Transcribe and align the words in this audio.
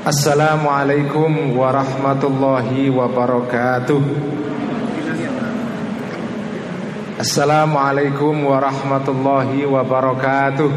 Assalamualaikum 0.00 1.60
warahmatullahi 1.60 2.88
wabarakatuh. 2.88 4.00
Assalamualaikum 7.20 8.32
warahmatullahi 8.48 9.68
wabarakatuh. 9.68 10.72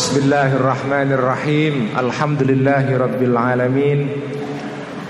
Bismillahirrahmanirrahim. 0.00 1.92
Alhamdulillahi 1.92 2.96
rabbil 2.96 3.36
alamin. 3.36 4.08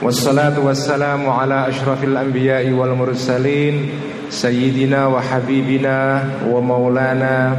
Wassalatu 0.02 0.66
wassalamu 0.66 1.30
ala 1.30 1.70
ashrafil 1.70 2.18
anbiya'i 2.18 2.74
wal 2.74 2.98
mursalin. 2.98 3.94
Sayyidina 4.26 5.06
wa 5.06 5.22
habibina 5.22 6.34
wa 6.50 6.58
maulana 6.58 7.54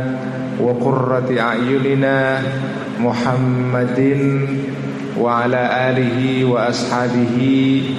wa 0.58 0.74
qurrati 0.78 1.38
a'yunina 1.38 2.42
Muhammadin 2.98 4.22
wa 5.18 5.46
ala 5.46 5.94
alihi 5.94 6.46
wa 6.46 6.66
ashabihi 6.70 7.94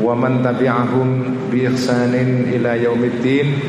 wa 0.00 0.16
man 0.16 0.40
tabi'ahum 0.40 1.48
bi 1.52 1.68
ihsanin 1.68 2.48
ila 2.56 2.76
yaumiddin 2.80 3.60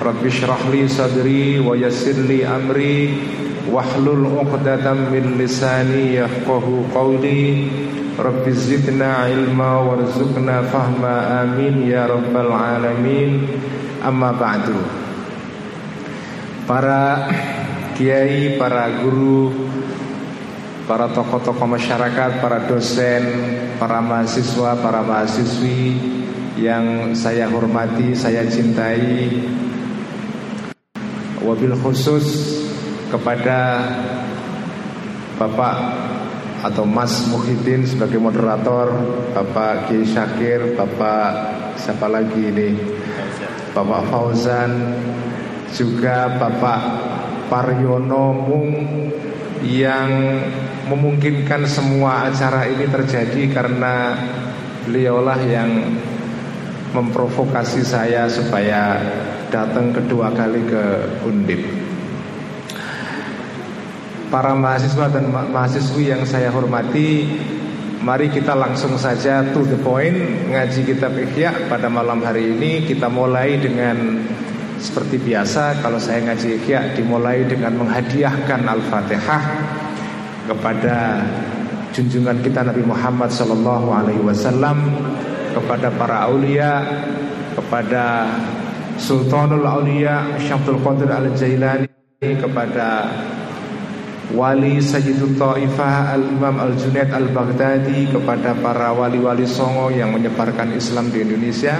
Rabbi 0.00 0.32
shrah 0.32 0.58
li 0.72 0.88
sadri 0.90 1.60
wa 1.62 1.76
yassir 1.78 2.16
li 2.26 2.42
amri 2.42 3.12
wahlul 3.70 4.26
'uqdatam 4.34 5.14
min 5.14 5.38
lisani 5.38 6.18
yafqahu 6.18 6.90
qawli 6.90 7.70
Rabbi 8.18 8.50
zidna 8.50 9.30
ilma 9.30 9.78
warzuqna 9.86 10.66
fahma 10.72 11.46
amin 11.46 11.86
ya 11.86 12.10
rabbal 12.10 12.50
alamin 12.50 13.46
Amma 14.02 14.34
ba'du 14.34 14.74
Para 16.66 17.28
kiai, 18.00 18.56
para 18.56 19.04
guru 19.04 19.52
Para 20.88 21.12
tokoh-tokoh 21.12 21.68
masyarakat, 21.68 22.40
para 22.40 22.64
dosen 22.64 23.22
Para 23.76 24.00
mahasiswa, 24.00 24.80
para 24.80 25.04
mahasiswi 25.04 26.00
Yang 26.56 27.20
saya 27.20 27.44
hormati, 27.52 28.16
saya 28.16 28.48
cintai 28.48 29.28
Wabil 31.44 31.76
khusus 31.84 32.56
kepada 33.12 33.84
Bapak 35.36 35.76
atau 36.60 36.84
Mas 36.84 37.24
Muhyiddin 37.32 37.88
sebagai 37.88 38.20
moderator, 38.20 38.92
Bapak 39.32 39.88
Kiai 39.88 40.04
Syakir, 40.04 40.76
Bapak 40.76 41.32
siapa 41.80 42.04
lagi 42.12 42.52
ini? 42.52 42.76
Bapak 43.72 44.12
Fauzan, 44.12 45.00
juga 45.72 46.28
Bapak 46.36 47.09
Paryono 47.50 48.30
Mung 48.30 48.70
yang 49.66 50.08
memungkinkan 50.86 51.66
semua 51.66 52.30
acara 52.30 52.70
ini 52.70 52.86
terjadi 52.86 53.50
karena 53.50 54.14
beliaulah 54.86 55.40
yang 55.44 55.98
memprovokasi 56.94 57.82
saya 57.82 58.30
supaya 58.30 59.02
datang 59.50 59.90
kedua 59.90 60.30
kali 60.30 60.62
ke 60.64 60.84
Undip. 61.26 61.62
Para 64.30 64.54
mahasiswa 64.54 65.10
dan 65.10 65.26
mahasiswi 65.34 66.14
yang 66.14 66.22
saya 66.22 66.54
hormati 66.54 67.26
Mari 68.00 68.30
kita 68.30 68.54
langsung 68.54 68.94
saja 68.94 69.42
to 69.50 69.66
the 69.66 69.74
point 69.82 70.14
Ngaji 70.46 70.86
kitab 70.86 71.18
Ikhya 71.18 71.66
pada 71.66 71.90
malam 71.90 72.22
hari 72.22 72.54
ini 72.54 72.86
Kita 72.86 73.10
mulai 73.10 73.58
dengan 73.58 74.22
Seperti 74.80 75.20
biasa 75.20 75.84
Kalau 75.84 76.00
saya 76.00 76.24
ngaji 76.24 76.56
Ikhya 76.56 76.96
dimulai 76.96 77.44
dengan 77.44 77.76
menghadiahkan 77.84 78.64
Al-Fatihah 78.64 79.42
Kepada 80.48 81.20
junjungan 81.92 82.40
kita 82.40 82.64
Nabi 82.64 82.80
Muhammad 82.88 83.28
Sallallahu 83.28 83.88
Alaihi 83.92 84.24
Wasallam 84.24 84.80
Kepada 85.52 85.92
para 85.92 86.24
aulia 86.32 86.80
Kepada 87.52 88.24
Sultanul 88.96 89.68
Aulia 89.68 90.40
Syabdul 90.40 90.80
Qadir 90.80 91.12
Al-Jailani 91.12 91.88
Kepada 92.40 92.88
Wali 94.32 94.80
Sayyidul 94.80 95.36
Ta'ifah 95.36 96.16
Al-Imam 96.16 96.56
Al-Junaid 96.56 97.12
Al-Baghdadi 97.12 98.16
Kepada 98.16 98.56
para 98.56 98.96
wali-wali 98.96 99.44
songo 99.44 99.92
yang 99.92 100.16
menyebarkan 100.16 100.72
Islam 100.72 101.12
di 101.12 101.20
Indonesia 101.20 101.76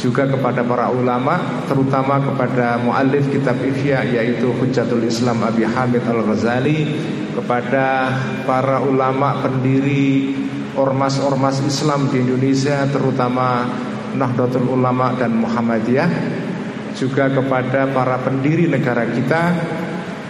Juga 0.00 0.24
kepada 0.24 0.64
para 0.64 0.88
ulama 0.88 1.60
Terutama 1.68 2.16
kepada 2.24 2.80
muallif 2.80 3.28
kitab 3.28 3.60
Ihya 3.60 4.00
Yaitu 4.08 4.48
Hujjatul 4.56 5.04
Islam 5.04 5.44
Abi 5.44 5.68
Hamid 5.68 6.00
Al-Ghazali 6.08 6.88
Kepada 7.36 8.08
para 8.48 8.80
ulama 8.80 9.44
pendiri 9.44 10.32
Ormas-ormas 10.72 11.60
Islam 11.68 12.08
di 12.08 12.24
Indonesia 12.24 12.88
Terutama 12.88 13.68
Nahdlatul 14.16 14.72
Ulama 14.72 15.12
dan 15.20 15.36
Muhammadiyah 15.36 16.08
Juga 16.96 17.28
kepada 17.28 17.84
para 17.92 18.16
pendiri 18.24 18.72
negara 18.72 19.04
kita 19.04 19.42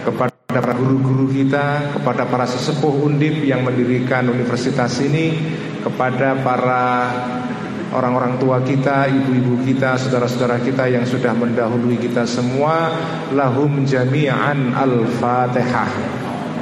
Kepada 0.03 0.31
kepada 0.51 0.75
guru-guru 0.75 1.31
kita, 1.31 1.95
kepada 1.95 2.27
para 2.27 2.43
sesepuh 2.43 3.07
undip 3.07 3.39
yang 3.47 3.63
mendirikan 3.63 4.27
universitas 4.27 4.99
ini, 4.99 5.31
kepada 5.79 6.35
para 6.43 6.83
orang-orang 7.91 8.39
tua 8.39 8.63
kita, 8.63 9.07
ibu-ibu 9.11 9.63
kita, 9.67 9.99
saudara-saudara 9.99 10.63
kita 10.63 10.87
yang 10.87 11.03
sudah 11.03 11.35
mendahului 11.35 11.99
kita 11.99 12.23
semua, 12.23 12.91
lahum 13.35 13.83
jami'an 13.83 14.71
al-fatihah. 14.75 16.21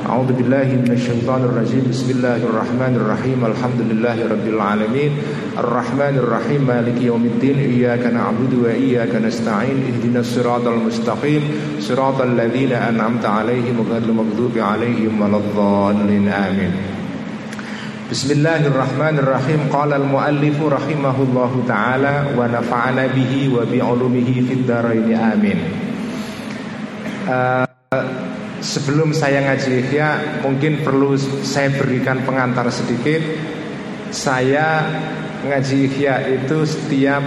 A'udzu 0.10 0.34
billahi 0.34 0.74
minasyaitonir 0.82 1.54
rajim. 1.54 1.86
Bismillahirrahmanirrahim. 1.86 3.46
Alhamdulillahirabbil 3.46 4.58
alamin. 4.58 5.12
Arrahmanir 5.54 6.26
rahim. 6.26 6.66
Maliki 6.66 7.14
yaumiddin. 7.14 7.62
Iyyaka 7.62 8.10
na'budu 8.10 8.66
wa 8.66 8.74
iyyaka 8.74 9.22
nasta'in. 9.22 9.86
Ihdinas 9.86 10.34
siratal 10.34 10.82
mustaqim. 10.82 11.78
Siratal 11.78 12.34
ladzina 12.34 12.90
an'amta 12.90 13.46
'alaihim 13.46 13.86
ghairil 13.86 14.18
maghdubi 14.18 14.58
'alaihim 14.58 15.14
waladdallin. 15.14 16.26
Amin. 16.26 16.99
Bismillahirrahmanirrahim. 18.10 19.70
Qala 19.70 20.02
al-muallifu 20.02 20.66
rahimahullahu 20.66 21.62
ta'ala 21.70 22.34
Wa 22.34 22.50
nafa'ana 22.50 23.06
bihi 23.06 23.54
wa 23.54 23.62
bi'ulumihi 23.62 24.50
fid 24.50 24.66
amin. 24.66 25.62
Uh, 27.30 27.70
Sebelum 28.66 29.14
saya 29.14 29.46
ngaji 29.46 29.86
Ihya 29.86 30.42
Mungkin 30.42 30.82
perlu 30.82 31.22
saya 31.22 31.70
berikan 31.70 32.26
pengantar 32.26 32.66
sedikit. 32.74 33.22
Saya 34.10 34.90
ngaji 35.46 35.78
Ihya 35.94 36.34
itu 36.34 36.66
setiap 36.66 37.22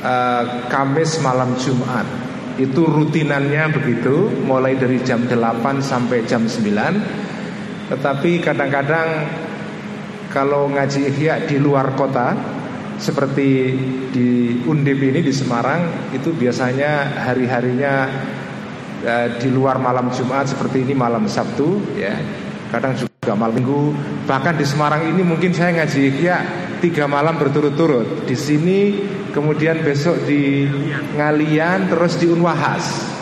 uh, 0.00 0.72
Kamis 0.72 1.20
malam 1.20 1.52
Jumat. 1.60 2.08
Itu 2.56 2.88
rutinannya 2.88 3.76
begitu 3.76 4.40
Mulai 4.40 4.80
dari 4.80 5.04
jam 5.04 5.28
8 5.28 5.36
sampai 5.84 6.24
jam 6.24 6.48
9 6.48 7.92
Tetapi 7.92 8.40
kadang-kadang 8.40 9.44
Kalau 10.36 10.68
ngaji 10.68 11.08
Ihya 11.16 11.48
di 11.48 11.56
luar 11.56 11.96
kota 11.96 12.36
Seperti 13.00 13.72
di 14.12 14.60
Undip 14.68 15.00
ini 15.00 15.24
di 15.24 15.32
Semarang 15.32 16.12
Itu 16.12 16.36
biasanya 16.36 17.24
hari-harinya 17.24 17.94
di 19.38 19.48
luar 19.52 19.78
malam 19.78 20.10
Jumat 20.10 20.50
seperti 20.50 20.82
ini 20.82 20.96
malam 20.96 21.28
Sabtu 21.28 21.94
ya. 21.94 22.16
Kadang 22.72 22.98
juga 22.98 23.32
malam 23.38 23.54
Minggu. 23.54 23.94
Bahkan 24.26 24.58
di 24.58 24.66
Semarang 24.66 25.06
ini 25.06 25.22
mungkin 25.22 25.54
saya 25.54 25.82
ngaji 25.82 26.02
ya 26.18 26.38
tiga 26.82 27.06
malam 27.06 27.38
berturut-turut. 27.38 28.26
Di 28.26 28.34
sini 28.34 28.98
kemudian 29.30 29.84
besok 29.86 30.26
di 30.26 30.66
Ngalian 31.14 31.92
terus 31.92 32.18
di 32.18 32.26
Unwahas. 32.26 33.14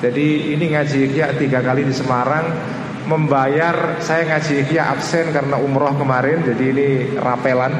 Jadi 0.00 0.52
ini 0.56 0.72
ngaji 0.72 1.00
ya 1.12 1.32
tiga 1.36 1.60
kali 1.60 1.84
di 1.84 1.92
Semarang 1.92 2.75
membayar 3.06 4.02
saya 4.02 4.26
ngaji 4.26 4.66
ya 4.70 4.90
absen 4.90 5.30
karena 5.30 5.56
umroh 5.62 5.94
kemarin 5.94 6.42
jadi 6.42 6.64
ini 6.74 6.88
rapelan 7.18 7.72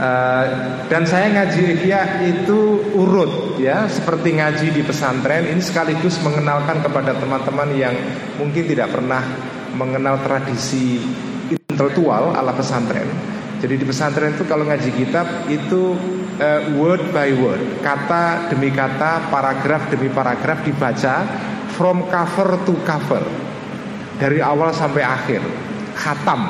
Uh, 0.00 0.46
dan 0.90 1.04
saya 1.04 1.28
ngaji 1.28 1.76
ikhya 1.76 2.22
itu 2.24 2.80
urut 2.96 3.58
ya 3.60 3.84
seperti 3.90 4.38
ngaji 4.38 4.72
di 4.72 4.82
pesantren 4.86 5.44
ini 5.44 5.60
sekaligus 5.60 6.22
mengenalkan 6.24 6.80
kepada 6.80 7.18
teman-teman 7.18 7.68
yang 7.76 7.92
mungkin 8.40 8.64
tidak 8.64 8.94
pernah 8.94 9.20
mengenal 9.74 10.22
tradisi 10.22 11.02
intelektual 11.50 12.32
ala 12.32 12.54
pesantren. 12.54 13.06
Jadi 13.60 13.74
di 13.76 13.84
pesantren 13.84 14.32
itu 14.32 14.48
kalau 14.48 14.64
ngaji 14.64 14.90
kitab 14.96 15.26
itu 15.52 15.92
uh, 16.40 16.60
word 16.80 17.12
by 17.12 17.28
word, 17.36 17.60
kata 17.84 18.48
demi 18.48 18.72
kata, 18.72 19.28
paragraf 19.28 19.92
demi 19.92 20.08
paragraf 20.08 20.64
dibaca 20.64 21.28
from 21.80 22.04
cover 22.12 22.60
to 22.68 22.76
cover. 22.84 23.24
Dari 24.20 24.36
awal 24.44 24.76
sampai 24.76 25.00
akhir, 25.00 25.40
khatam. 25.96 26.44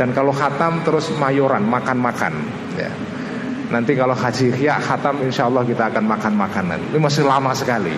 Dan 0.00 0.16
kalau 0.16 0.32
khatam 0.32 0.80
terus 0.80 1.12
mayoran 1.20 1.68
makan-makan. 1.68 2.32
Ya. 2.80 2.88
Nanti 3.68 3.92
kalau 3.92 4.16
haji 4.16 4.56
ya 4.56 4.80
khatam 4.80 5.20
insya 5.20 5.52
Allah 5.52 5.64
kita 5.64 5.88
akan 5.88 6.04
makan 6.04 6.36
makanan 6.36 6.78
Ini 6.92 7.00
masih 7.00 7.24
lama 7.24 7.50
sekali. 7.56 7.96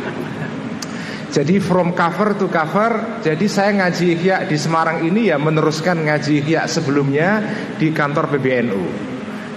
Jadi 1.26 1.58
from 1.58 1.90
cover 1.90 2.38
to 2.38 2.46
cover 2.46 3.18
Jadi 3.20 3.50
saya 3.50 3.74
ngaji 3.74 4.04
Ihya 4.14 4.46
di 4.46 4.54
Semarang 4.54 5.02
ini 5.02 5.26
ya 5.28 5.36
meneruskan 5.42 6.06
ngaji 6.06 6.38
Ihya 6.38 6.70
sebelumnya 6.70 7.42
di 7.76 7.90
kantor 7.90 8.30
PBNU 8.30 8.82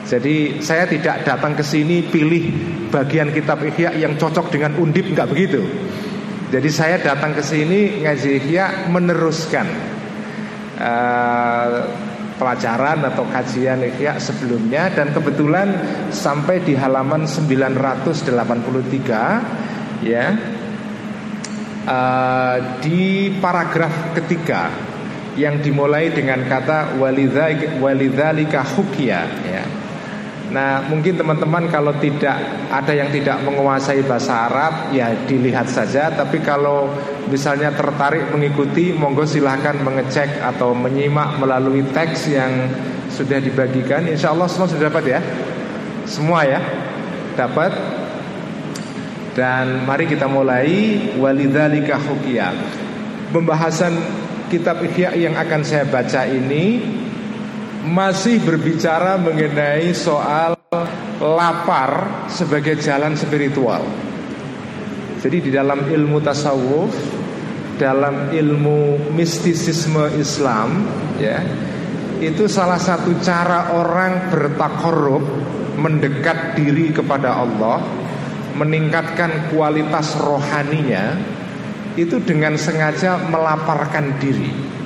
Jadi 0.10 0.66
saya 0.66 0.90
tidak 0.90 1.24
datang 1.24 1.54
ke 1.54 1.62
sini 1.62 2.02
pilih 2.10 2.52
bagian 2.90 3.30
kitab 3.30 3.62
Ihya 3.62 3.94
yang 3.96 4.18
cocok 4.18 4.50
dengan 4.50 4.82
undip 4.82 5.14
nggak 5.14 5.30
begitu 5.30 5.62
Jadi 6.50 6.70
saya 6.74 6.98
datang 6.98 7.38
ke 7.38 7.46
sini 7.46 8.02
ngaji 8.02 8.42
Ihya 8.42 8.90
meneruskan 8.90 9.70
uh, 10.82 11.86
pelajaran 12.42 13.06
atau 13.06 13.22
kajian 13.30 13.86
Ihya 13.86 14.18
sebelumnya 14.18 14.90
Dan 14.90 15.14
kebetulan 15.14 15.70
sampai 16.10 16.66
di 16.66 16.74
halaman 16.74 17.30
983 17.30 18.34
ya 20.10 20.26
uh, 21.86 22.58
di 22.82 23.30
paragraf 23.38 24.18
ketiga 24.18 24.74
yang 25.38 25.62
dimulai 25.62 26.10
dengan 26.12 26.44
kata 26.50 26.98
walidzalika 27.80 28.60
hukia 28.76 29.24
ya. 29.48 29.79
Nah, 30.50 30.82
mungkin 30.90 31.14
teman-teman 31.14 31.70
kalau 31.70 31.94
tidak 32.02 32.34
ada 32.74 32.90
yang 32.90 33.14
tidak 33.14 33.38
menguasai 33.46 34.02
bahasa 34.02 34.50
Arab 34.50 34.90
ya 34.90 35.14
dilihat 35.30 35.70
saja, 35.70 36.10
tapi 36.10 36.42
kalau 36.42 36.90
misalnya 37.30 37.70
tertarik 37.70 38.34
mengikuti 38.34 38.90
monggo 38.90 39.30
silahkan 39.30 39.78
mengecek 39.78 40.42
atau 40.42 40.74
menyimak 40.74 41.38
melalui 41.38 41.86
teks 41.94 42.34
yang 42.34 42.66
sudah 43.14 43.38
dibagikan. 43.38 44.10
Insya 44.10 44.34
Allah 44.34 44.50
semua 44.50 44.66
sudah 44.66 44.90
dapat 44.90 45.04
ya. 45.06 45.20
Semua 46.10 46.42
ya. 46.50 46.62
Dapat 47.38 47.72
dan 49.38 49.86
mari 49.86 50.10
kita 50.10 50.26
mulai 50.26 50.98
walidzalika 51.16 51.96
hukia. 51.96 52.52
Pembahasan 53.30 53.94
kitab 54.50 54.82
Ihya 54.82 55.14
yang 55.14 55.38
akan 55.38 55.62
saya 55.62 55.86
baca 55.86 56.26
ini 56.26 56.82
masih 57.86 58.44
berbicara 58.44 59.16
mengenai 59.16 59.96
soal 59.96 60.56
lapar 61.20 62.26
sebagai 62.32 62.80
jalan 62.80 63.16
spiritual. 63.16 63.84
Jadi 65.20 65.38
di 65.48 65.52
dalam 65.52 65.88
ilmu 65.88 66.24
tasawuf, 66.24 66.96
dalam 67.76 68.32
ilmu 68.32 69.12
mistisisme 69.12 70.16
Islam, 70.16 70.88
ya, 71.20 71.44
itu 72.24 72.48
salah 72.48 72.80
satu 72.80 73.20
cara 73.20 73.76
orang 73.76 74.32
bertakorup 74.32 75.24
mendekat 75.80 76.60
diri 76.60 76.92
kepada 76.92 77.40
Allah 77.40 77.80
meningkatkan 78.60 79.48
kualitas 79.56 80.20
rohaninya 80.20 81.16
itu 81.96 82.20
dengan 82.20 82.60
sengaja 82.60 83.16
melaparkan 83.32 84.20
diri. 84.20 84.79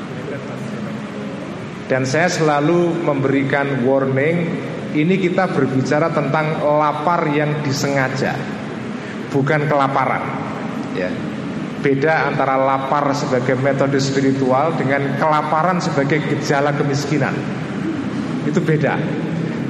Dan 1.91 2.07
saya 2.07 2.31
selalu 2.31 3.03
memberikan 3.03 3.83
warning, 3.83 4.47
ini 4.93 5.17
kita 5.19 5.51
berbicara 5.51 6.13
tentang 6.13 6.61
lapar 6.63 7.27
yang 7.33 7.65
disengaja, 7.65 8.37
bukan 9.33 9.67
kelaparan. 9.67 10.23
Ya. 10.93 11.09
Beda 11.83 12.31
antara 12.31 12.55
lapar 12.55 13.11
sebagai 13.11 13.59
metode 13.59 13.99
spiritual 13.99 14.71
dengan 14.79 15.19
kelaparan 15.19 15.83
sebagai 15.83 16.23
gejala 16.31 16.71
kemiskinan. 16.71 17.35
Itu 18.47 18.63
beda. 18.63 18.95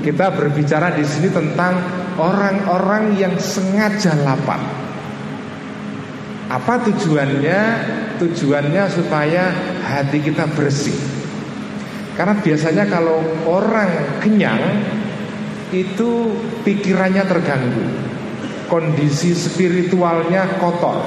Kita 0.05 0.29
berbicara 0.29 0.93
di 0.93 1.01
sini 1.01 1.33
tentang 1.33 1.79
orang-orang 2.21 3.17
yang 3.17 3.33
sengaja 3.41 4.13
lapar. 4.21 4.61
Apa 6.53 6.85
tujuannya? 6.85 7.61
Tujuannya 8.21 8.83
supaya 8.93 9.49
hati 9.89 10.21
kita 10.21 10.45
bersih. 10.53 11.22
Karena 12.13 12.37
biasanya 12.37 12.85
kalau 12.85 13.21
orang 13.49 14.21
kenyang 14.21 14.61
itu 15.73 16.29
pikirannya 16.61 17.25
terganggu. 17.25 17.85
Kondisi 18.69 19.33
spiritualnya 19.33 20.57
kotor. 20.57 21.05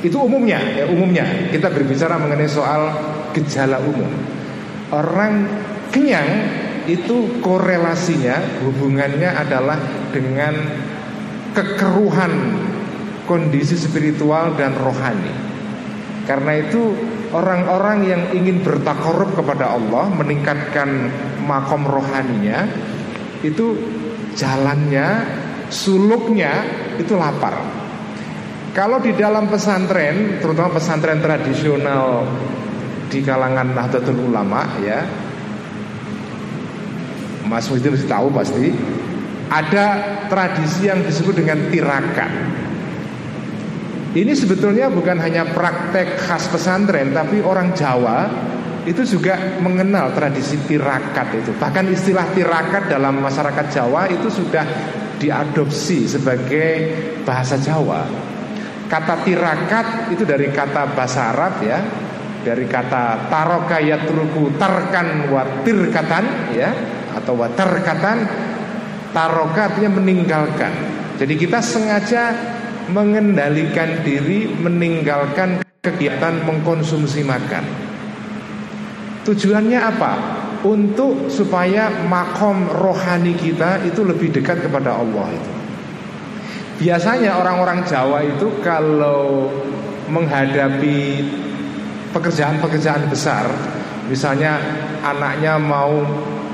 Itu 0.00 0.24
umumnya, 0.24 0.60
ya 0.76 0.84
umumnya. 0.88 1.24
Kita 1.52 1.72
berbicara 1.72 2.20
mengenai 2.20 2.48
soal 2.48 2.92
gejala 3.32 3.80
umum. 3.84 4.08
Orang 4.88 5.48
kenyang 5.92 6.28
itu 6.88 7.40
korelasinya 7.44 8.64
hubungannya 8.64 9.28
adalah 9.28 9.76
dengan 10.08 10.56
kekeruhan 11.52 12.32
kondisi 13.28 13.76
spiritual 13.76 14.56
dan 14.56 14.72
rohani. 14.72 15.34
Karena 16.24 16.56
itu 16.64 16.96
orang-orang 17.32 17.98
yang 18.08 18.22
ingin 18.32 18.64
bertakorup 18.64 19.36
kepada 19.36 19.76
Allah 19.76 20.08
meningkatkan 20.12 21.12
makom 21.44 21.84
rohaninya 21.84 22.68
itu 23.44 23.76
jalannya 24.34 25.26
suluknya 25.68 26.64
itu 26.96 27.14
lapar. 27.14 27.54
Kalau 28.72 29.02
di 29.02 29.10
dalam 29.16 29.50
pesantren, 29.50 30.38
terutama 30.38 30.78
pesantren 30.78 31.18
tradisional 31.18 32.22
di 33.10 33.24
kalangan 33.24 33.74
Nahdlatul 33.74 34.30
Ulama 34.30 34.62
ya, 34.84 35.02
Mas 37.48 37.66
Muhyiddin 37.66 37.96
tahu 38.06 38.28
pasti 38.30 38.70
ada 39.48 39.86
tradisi 40.28 40.86
yang 40.86 41.00
disebut 41.02 41.40
dengan 41.40 41.72
tirakat. 41.72 42.30
Ini 44.08 44.32
sebetulnya 44.32 44.88
bukan 44.88 45.20
hanya 45.20 45.44
praktek 45.52 46.16
khas 46.16 46.48
pesantren, 46.48 47.12
tapi 47.12 47.44
orang 47.44 47.76
Jawa 47.76 48.24
itu 48.88 49.04
juga 49.04 49.60
mengenal 49.60 50.16
tradisi 50.16 50.56
tirakat 50.64 51.44
itu. 51.44 51.52
Bahkan 51.52 51.92
istilah 51.92 52.24
tirakat 52.32 52.88
dalam 52.88 53.20
masyarakat 53.20 53.66
Jawa 53.68 54.08
itu 54.08 54.32
sudah 54.32 54.64
diadopsi 55.20 56.08
sebagai 56.08 56.68
bahasa 57.28 57.60
Jawa. 57.60 58.08
Kata 58.88 59.20
tirakat 59.20 60.08
itu 60.08 60.24
dari 60.24 60.48
kata 60.48 60.96
bahasa 60.96 61.28
Arab 61.36 61.60
ya, 61.60 61.84
dari 62.40 62.64
kata 62.64 63.28
tarokayat 63.28 64.08
ruku 64.08 64.56
tarkan 64.56 65.28
watir 65.28 65.92
katan 65.92 66.56
ya 66.56 66.72
atau 67.12 67.36
watarkatan 67.36 68.24
tarokatnya 69.12 69.92
meninggalkan. 69.92 70.72
Jadi 71.20 71.34
kita 71.36 71.60
sengaja 71.60 72.56
mengendalikan 72.88 74.00
diri 74.02 74.48
meninggalkan 74.48 75.60
kegiatan 75.84 76.42
mengkonsumsi 76.44 77.22
makan. 77.24 77.64
Tujuannya 79.28 79.80
apa? 79.80 80.12
Untuk 80.64 81.30
supaya 81.30 81.86
makom 82.08 82.66
rohani 82.66 83.38
kita 83.38 83.86
itu 83.86 84.02
lebih 84.02 84.34
dekat 84.34 84.66
kepada 84.66 84.98
Allah 84.98 85.30
itu. 85.30 85.52
Biasanya 86.78 87.38
orang-orang 87.38 87.86
Jawa 87.86 88.22
itu 88.26 88.58
kalau 88.62 89.50
menghadapi 90.10 91.26
pekerjaan-pekerjaan 92.10 93.06
besar, 93.10 93.46
misalnya 94.06 94.58
anaknya 95.04 95.58
mau 95.60 96.06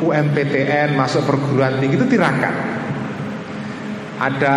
UMPTN 0.04 0.99
masuk 0.99 1.25
perguruan 1.25 1.78
tinggi 1.80 1.97
itu 1.97 2.08
tirakat. 2.08 2.56
Ada 4.20 4.56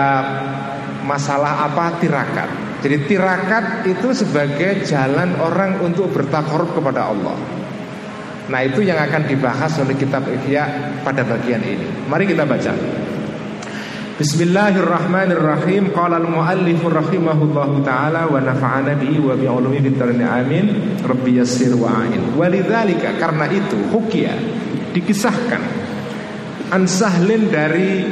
masalah 1.07 1.63
apa 1.71 2.03
tirakat. 2.03 2.49
Jadi 2.83 3.07
tirakat 3.07 3.87
itu 3.87 4.11
sebagai 4.11 4.83
jalan 4.83 5.39
orang 5.39 5.79
untuk 5.81 6.11
bertakarub 6.11 6.75
kepada 6.75 7.09
Allah. 7.09 7.39
Nah 8.47 8.59
itu 8.63 8.83
yang 8.83 8.99
akan 8.99 9.27
dibahas 9.27 9.71
oleh 9.79 9.95
kitab 9.95 10.27
Ihya 10.27 10.67
pada 11.01 11.23
bagian 11.23 11.63
ini. 11.63 11.87
Mari 12.11 12.27
kita 12.27 12.43
baca. 12.43 12.75
Bismillahirrahmanirrahim. 14.17 15.93
Qala 15.95 16.21
al-muallif 16.21 16.79
rahimahullahu 16.81 17.85
taala 17.85 18.29
wa 18.29 18.39
nafa'ana 18.39 18.95
bihi 18.97 19.19
wa 19.19 19.35
bi 19.35 19.49
ulumi 19.49 19.83
amin. 20.23 20.65
Rabbi 21.01 21.31
yassir 21.39 21.75
wa 21.75 22.03
a'in. 22.03 22.37
Walidzalika 22.37 23.17
karena 23.17 23.45
itu 23.51 23.77
hukia 23.89 24.33
dikisahkan 24.95 25.87
Ansahlin 26.67 27.47
dari 27.47 28.03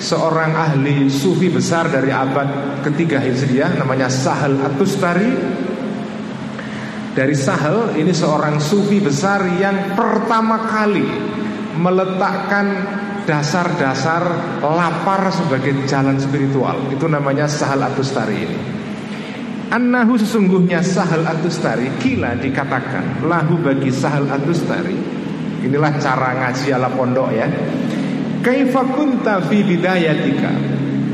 seorang 0.00 0.56
ahli 0.56 1.12
sufi 1.12 1.52
besar 1.52 1.92
dari 1.92 2.08
abad 2.08 2.80
ketiga 2.80 3.20
Hijriah 3.20 3.76
namanya 3.76 4.08
Sahal 4.08 4.56
Atustari. 4.56 5.30
Dari 7.12 7.36
Sahal 7.36 7.94
ini 8.00 8.16
seorang 8.16 8.56
sufi 8.58 8.98
besar 8.98 9.44
yang 9.60 9.92
pertama 9.92 10.64
kali 10.64 11.04
meletakkan 11.76 12.66
dasar-dasar 13.28 14.24
lapar 14.64 15.28
sebagai 15.28 15.84
jalan 15.84 16.16
spiritual. 16.16 16.80
Itu 16.88 17.04
namanya 17.06 17.44
Sahal 17.44 17.84
Atustari 17.84 18.36
ini. 18.40 18.58
Annahu 19.70 20.18
sesungguhnya 20.18 20.82
Sahal 20.82 21.22
Atustari 21.28 21.86
Kila 22.02 22.34
dikatakan 22.40 23.22
Lahu 23.22 23.60
bagi 23.60 23.92
Sahal 23.92 24.26
Atustari. 24.26 24.96
Inilah 25.60 25.92
cara 26.00 26.40
ngaji 26.40 26.72
ala 26.72 26.88
pondok 26.88 27.28
ya. 27.36 27.46
Kaifa 28.40 28.82
kunta 28.96 29.44
fi 29.44 29.60
bidayatika? 29.60 30.52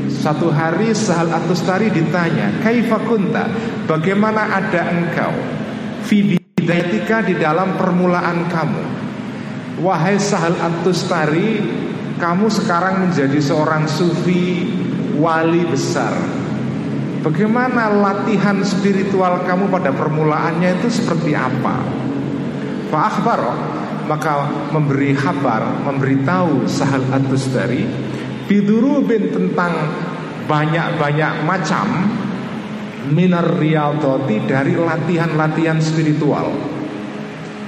Satu 0.07 0.47
hari 0.49 0.95
Sahal 0.95 1.29
Atustari 1.29 1.91
ditanya 1.93 2.63
Kaifakunta 2.63 3.47
Bagaimana 3.85 4.59
ada 4.59 4.91
engkau 4.91 5.35
Fibidayatika 6.07 7.27
di 7.27 7.37
dalam 7.37 7.77
permulaan 7.77 8.47
kamu 8.49 8.83
Wahai 9.83 10.17
Sahal 10.17 10.57
Atustari 10.57 11.61
Kamu 12.17 12.49
sekarang 12.49 13.07
menjadi 13.07 13.37
seorang 13.37 13.85
sufi 13.85 14.65
Wali 15.19 15.67
besar 15.69 16.15
Bagaimana 17.21 17.91
latihan 17.91 18.63
spiritual 18.63 19.43
kamu 19.43 19.67
pada 19.67 19.91
permulaannya 19.91 20.79
itu 20.79 20.87
seperti 20.87 21.35
apa? 21.35 21.75
Pak 22.87 23.03
Akbar 23.03 23.41
maka 24.07 24.47
memberi 24.71 25.11
kabar, 25.13 25.83
memberitahu 25.83 26.65
Sahal 26.65 27.03
Atustari 27.11 27.83
bidurubin 28.47 29.29
tentang 29.35 29.75
banyak-banyak 30.47 31.43
macam 31.43 31.85
minar 33.11 33.59
riyadhati 33.59 34.47
dari 34.47 34.73
latihan-latihan 34.79 35.79
spiritual. 35.83 36.55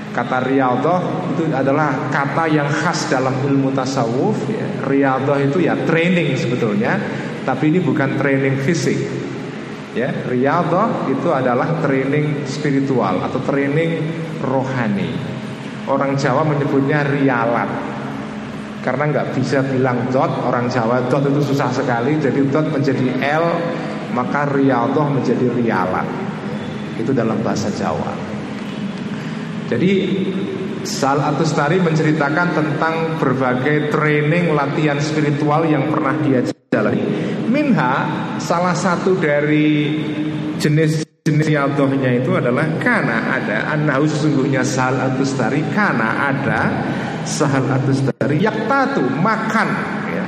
Kata 0.09 0.41
riyadhah 0.41 1.31
itu 1.35 1.43
adalah 1.53 2.09
kata 2.09 2.49
yang 2.49 2.67
khas 2.67 3.11
dalam 3.11 3.35
ilmu 3.45 3.69
tasawuf 3.75 4.49
ya. 4.49 4.67
Riyadhah 4.87 5.37
itu 5.43 5.63
ya 5.63 5.77
training 5.85 6.33
sebetulnya, 6.33 6.97
tapi 7.45 7.69
ini 7.69 7.79
bukan 7.83 8.17
training 8.17 8.57
fisik. 8.63 8.97
Ya, 9.93 10.09
riyadhah 10.25 11.11
itu 11.11 11.29
adalah 11.29 11.83
training 11.83 12.47
spiritual 12.47 13.21
atau 13.25 13.41
training 13.43 14.01
rohani. 14.41 15.38
Orang 15.89 16.13
Jawa 16.15 16.45
menyebutnya 16.45 17.01
rialat. 17.01 17.69
Karena 18.79 19.11
nggak 19.11 19.35
bisa 19.35 19.59
bilang 19.59 20.07
dot 20.07 20.31
Orang 20.47 20.71
Jawa 20.71 21.09
dot 21.09 21.25
itu 21.25 21.41
susah 21.41 21.73
sekali. 21.73 22.15
Jadi 22.21 22.45
dot 22.47 22.69
menjadi 22.69 23.05
L 23.19 23.45
Maka 24.13 24.49
riadah 24.49 25.07
menjadi 25.09 25.49
rialat. 25.53 26.07
Itu 26.97 27.13
dalam 27.13 27.41
bahasa 27.45 27.69
Jawa. 27.73 28.13
Jadi 29.69 29.91
Sal 30.81 31.19
Atustari 31.21 31.77
menceritakan 31.77 32.47
tentang 32.55 32.95
berbagai 33.19 33.91
training 33.91 34.55
latihan 34.55 34.97
spiritual 34.97 35.67
yang 35.67 35.91
pernah 35.91 36.15
dia 36.23 36.41
jalani. 36.71 37.03
Minha 37.51 37.93
salah 38.39 38.73
satu 38.73 39.19
dari 39.19 39.99
jenis 40.57 41.08
jenis 41.29 41.45
riadohnya 41.45 42.17
itu 42.17 42.33
adalah 42.33 42.65
karena 42.81 43.37
ada. 43.37 43.69
Anahu 43.77 44.09
sesungguhnya 44.09 44.65
sahal 44.65 44.97
atustari 44.97 45.61
karena 45.69 46.33
ada. 46.33 46.61
Sahal 47.23 47.69
atustari 47.69 48.41
yaktatu 48.41 49.05
makan. 49.21 49.69
Ya. 50.09 50.25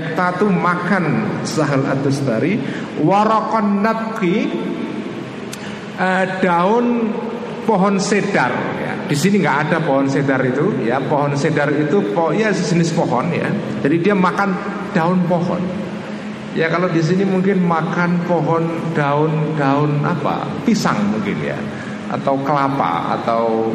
yaktatu 0.00 0.52
makan 0.52 1.04
sahal 1.48 1.88
atustari. 1.88 2.60
Warakon 3.00 3.80
natki 3.80 4.52
uh, 5.96 6.24
daun 6.44 7.16
pohon 7.64 7.96
sedar. 7.96 8.52
Ya. 8.78 8.92
di 9.08 9.16
sini 9.16 9.40
nggak 9.40 9.58
ada 9.68 9.78
pohon 9.80 10.06
sedar 10.12 10.44
itu. 10.44 10.84
Ya 10.84 11.00
pohon 11.00 11.32
sedar 11.34 11.72
itu 11.72 12.12
po 12.12 12.36
ya 12.36 12.52
sejenis 12.52 12.92
pohon 12.92 13.32
ya. 13.32 13.48
Jadi 13.80 13.96
dia 14.04 14.12
makan 14.12 14.52
daun 14.92 15.24
pohon 15.24 15.81
Ya 16.52 16.68
kalau 16.68 16.84
di 16.92 17.00
sini 17.00 17.24
mungkin 17.24 17.64
makan 17.64 18.28
pohon 18.28 18.92
daun-daun 18.92 20.04
apa? 20.04 20.44
Pisang 20.68 21.00
mungkin 21.08 21.40
ya 21.40 21.56
atau 22.12 22.36
kelapa 22.44 23.16
atau 23.16 23.72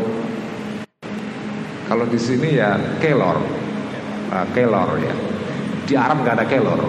kalau 1.90 2.06
di 2.06 2.22
sini 2.22 2.54
ya 2.54 2.78
kelor. 3.02 3.42
Nah, 4.30 4.46
kelor 4.54 5.02
ya. 5.02 5.14
Di 5.90 5.98
Arab 5.98 6.22
nggak 6.22 6.36
ada 6.38 6.46
kelor. 6.46 6.82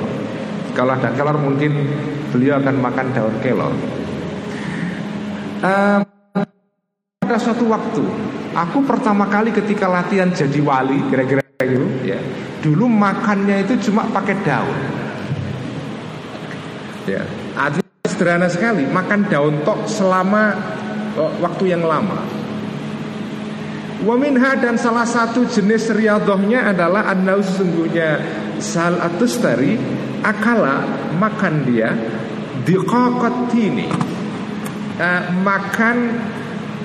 Kalau 0.76 0.92
ada 0.92 1.08
kelor 1.16 1.40
mungkin 1.40 1.72
beliau 2.36 2.60
akan 2.60 2.76
makan 2.84 3.06
daun 3.16 3.36
kelor. 3.40 3.72
Um, 5.64 6.04
pada 7.24 7.40
suatu 7.40 7.64
waktu, 7.64 8.04
aku 8.52 8.84
pertama 8.84 9.24
kali 9.24 9.56
ketika 9.56 9.88
latihan 9.88 10.28
jadi 10.30 10.60
wali, 10.62 11.00
kira-kira 11.08 11.42
gitu, 11.64 11.88
ya. 12.04 12.20
Dulu 12.60 12.84
makannya 12.86 13.64
itu 13.64 13.88
cuma 13.88 14.04
pakai 14.12 14.36
daun 14.44 15.07
Ya, 17.08 17.24
artinya 17.56 18.04
sederhana 18.04 18.48
sekali, 18.52 18.84
makan 18.84 19.32
daun 19.32 19.64
tok 19.64 19.88
selama 19.88 20.52
oh, 21.16 21.32
waktu 21.40 21.72
yang 21.72 21.88
lama. 21.88 22.20
Waminha 24.04 24.54
dan 24.60 24.78
salah 24.78 25.08
satu 25.08 25.42
jenis 25.48 25.90
riadohnya 25.90 26.70
adalah 26.70 27.10
anda 27.10 27.40
sesungguhnya 27.42 28.22
sal 28.62 28.94
atustari 29.02 29.74
akala 30.22 30.86
makan 31.18 31.66
dia 31.66 31.90
diqaqatini 32.62 33.90
uh, 35.02 35.22
makan 35.42 35.96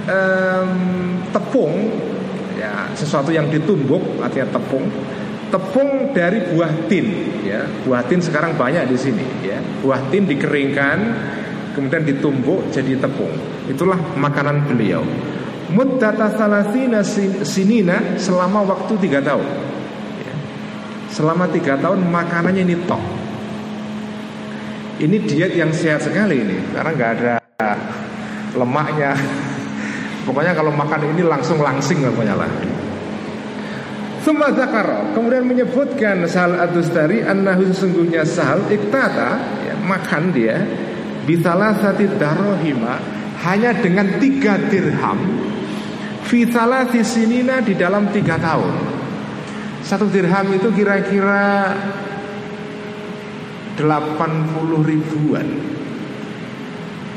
um, 0.09 0.73
tepung 1.29 1.73
ya 2.57 2.89
sesuatu 2.97 3.29
yang 3.29 3.49
ditumbuk 3.49 4.01
artinya 4.21 4.57
tepung 4.57 4.85
tepung 5.53 6.17
dari 6.17 6.49
buah 6.49 6.89
tin 6.89 7.05
ya. 7.45 7.61
Buah 7.85 8.01
tin 8.09 8.17
sekarang 8.17 8.57
banyak 8.57 8.89
di 8.89 8.97
sini 8.97 9.45
ya. 9.45 9.61
Buah 9.85 10.09
tin 10.09 10.25
dikeringkan 10.25 10.97
kemudian 11.77 12.01
ditumbuk 12.01 12.73
jadi 12.73 12.97
tepung. 12.97 13.29
Itulah 13.69 14.17
makanan 14.17 14.65
beliau. 14.65 15.05
Muddata 15.69 16.33
salasina 16.33 17.05
sinina 17.45 18.17
selama 18.17 18.65
waktu 18.65 18.93
tiga 19.05 19.21
tahun 19.21 19.47
ya. 20.21 20.33
selama 21.09 21.49
tiga 21.49 21.79
tahun 21.81 22.03
makanannya 22.13 22.61
ini 22.61 22.75
tok 22.85 23.01
ini 25.01 25.17
diet 25.25 25.57
yang 25.57 25.73
sehat 25.73 26.05
sekali 26.05 26.45
ini 26.45 26.57
karena 26.73 26.91
nggak 26.93 27.11
ada 27.17 27.33
lemaknya. 28.57 29.13
Pokoknya 30.29 30.55
kalau 30.55 30.71
makan 30.71 31.03
ini 31.11 31.19
langsung 31.19 31.59
langsing 31.59 31.99
pokoknya 31.99 32.39
lah 32.39 32.47
Suma 34.23 34.55
zakaro 34.55 35.11
Kemudian 35.11 35.43
menyebutkan 35.43 36.23
Sahal 36.31 36.55
Adustari 36.57 37.21
Annahu 37.21 37.67
sesungguhnya 37.69 38.23
Sahal 38.23 38.63
Iktata 38.71 39.37
ya, 39.67 39.75
Makan 39.83 40.31
dia 40.31 40.63
Bisalah 41.27 41.75
sati 41.83 42.07
darohima 42.07 42.99
Hanya 43.43 43.75
dengan 43.75 44.15
tiga 44.17 44.55
dirham 44.71 45.43
Fitala 46.23 46.87
sinina 46.89 47.59
di 47.59 47.75
dalam 47.75 48.07
tiga 48.09 48.39
tahun. 48.39 48.73
Satu 49.83 50.07
dirham 50.07 50.55
itu 50.55 50.71
kira-kira 50.71 51.75
80 53.75 54.81
ribuan. 54.87 55.47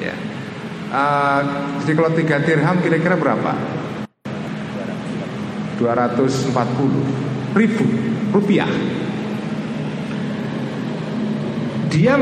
Ya. 0.03 0.15
Uh, 0.91 1.41
Jadi 1.81 1.93
kalau 1.95 2.11
tiga 2.13 2.37
dirham 2.43 2.77
kira-kira 2.83 3.15
berapa? 3.15 3.76
240 5.79 7.57
ribu 7.57 7.85
rupiah. 8.33 8.69
Dia 11.93 12.21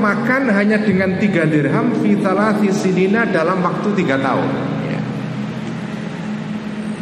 makan 0.00 0.48
hanya 0.48 0.80
dengan 0.80 1.20
tiga 1.20 1.44
dirham 1.44 1.92
Fitala 2.00 2.56
sinina 2.72 3.28
dalam 3.28 3.60
waktu 3.60 3.92
tiga 3.92 4.16
tahun. 4.16 4.48
Ya. 4.88 5.00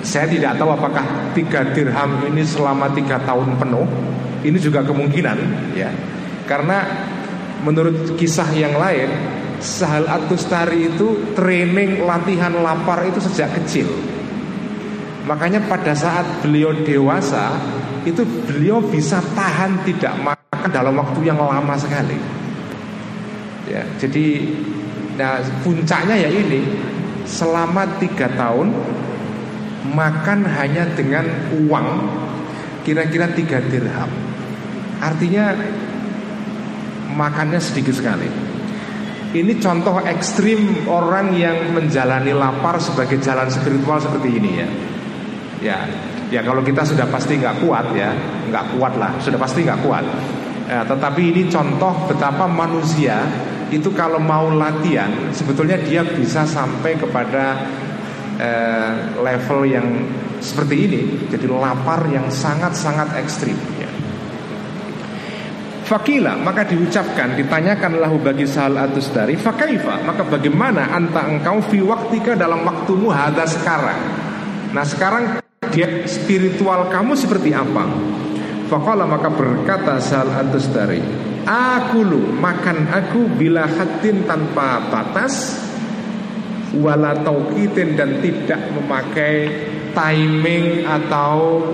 Saya 0.03 0.27
tidak 0.27 0.59
tahu 0.59 0.75
apakah 0.75 1.07
tiga 1.39 1.71
dirham 1.71 2.27
ini 2.27 2.43
selama 2.43 2.91
tiga 2.91 3.23
tahun 3.23 3.55
penuh. 3.63 3.87
Ini 4.43 4.59
juga 4.59 4.83
kemungkinan 4.83 5.39
ya. 5.79 5.93
Karena 6.51 6.83
menurut 7.63 8.19
kisah 8.19 8.51
yang 8.59 8.75
lain 8.75 9.39
Sahal 9.61 10.09
Atustari 10.09 10.89
itu 10.89 11.37
training 11.37 12.03
latihan 12.09 12.65
lapar 12.65 13.05
itu 13.05 13.21
sejak 13.21 13.53
kecil 13.61 14.10
Makanya 15.29 15.61
pada 15.69 15.93
saat 15.93 16.25
beliau 16.41 16.73
dewasa 16.81 17.53
Itu 18.09 18.25
beliau 18.49 18.81
bisa 18.81 19.21
tahan 19.37 19.85
tidak 19.85 20.17
makan 20.21 20.69
dalam 20.73 20.97
waktu 20.97 21.21
yang 21.29 21.37
lama 21.37 21.77
sekali. 21.77 22.17
Ya, 23.69 23.85
Jadi 24.01 24.57
nah, 25.21 25.45
puncaknya 25.61 26.17
ya 26.17 26.31
ini 26.33 26.61
Selama 27.29 27.85
tiga 28.01 28.33
tahun 28.33 28.73
Makan 29.93 30.49
hanya 30.49 30.89
dengan 30.97 31.29
uang 31.69 31.89
Kira-kira 32.81 33.29
tiga 33.37 33.61
dirham. 33.61 34.09
Artinya 35.01 35.53
Makannya 37.11 37.59
sedikit 37.59 37.99
sekali. 37.99 38.31
Ini 39.31 39.63
contoh 39.63 40.03
ekstrim 40.03 40.91
orang 40.91 41.35
yang 41.39 41.71
menjalani 41.71 42.35
lapar 42.35 42.83
sebagai 42.83 43.19
jalan 43.23 43.47
spiritual 43.47 44.03
seperti 44.03 44.29
ini 44.43 44.51
ya. 44.59 44.69
Ya, 45.61 45.85
ya 46.33 46.41
kalau 46.41 46.65
kita 46.65 46.81
sudah 46.89 47.05
pasti 47.13 47.37
nggak 47.37 47.61
kuat 47.61 47.93
ya, 47.93 48.09
nggak 48.49 48.65
kuat 48.77 48.97
lah, 48.97 49.13
sudah 49.21 49.37
pasti 49.37 49.61
nggak 49.61 49.81
kuat. 49.85 50.05
Ya, 50.65 50.81
tetapi 50.89 51.37
ini 51.37 51.43
contoh 51.53 52.09
betapa 52.09 52.49
manusia 52.49 53.21
itu 53.69 53.93
kalau 53.93 54.17
mau 54.17 54.49
latihan, 54.49 55.13
sebetulnya 55.37 55.77
dia 55.85 56.01
bisa 56.01 56.49
sampai 56.49 56.97
kepada 56.97 57.61
eh, 58.41 58.93
level 59.21 59.69
yang 59.69 59.87
seperti 60.41 60.77
ini, 60.89 61.01
jadi 61.29 61.45
lapar 61.53 62.09
yang 62.09 62.33
sangat-sangat 62.33 63.21
ekstrim. 63.21 63.61
Ya. 63.77 63.91
Fakila 65.85 66.41
maka 66.41 66.65
diucapkan 66.65 67.37
ditanyakan 67.37 68.01
lahu 68.01 68.23
bagi 68.23 68.47
Sahal 68.47 68.79
Atustari 68.79 69.35
Fakaifa 69.35 70.07
maka 70.07 70.23
bagaimana 70.23 70.87
anta 70.95 71.27
engkau 71.27 71.59
fi 71.67 71.83
waktika 71.83 72.39
dalam 72.39 72.63
waktumu 72.63 73.11
hada 73.11 73.43
sekarang 73.43 73.99
Nah 74.71 74.87
sekarang 74.87 75.43
dia 75.71 76.05
spiritual 76.07 76.91
kamu 76.91 77.17
seperti 77.17 77.55
apa 77.55 77.87
Fakala 78.71 79.03
maka 79.03 79.27
berkata 79.27 79.99
Sahal 79.99 80.31
Atustari 80.47 81.03
Aku 81.43 82.07
lu 82.07 82.31
makan 82.39 82.87
aku 82.93 83.27
bila 83.35 83.67
hatin 83.67 84.23
tanpa 84.29 84.79
batas 84.93 85.59
Wala 86.79 87.19
tauqitin 87.27 87.99
dan 87.99 88.23
tidak 88.23 88.63
memakai 88.71 89.51
timing 89.91 90.87
atau 90.87 91.67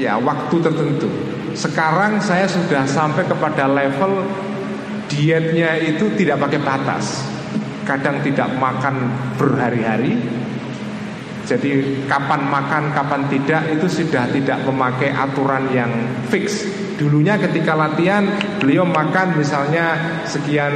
ya 0.00 0.16
waktu 0.16 0.56
tertentu 0.56 1.36
sekarang 1.56 2.20
saya 2.20 2.44
sudah 2.44 2.84
sampai 2.84 3.24
kepada 3.24 3.64
level 3.64 4.28
dietnya 5.08 5.80
itu 5.80 6.12
tidak 6.20 6.44
pakai 6.44 6.60
batas. 6.60 7.24
Kadang 7.88 8.20
tidak 8.20 8.52
makan 8.60 9.08
berhari-hari. 9.40 10.20
Jadi 11.46 12.02
kapan 12.10 12.42
makan, 12.50 12.90
kapan 12.90 13.22
tidak 13.30 13.70
itu 13.70 13.86
sudah 13.86 14.26
tidak 14.34 14.66
memakai 14.66 15.14
aturan 15.14 15.70
yang 15.70 15.90
fix. 16.26 16.66
Dulunya 16.98 17.38
ketika 17.38 17.78
latihan 17.78 18.26
beliau 18.58 18.82
makan 18.82 19.38
misalnya 19.38 20.18
sekian 20.26 20.74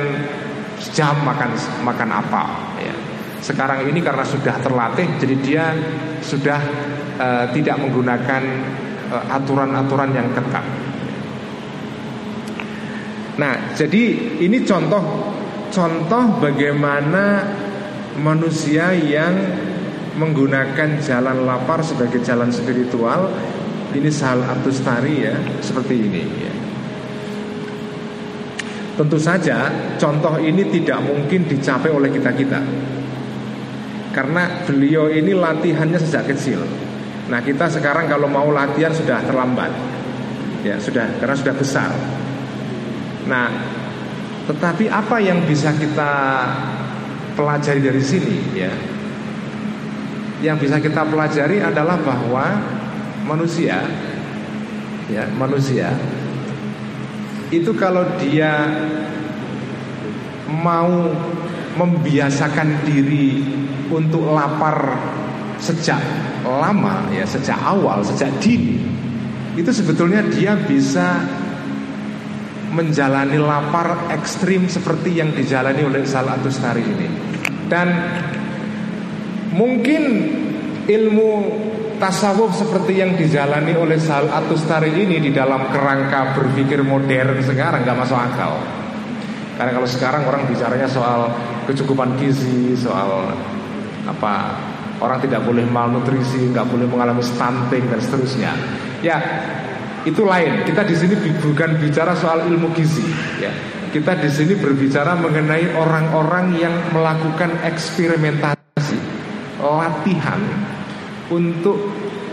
jam 0.94 1.18
makan 1.26 1.58
makan 1.82 2.08
apa 2.14 2.44
ya. 2.78 2.94
Sekarang 3.42 3.82
ini 3.88 3.98
karena 3.98 4.22
sudah 4.22 4.62
terlatih 4.62 5.10
jadi 5.18 5.36
dia 5.42 5.64
sudah 6.22 6.60
uh, 7.18 7.44
tidak 7.50 7.82
menggunakan 7.82 8.42
Eh, 9.10 9.24
aturan-aturan 9.26 10.14
yang 10.14 10.30
ketat. 10.30 10.62
Nah, 13.42 13.74
jadi 13.74 14.02
ini 14.38 14.62
contoh 14.62 15.02
contoh 15.74 16.38
bagaimana 16.38 17.42
manusia 18.22 18.94
yang 18.94 19.34
menggunakan 20.18 20.98
jalan 20.98 21.46
lapar 21.46 21.84
sebagai 21.84 22.18
jalan 22.24 22.50
spiritual 22.50 23.30
ini 23.94 24.10
sal 24.10 24.42
atustari 24.46 25.26
ya 25.26 25.34
seperti 25.62 25.94
ini 25.98 26.22
ya. 26.22 26.54
Tentu 28.98 29.16
saja 29.16 29.70
contoh 29.96 30.36
ini 30.42 30.66
tidak 30.68 31.00
mungkin 31.00 31.48
dicapai 31.48 31.88
oleh 31.88 32.12
kita-kita 32.12 32.60
Karena 34.12 34.66
beliau 34.66 35.08
ini 35.08 35.32
latihannya 35.32 35.96
sejak 35.96 36.34
kecil. 36.34 36.66
Nah 37.30 37.38
kita 37.40 37.70
sekarang 37.70 38.10
kalau 38.10 38.26
mau 38.26 38.50
latihan 38.50 38.90
sudah 38.90 39.22
terlambat. 39.22 39.70
Ya 40.66 40.76
sudah 40.82 41.06
karena 41.22 41.36
sudah 41.38 41.54
besar. 41.54 41.94
Nah 43.30 43.48
tetapi 44.50 44.90
apa 44.90 45.22
yang 45.22 45.46
bisa 45.46 45.70
kita 45.78 46.12
pelajari 47.38 47.80
dari 47.80 48.02
sini 48.02 48.36
ya 48.58 48.89
Yang 50.40 50.56
bisa 50.68 50.76
kita 50.80 51.04
pelajari 51.04 51.60
adalah 51.60 52.00
bahwa 52.00 52.44
manusia 53.28 53.84
ya 55.10 55.26
manusia 55.36 55.90
itu 57.50 57.70
kalau 57.74 58.06
dia 58.18 58.66
mau 60.50 61.10
membiasakan 61.76 62.86
diri 62.86 63.42
untuk 63.90 64.22
lapar 64.34 64.98
sejak 65.58 65.98
lama 66.46 67.10
ya 67.10 67.26
sejak 67.26 67.58
awal 67.58 68.02
sejak 68.06 68.30
dini 68.38 68.80
itu 69.58 69.70
sebetulnya 69.74 70.22
dia 70.30 70.54
bisa 70.54 71.20
menjalani 72.70 73.34
lapar 73.34 74.14
ekstrim 74.14 74.70
seperti 74.70 75.18
yang 75.18 75.34
dijalani 75.34 75.82
oleh 75.82 76.06
Salatus 76.06 76.62
Tari 76.62 76.86
ini. 76.86 77.08
Dan 77.66 77.88
mungkin 79.54 80.02
ilmu 80.86 81.30
tasawuf 82.00 82.56
seperti 82.56 82.98
yang 82.98 83.14
dijalani 83.14 83.76
oleh 83.76 84.00
Sal 84.00 84.26
Atustari 84.30 84.90
ini 84.94 85.20
di 85.20 85.30
dalam 85.30 85.68
kerangka 85.68 86.34
berpikir 86.34 86.80
modern 86.82 87.38
sekarang 87.44 87.84
nggak 87.84 87.98
masuk 87.98 88.18
akal. 88.18 88.56
Karena 89.60 89.76
kalau 89.76 89.88
sekarang 89.88 90.24
orang 90.24 90.48
bicaranya 90.48 90.88
soal 90.88 91.28
kecukupan 91.68 92.16
gizi, 92.16 92.72
soal 92.80 93.28
apa 94.08 94.56
Orang 95.00 95.16
tidak 95.24 95.48
boleh 95.48 95.64
malnutrisi, 95.64 96.52
nggak 96.52 96.68
boleh 96.68 96.84
mengalami 96.84 97.24
stunting 97.24 97.88
dan 97.88 98.00
seterusnya. 98.04 98.52
Ya, 99.00 99.16
itu 100.04 100.28
lain. 100.28 100.60
Kita 100.68 100.84
di 100.84 100.92
sini 100.92 101.16
bukan 101.40 101.80
bicara 101.80 102.12
soal 102.12 102.44
ilmu 102.44 102.68
gizi, 102.76 103.08
ya. 103.40 103.48
Kita 103.88 104.20
di 104.20 104.28
sini 104.28 104.60
berbicara 104.60 105.16
mengenai 105.16 105.72
orang-orang 105.72 106.52
yang 106.60 106.74
melakukan 106.92 107.64
eksperimentasi, 107.64 108.59
latihan 109.60 110.40
untuk 111.30 111.76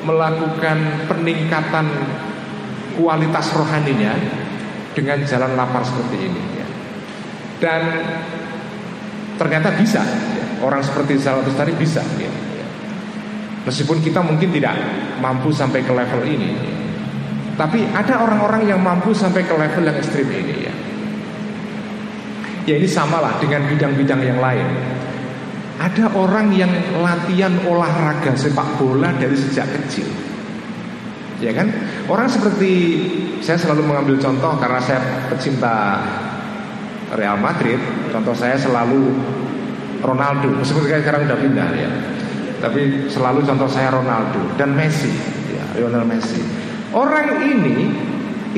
melakukan 0.07 1.07
peningkatan 1.11 1.85
kualitas 2.97 3.53
rohaninya 3.53 4.15
dengan 4.95 5.21
jalan 5.27 5.53
lapar 5.53 5.85
seperti 5.85 6.17
ini. 6.17 6.41
Ya. 6.57 6.67
Dan 7.61 7.81
ternyata 9.37 9.75
bisa, 9.77 10.01
ya. 10.01 10.45
orang 10.65 10.81
seperti 10.81 11.19
Salatus 11.21 11.53
tadi 11.53 11.75
bisa. 11.77 12.01
Ya. 12.17 12.31
Meskipun 13.67 13.99
kita 13.99 14.23
mungkin 14.23 14.47
tidak 14.55 14.79
mampu 15.19 15.51
sampai 15.51 15.83
ke 15.83 15.91
level 15.91 16.23
ini 16.23 16.55
Tapi 17.59 17.83
ada 17.91 18.23
orang-orang 18.23 18.63
yang 18.63 18.79
mampu 18.79 19.11
sampai 19.11 19.43
ke 19.43 19.51
level 19.51 19.83
yang 19.83 19.97
ekstrim 19.99 20.23
ini 20.31 20.55
ya 20.71 20.73
Ya 22.63 22.79
ini 22.79 22.87
samalah 22.87 23.35
dengan 23.43 23.67
bidang-bidang 23.67 24.23
yang 24.23 24.39
lain 24.39 24.67
Ada 25.77 26.09
orang 26.17 26.53
yang 26.57 26.71
latihan 26.99 27.53
olahraga 27.69 28.33
sepak 28.33 28.81
bola 28.81 29.13
dari 29.13 29.37
sejak 29.37 29.69
kecil 29.77 30.09
Ya 31.37 31.53
kan 31.53 31.69
Orang 32.09 32.25
seperti 32.25 32.71
Saya 33.45 33.61
selalu 33.61 33.85
mengambil 33.85 34.17
contoh 34.17 34.57
karena 34.57 34.81
saya 34.81 34.99
pecinta 35.29 36.01
Real 37.13 37.37
Madrid 37.37 37.77
Contoh 38.09 38.33
saya 38.33 38.57
selalu 38.57 39.13
Ronaldo 40.01 40.49
Meskipun 40.57 40.89
sekarang 40.89 41.29
udah 41.29 41.37
pindah 41.37 41.69
ya 41.77 41.91
tapi 42.57 43.05
selalu 43.09 43.45
contoh 43.45 43.69
saya 43.69 43.93
Ronaldo 43.93 44.41
dan 44.57 44.73
Messi, 44.73 45.13
ya, 45.53 45.63
Lionel 45.77 46.05
Messi. 46.09 46.41
Orang 46.89 47.45
ini 47.45 47.93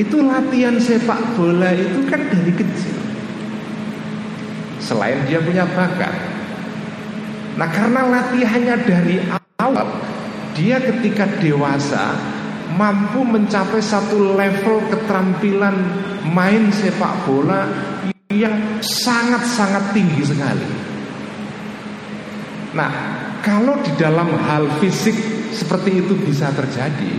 itu 0.00 0.24
latihan 0.24 0.80
sepak 0.80 1.36
bola 1.36 1.68
itu 1.76 2.08
kan 2.08 2.20
dari 2.32 2.52
kecil. 2.56 2.96
Selain 4.80 5.20
dia 5.28 5.44
punya 5.44 5.68
bakat. 5.68 6.29
Nah, 7.60 7.68
karena 7.68 8.08
latihannya 8.08 8.76
dari 8.88 9.20
awal, 9.60 9.84
dia 10.56 10.80
ketika 10.80 11.28
dewasa 11.44 12.16
mampu 12.72 13.20
mencapai 13.20 13.84
satu 13.84 14.32
level 14.32 14.80
keterampilan 14.88 15.76
main 16.32 16.72
sepak 16.72 17.28
bola 17.28 17.68
yang 18.32 18.80
sangat-sangat 18.80 19.92
tinggi 19.92 20.24
sekali. 20.24 20.70
Nah, 22.72 22.92
kalau 23.44 23.76
di 23.84 23.92
dalam 24.00 24.32
hal 24.40 24.80
fisik 24.80 25.20
seperti 25.52 26.00
itu 26.00 26.16
bisa 26.16 26.48
terjadi, 26.56 27.12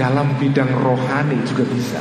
dalam 0.00 0.32
bidang 0.40 0.72
rohani 0.80 1.44
juga 1.44 1.68
bisa. 1.68 2.00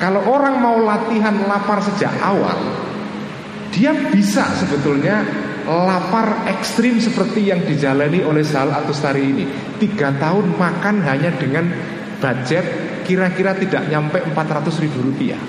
Kalau 0.00 0.24
orang 0.32 0.64
mau 0.64 0.80
latihan 0.80 1.44
lapar 1.44 1.84
sejak 1.84 2.14
awal, 2.24 2.56
dia 3.68 3.92
bisa 4.08 4.48
sebetulnya 4.56 5.20
lapar 5.64 6.48
ekstrim 6.48 7.00
seperti 7.00 7.48
yang 7.48 7.64
dijalani 7.64 8.20
oleh 8.20 8.44
Sal 8.44 8.68
atau 8.68 8.92
Stari 8.92 9.22
ini. 9.24 9.44
Tiga 9.80 10.12
tahun 10.16 10.56
makan 10.56 11.00
hanya 11.04 11.32
dengan 11.36 11.68
budget 12.20 12.64
kira-kira 13.04 13.56
tidak 13.56 13.88
nyampe 13.88 14.20
400 14.20 14.84
ribu 14.84 15.00
rupiah. 15.04 15.40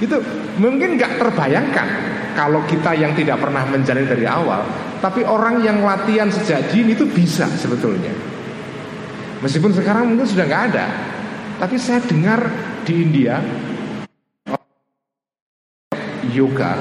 Itu 0.00 0.20
mungkin 0.60 0.96
nggak 0.96 1.20
terbayangkan 1.20 1.88
kalau 2.34 2.66
kita 2.66 2.98
yang 2.98 3.14
tidak 3.14 3.40
pernah 3.40 3.62
menjalani 3.68 4.08
dari 4.10 4.26
awal 4.26 4.64
tapi 5.04 5.20
orang 5.20 5.60
yang 5.60 5.84
latihan 5.84 6.32
sejak 6.32 6.72
dini 6.72 6.96
itu 6.96 7.04
bisa 7.04 7.44
sebetulnya. 7.60 8.08
Meskipun 9.44 9.76
sekarang 9.76 10.08
mungkin 10.08 10.24
sudah 10.24 10.48
nggak 10.48 10.64
ada, 10.72 10.86
tapi 11.60 11.76
saya 11.76 12.00
dengar 12.00 12.40
di 12.88 13.04
India 13.04 13.36
yoga 16.32 16.80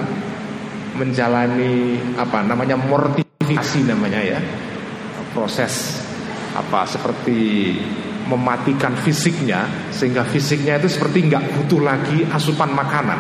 menjalani 0.94 1.98
apa 2.18 2.46
namanya 2.46 2.78
mortifikasi 2.78 3.86
namanya 3.86 4.22
ya. 4.22 4.40
Proses 5.34 6.02
apa 6.54 6.86
seperti 6.86 7.74
mematikan 8.30 8.94
fisiknya 9.02 9.90
sehingga 9.90 10.24
fisiknya 10.24 10.78
itu 10.80 10.88
seperti 10.88 11.28
nggak 11.28 11.44
butuh 11.58 11.82
lagi 11.82 12.26
asupan 12.30 12.72
makanan. 12.72 13.20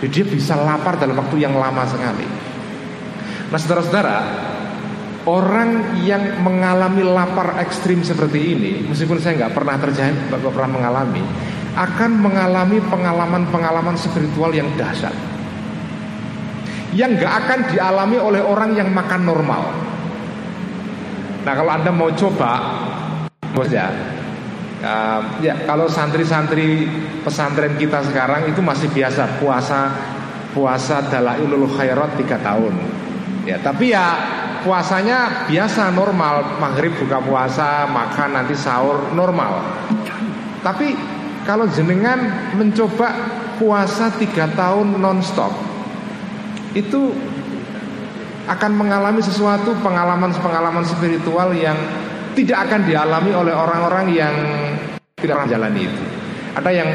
Jadi 0.00 0.08
dia 0.10 0.24
bisa 0.24 0.56
lapar 0.56 0.96
dalam 0.96 1.20
waktu 1.20 1.36
yang 1.44 1.52
lama 1.52 1.84
sekali. 1.84 2.24
Nah 3.50 3.58
saudara-saudara 3.58 4.18
Orang 5.28 6.00
yang 6.00 6.40
mengalami 6.40 7.04
lapar 7.04 7.60
ekstrim 7.60 8.00
seperti 8.00 8.56
ini 8.56 8.72
Meskipun 8.88 9.20
saya 9.20 9.36
nggak 9.36 9.52
pernah 9.52 9.76
terjadi 9.76 10.16
nggak 10.16 10.48
pernah 10.48 10.80
mengalami 10.80 11.20
akan 11.76 12.10
mengalami 12.24 12.82
pengalaman-pengalaman 12.88 13.94
spiritual 14.00 14.50
yang 14.50 14.66
dahsyat 14.74 15.12
yang 16.94 17.14
gak 17.14 17.46
akan 17.46 17.60
dialami 17.70 18.18
oleh 18.18 18.42
orang 18.42 18.74
yang 18.74 18.90
makan 18.90 19.22
normal. 19.22 19.62
Nah 21.46 21.52
kalau 21.54 21.70
anda 21.72 21.90
mau 21.94 22.10
coba, 22.12 22.52
bos 23.54 23.70
ya, 23.70 23.88
uh, 24.82 25.20
ya 25.40 25.54
kalau 25.64 25.86
santri-santri 25.86 26.84
pesantren 27.22 27.78
kita 27.78 28.04
sekarang 28.10 28.50
itu 28.50 28.60
masih 28.60 28.90
biasa 28.92 29.40
puasa 29.40 29.94
puasa 30.50 31.06
dalailul 31.06 31.70
khairat 31.78 32.18
tiga 32.18 32.36
tahun. 32.42 32.74
Ya 33.46 33.56
tapi 33.62 33.94
ya 33.94 34.18
puasanya 34.66 35.48
biasa 35.48 35.94
normal, 35.96 36.60
maghrib 36.60 36.92
buka 36.98 37.22
puasa, 37.24 37.88
makan 37.88 38.36
nanti 38.36 38.52
sahur 38.58 39.14
normal. 39.16 39.64
Tapi 40.60 40.92
kalau 41.48 41.64
jenengan 41.72 42.52
mencoba 42.52 43.16
puasa 43.56 44.12
tiga 44.20 44.44
tahun 44.52 45.00
nonstop 45.00 45.70
itu 46.74 47.14
akan 48.50 48.72
mengalami 48.74 49.22
sesuatu 49.22 49.74
pengalaman-pengalaman 49.78 50.82
spiritual 50.82 51.54
yang 51.54 51.76
tidak 52.34 52.66
akan 52.66 52.86
dialami 52.86 53.30
oleh 53.34 53.54
orang-orang 53.54 54.06
yang 54.10 54.34
tidak 55.18 55.38
pernah 55.38 55.50
jalani 55.50 55.82
itu. 55.86 56.02
Ada 56.56 56.70
yang 56.74 56.90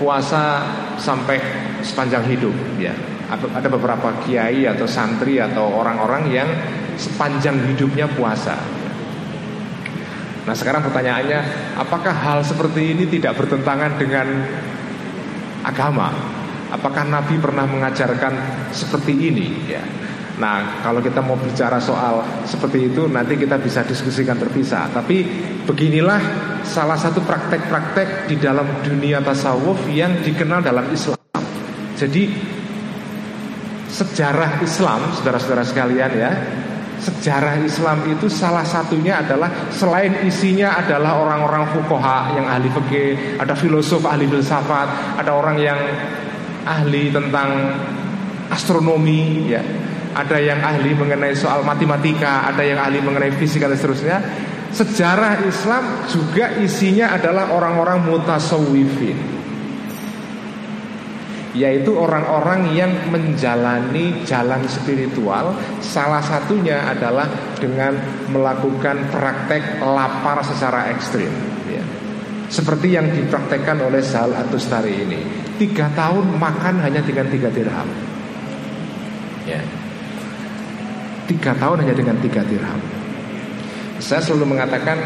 puasa 0.00 0.64
sampai 0.96 1.40
sepanjang 1.84 2.24
hidup, 2.30 2.54
ya. 2.80 2.94
Ada 3.28 3.68
beberapa 3.68 4.24
kiai 4.24 4.64
atau 4.64 4.88
santri 4.88 5.36
atau 5.36 5.68
orang-orang 5.68 6.32
yang 6.32 6.48
sepanjang 6.96 7.60
hidupnya 7.68 8.08
puasa. 8.08 8.56
Nah 10.48 10.56
sekarang 10.56 10.80
pertanyaannya, 10.88 11.40
apakah 11.76 12.08
hal 12.08 12.40
seperti 12.40 12.96
ini 12.96 13.04
tidak 13.04 13.36
bertentangan 13.36 14.00
dengan 14.00 14.48
agama? 15.60 16.37
Apakah 16.68 17.08
Nabi 17.08 17.40
pernah 17.40 17.64
mengajarkan 17.64 18.32
seperti 18.76 19.12
ini? 19.16 19.48
Ya. 19.68 19.80
Nah, 20.38 20.84
kalau 20.86 21.02
kita 21.02 21.18
mau 21.18 21.34
bicara 21.34 21.82
soal 21.82 22.22
seperti 22.46 22.92
itu, 22.92 23.10
nanti 23.10 23.34
kita 23.34 23.58
bisa 23.58 23.82
diskusikan 23.82 24.38
terpisah. 24.38 24.86
Tapi 24.94 25.26
beginilah 25.66 26.20
salah 26.62 26.94
satu 26.94 27.24
praktek-praktek 27.26 28.30
di 28.30 28.38
dalam 28.38 28.86
dunia 28.86 29.18
tasawuf 29.18 29.82
yang 29.90 30.22
dikenal 30.22 30.62
dalam 30.62 30.86
Islam. 30.94 31.18
Jadi 31.98 32.30
sejarah 33.90 34.62
Islam, 34.62 35.10
saudara-saudara 35.18 35.66
sekalian 35.66 36.12
ya, 36.14 36.30
sejarah 37.02 37.58
Islam 37.58 38.06
itu 38.06 38.30
salah 38.30 38.62
satunya 38.62 39.18
adalah 39.18 39.50
selain 39.74 40.22
isinya 40.22 40.78
adalah 40.78 41.18
orang-orang 41.18 41.66
fukoha 41.74 42.38
yang 42.38 42.46
ahli 42.46 42.70
fikih, 42.70 43.42
ada 43.42 43.58
filosof 43.58 44.06
ahli 44.06 44.30
filsafat, 44.30 45.18
ada 45.18 45.34
orang 45.34 45.56
yang 45.58 45.78
ahli 46.68 47.08
tentang 47.08 47.48
astronomi, 48.52 49.48
ya, 49.48 49.62
ada 50.12 50.36
yang 50.36 50.60
ahli 50.60 50.92
mengenai 50.92 51.32
soal 51.32 51.64
matematika, 51.64 52.48
ada 52.48 52.60
yang 52.64 52.76
ahli 52.76 53.00
mengenai 53.00 53.32
fisika 53.36 53.68
dan 53.68 53.78
seterusnya. 53.78 54.18
Sejarah 54.68 55.48
Islam 55.48 56.04
juga 56.12 56.52
isinya 56.60 57.16
adalah 57.16 57.56
orang-orang 57.56 58.04
mutasawwifin 58.04 59.38
yaitu 61.56 61.90
orang-orang 61.96 62.76
yang 62.76 62.92
menjalani 63.10 64.22
jalan 64.28 64.62
spiritual 64.70 65.56
salah 65.80 66.20
satunya 66.20 66.86
adalah 66.86 67.26
dengan 67.56 67.96
melakukan 68.30 69.10
praktek 69.10 69.80
lapar 69.82 70.44
secara 70.44 70.92
ekstrim 70.92 71.32
ya. 71.66 71.82
seperti 72.46 72.94
yang 72.94 73.10
dipraktekkan 73.10 73.80
oleh 73.80 74.04
Sal 74.04 74.30
Atustari 74.36 74.92
ini 75.02 75.47
tiga 75.58 75.90
tahun 75.92 76.38
makan 76.38 76.80
hanya 76.80 77.02
dengan 77.02 77.26
tiga 77.28 77.50
dirham. 77.50 77.88
Ya. 79.44 79.60
Tiga 81.28 81.52
tahun 81.58 81.84
hanya 81.84 81.94
dengan 81.98 82.16
tiga 82.24 82.40
dirham. 82.46 82.80
Saya 83.98 84.22
selalu 84.22 84.54
mengatakan 84.54 84.96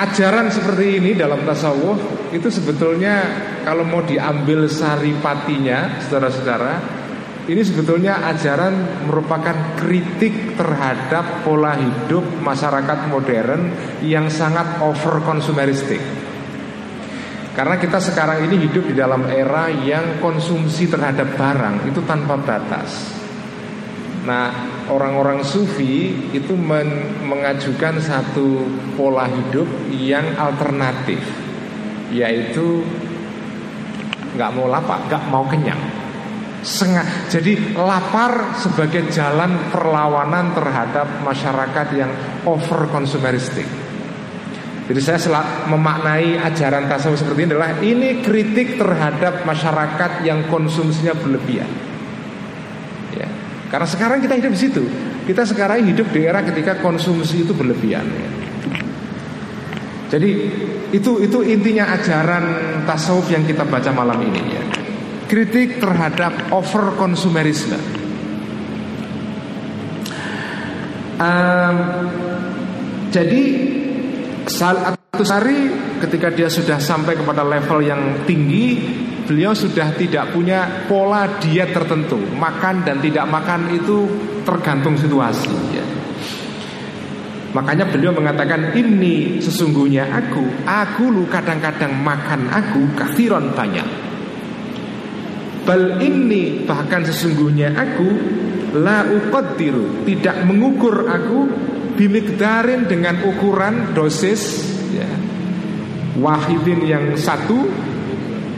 ajaran 0.00 0.48
seperti 0.48 0.96
ini 0.96 1.12
dalam 1.12 1.44
tasawuf 1.44 2.32
itu 2.32 2.48
sebetulnya 2.48 3.20
kalau 3.68 3.84
mau 3.84 4.00
diambil 4.00 4.64
saripatinya 4.64 6.00
saudara-saudara 6.08 7.00
ini 7.50 7.66
sebetulnya 7.66 8.30
ajaran 8.30 9.04
merupakan 9.10 9.74
kritik 9.74 10.54
terhadap 10.54 11.42
pola 11.42 11.74
hidup 11.74 12.22
masyarakat 12.38 13.10
modern 13.10 13.74
yang 14.06 14.30
sangat 14.30 14.78
over 14.78 15.18
konsumeristik. 15.26 15.98
Karena 17.50 17.74
kita 17.82 17.98
sekarang 17.98 18.46
ini 18.46 18.70
hidup 18.70 18.86
di 18.86 18.94
dalam 18.94 19.26
era 19.26 19.66
yang 19.66 20.22
konsumsi 20.22 20.86
terhadap 20.86 21.34
barang 21.34 21.90
itu 21.90 21.98
tanpa 22.06 22.38
batas. 22.38 23.20
Nah, 24.22 24.52
orang-orang 24.86 25.42
sufi 25.42 26.12
itu 26.30 26.52
men 26.54 27.18
mengajukan 27.26 27.98
satu 27.98 28.68
pola 28.94 29.26
hidup 29.26 29.66
yang 29.90 30.36
alternatif, 30.36 31.18
yaitu 32.14 32.84
nggak 34.36 34.50
mau 34.54 34.68
lapar, 34.68 35.02
nggak 35.08 35.24
mau 35.32 35.42
kenyang. 35.48 35.80
Sengah, 36.60 37.32
jadi 37.32 37.72
lapar 37.72 38.60
sebagai 38.60 39.08
jalan 39.08 39.72
perlawanan 39.72 40.52
terhadap 40.52 41.08
masyarakat 41.24 41.86
yang 41.96 42.12
over 42.44 42.84
konsumeristik. 42.92 43.79
Jadi 44.90 45.00
saya 45.00 45.18
selak 45.22 45.46
memaknai 45.70 46.34
ajaran 46.42 46.90
tasawuf 46.90 47.22
seperti 47.22 47.46
ini 47.46 47.50
adalah 47.54 47.78
ini 47.78 48.08
kritik 48.26 48.74
terhadap 48.74 49.46
masyarakat 49.46 50.26
yang 50.26 50.50
konsumsinya 50.50 51.14
berlebihan. 51.14 51.90
Karena 53.70 53.86
sekarang 53.86 54.18
kita 54.18 54.34
hidup 54.34 54.52
di 54.52 54.60
situ. 54.60 54.82
Kita 55.30 55.46
sekarang 55.46 55.86
hidup 55.86 56.10
di 56.10 56.26
era 56.26 56.42
ketika 56.42 56.82
konsumsi 56.82 57.46
itu 57.46 57.54
berlebihan. 57.54 58.02
Jadi 60.10 60.30
itu 60.90 61.22
itu 61.22 61.38
intinya 61.46 61.94
ajaran 61.94 62.44
tasawuf 62.82 63.30
yang 63.30 63.46
kita 63.46 63.62
baca 63.62 63.94
malam 63.94 64.18
ini 64.26 64.42
ya. 64.42 64.62
Kritik 65.30 65.78
terhadap 65.78 66.50
over 66.50 66.98
konsumerisme. 66.98 67.78
Um, 71.22 71.76
jadi 73.14 73.42
saat 74.48 74.96
Sari 75.20 75.68
ketika 76.00 76.32
dia 76.32 76.48
sudah 76.48 76.80
sampai 76.80 77.12
kepada 77.12 77.44
level 77.44 77.84
yang 77.84 78.24
tinggi 78.24 78.80
beliau 79.28 79.52
sudah 79.52 79.92
tidak 79.94 80.32
punya 80.32 80.86
pola 80.88 81.28
diet 81.38 81.76
tertentu. 81.76 82.16
Makan 82.16 82.88
dan 82.88 83.04
tidak 83.04 83.28
makan 83.28 83.68
itu 83.74 84.08
tergantung 84.42 84.96
situasi. 84.96 85.52
Ya. 85.76 85.84
Makanya 87.50 87.90
beliau 87.90 88.14
mengatakan 88.14 88.72
ini 88.78 89.42
sesungguhnya 89.42 90.08
aku, 90.08 90.66
aku 90.66 91.10
lu 91.10 91.26
kadang-kadang 91.26 91.90
makan 92.00 92.46
aku 92.46 92.94
kafiron 92.94 93.50
banyak. 93.52 93.86
Bal 95.66 96.00
ini 96.00 96.64
bahkan 96.64 97.04
sesungguhnya 97.04 97.74
aku 97.74 98.08
la 98.78 99.02
uqaddiru 99.02 100.06
tidak 100.06 100.46
mengukur 100.46 101.10
aku 101.10 101.38
bimikdarin 102.00 102.88
dengan 102.88 103.20
ukuran 103.28 103.92
dosis 103.92 104.64
ya, 104.96 105.04
wahidin 106.16 106.80
yang 106.88 107.04
satu 107.12 107.68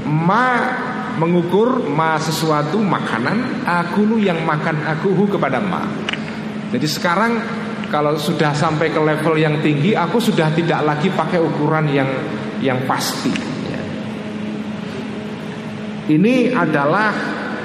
ma 0.06 0.78
mengukur 1.18 1.90
ma 1.90 2.22
sesuatu 2.22 2.78
makanan 2.78 3.66
aku 3.66 4.06
lu 4.06 4.16
yang 4.22 4.46
makan 4.46 4.86
aku 4.86 5.10
hu 5.10 5.26
kepada 5.26 5.58
ma 5.58 5.82
jadi 6.70 6.86
sekarang 6.86 7.32
kalau 7.90 8.14
sudah 8.14 8.54
sampai 8.54 8.94
ke 8.94 9.02
level 9.02 9.34
yang 9.34 9.58
tinggi 9.58 9.98
aku 9.98 10.22
sudah 10.22 10.54
tidak 10.54 10.78
lagi 10.86 11.10
pakai 11.10 11.42
ukuran 11.42 11.90
yang 11.90 12.10
yang 12.62 12.86
pasti 12.86 13.34
ya. 13.66 13.82
ini 16.14 16.54
adalah 16.54 17.10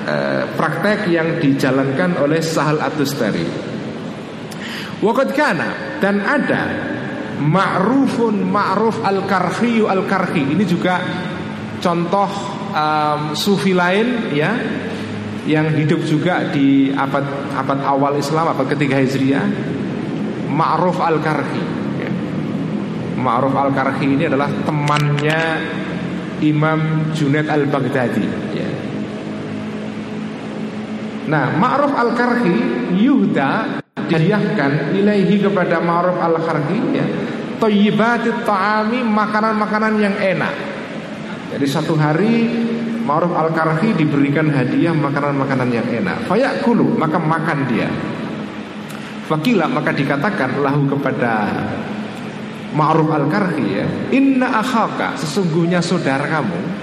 eh, 0.09 0.43
praktek 0.57 1.05
yang 1.13 1.37
dijalankan 1.37 2.17
oleh 2.17 2.41
Sahal 2.41 2.81
Atustari 2.81 3.76
Waktu 4.97 5.33
kana. 5.37 5.99
Dan 6.01 6.25
ada 6.25 6.61
ma'rufun 7.37 8.41
ma'ruf 8.41 9.05
al-karhi 9.05 9.85
al-karhi. 9.85 10.57
Ini 10.57 10.63
juga 10.65 10.97
contoh 11.77 12.29
um, 12.73 13.37
sufi 13.37 13.77
lain 13.77 14.33
ya 14.33 14.51
yang 15.47 15.71
hidup 15.71 16.03
juga 16.03 16.43
di 16.51 16.91
abad 16.91 17.23
abad 17.55 17.79
awal 17.85 18.19
Islam 18.19 18.51
abad 18.51 18.67
ketiga 18.73 18.99
Hijriah. 18.99 19.47
Ma'ruf 20.47 20.97
Al-Karhi. 20.97 21.63
Ya. 22.01 22.11
Ma'ruf 23.19 23.53
Al-Karhi 23.53 24.07
ini 24.17 24.23
adalah 24.25 24.49
temannya 24.65 25.39
Imam 26.41 27.11
Junaid 27.13 27.45
Al-Baghdadi. 27.45 28.25
Ya. 28.57 28.69
Nah 31.29 31.45
Ma'ruf 31.55 31.93
Al-Karhi 31.93 32.57
Yuhda 32.97 33.83
dihadiahkan 34.05 34.93
ilaihi 34.93 35.41
kepada 35.41 35.81
Ma'ruf 35.81 36.21
Al-Karhi 36.21 36.79
ya, 36.93 37.05
Thayyibatit 37.57 38.45
ta'ami 38.45 39.01
makanan-makanan 39.01 39.93
yang 39.97 40.13
enak. 40.13 40.53
Jadi 41.57 41.65
satu 41.65 41.97
hari 41.97 42.45
Ma'ruf 43.07 43.33
al-Karhi 43.33 43.95
diberikan 43.95 44.51
hadiah 44.51 44.91
makanan-makanan 44.91 45.69
yang 45.71 45.87
enak. 45.87 46.27
Fayakulu 46.27 46.99
maka 46.99 47.17
makan 47.17 47.65
dia. 47.71 47.87
Fakila 49.25 49.65
maka 49.71 49.95
dikatakan 49.95 50.59
lahu 50.59 50.85
kepada 50.91 51.49
Ma'ruf 52.75 53.09
al-Karhi 53.09 53.67
ya, 53.79 53.87
inna 54.13 54.59
akhaka 54.59 55.15
sesungguhnya 55.17 55.79
saudara 55.79 56.27
kamu 56.27 56.76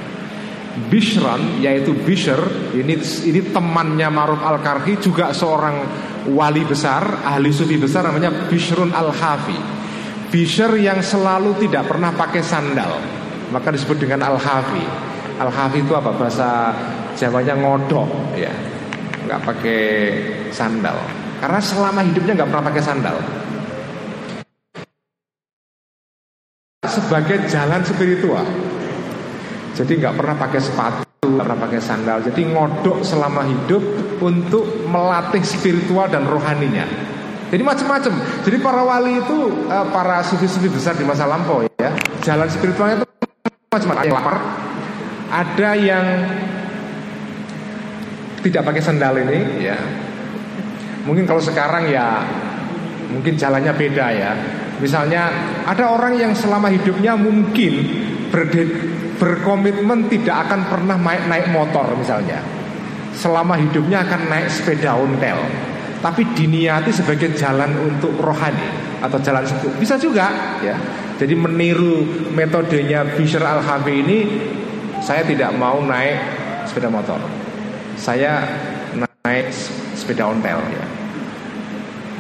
Bishran 0.75 1.63
yaitu 1.63 1.95
Bishr 2.03 2.39
ini 2.75 2.99
ini 2.99 3.41
temannya 3.55 4.11
Ma'ruf 4.11 4.43
al-Karhi 4.43 4.99
juga 4.99 5.31
seorang 5.31 5.87
wali 6.35 6.67
besar, 6.67 7.23
ahli 7.23 7.55
sufi 7.55 7.79
besar 7.79 8.11
namanya 8.11 8.51
Bishrun 8.51 8.91
al-Hafi. 8.91 9.55
Bishr 10.35 10.75
yang 10.83 10.99
selalu 10.99 11.55
tidak 11.63 11.87
pernah 11.87 12.11
pakai 12.11 12.43
sandal. 12.43 12.99
Maka 13.55 13.71
disebut 13.71 14.03
dengan 14.03 14.35
al-Hafi. 14.35 14.83
Al-Hafi 15.39 15.79
itu 15.87 15.95
apa 15.95 16.11
bahasa 16.11 16.75
Jawanya 17.15 17.55
ngodok 17.55 18.35
ya. 18.35 18.51
nggak 19.25 19.41
pakai 19.47 19.81
sandal. 20.51 20.99
Karena 21.39 21.63
selama 21.63 22.03
hidupnya 22.03 22.43
nggak 22.43 22.51
pernah 22.51 22.67
pakai 22.67 22.83
sandal. 22.83 23.17
Sebagai 26.85 27.47
jalan 27.47 27.81
spiritual. 27.87 28.45
Jadi 29.75 29.99
nggak 29.99 30.15
pernah 30.15 30.39
pakai 30.39 30.61
sepatu, 30.63 31.03
nggak 31.27 31.45
pernah 31.45 31.61
pakai 31.67 31.81
sandal. 31.83 32.19
Jadi 32.23 32.47
ngodok 32.47 33.03
selama 33.03 33.43
hidup 33.43 33.83
untuk 34.23 34.87
melatih 34.87 35.43
spiritual 35.43 36.07
dan 36.07 36.31
rohaninya. 36.31 36.87
Jadi 37.51 37.63
macam-macam. 37.63 38.13
Jadi 38.47 38.57
para 38.63 38.83
wali 38.87 39.19
itu 39.19 39.39
eh, 39.67 39.87
para 39.91 40.23
sufi-sufi 40.23 40.71
besar 40.71 40.95
di 40.95 41.03
masa 41.03 41.27
lampau 41.27 41.67
ya. 41.79 41.91
Jalan 42.23 42.47
spiritualnya 42.51 43.03
itu 43.03 43.07
macam-macam. 43.71 43.99
Ada 43.99 44.07
yang 44.07 44.17
lapar, 44.17 44.37
ada 45.31 45.71
yang 45.75 46.05
tidak 48.47 48.63
pakai 48.63 48.83
sandal 48.83 49.15
ini 49.19 49.71
ya. 49.71 49.79
Mungkin 51.05 51.27
kalau 51.27 51.43
sekarang 51.43 51.91
ya 51.91 52.23
mungkin 53.11 53.35
jalannya 53.35 53.73
beda 53.75 54.07
ya. 54.15 54.33
Misalnya 54.79 55.31
ada 55.67 55.95
orang 55.95 56.19
yang 56.19 56.33
selama 56.35 56.71
hidupnya 56.71 57.15
mungkin 57.15 57.73
berde, 58.35 58.67
berkomitmen 59.25 60.13
tidak 60.13 60.45
akan 60.45 60.69
pernah 60.69 61.01
naik, 61.01 61.25
naik 61.25 61.47
motor 61.49 61.97
misalnya. 61.97 62.45
Selama 63.17 63.57
hidupnya 63.57 64.05
akan 64.05 64.29
naik 64.29 64.53
sepeda 64.53 64.93
ontel. 65.01 65.41
Tapi 66.05 66.37
diniati 66.37 66.93
sebagai 66.93 67.33
jalan 67.33 67.73
untuk 67.81 68.13
rohani 68.21 69.01
atau 69.01 69.17
jalan 69.25 69.41
sebut 69.49 69.73
bisa 69.81 69.97
juga 69.97 70.29
ya. 70.61 70.77
Jadi 71.17 71.33
meniru 71.33 72.05
metodenya 72.37 73.17
Bishr 73.17 73.41
al-Hafi 73.41 73.95
ini 74.05 74.19
saya 75.01 75.25
tidak 75.25 75.57
mau 75.57 75.81
naik 75.81 76.21
sepeda 76.69 76.93
motor. 76.93 77.17
Saya 77.97 78.45
naik 78.93 79.49
sepeda 79.97 80.29
ontel 80.29 80.61
ya. 80.77 80.87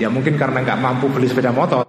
Ya 0.00 0.08
mungkin 0.08 0.40
karena 0.40 0.64
nggak 0.64 0.80
mampu 0.80 1.12
beli 1.12 1.28
sepeda 1.28 1.52
motor. 1.52 1.84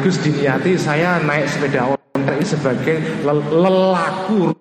Terus 0.00 0.16
diniati 0.24 0.80
saya 0.80 1.20
naik 1.20 1.52
sepeda 1.52 1.92
ontel 1.92 2.01
sebagai 2.44 3.24
lelaku 3.24 4.52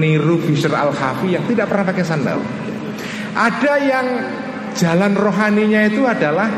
niru 0.00 0.36
Bishr 0.42 0.72
al-Hafi 0.74 1.38
yang 1.38 1.44
tidak 1.46 1.70
pernah 1.70 1.86
pakai 1.86 2.04
sandal. 2.04 2.38
Ada 3.32 3.74
yang 3.80 4.06
jalan 4.74 5.12
rohaninya 5.14 5.86
itu 5.86 6.02
adalah 6.04 6.48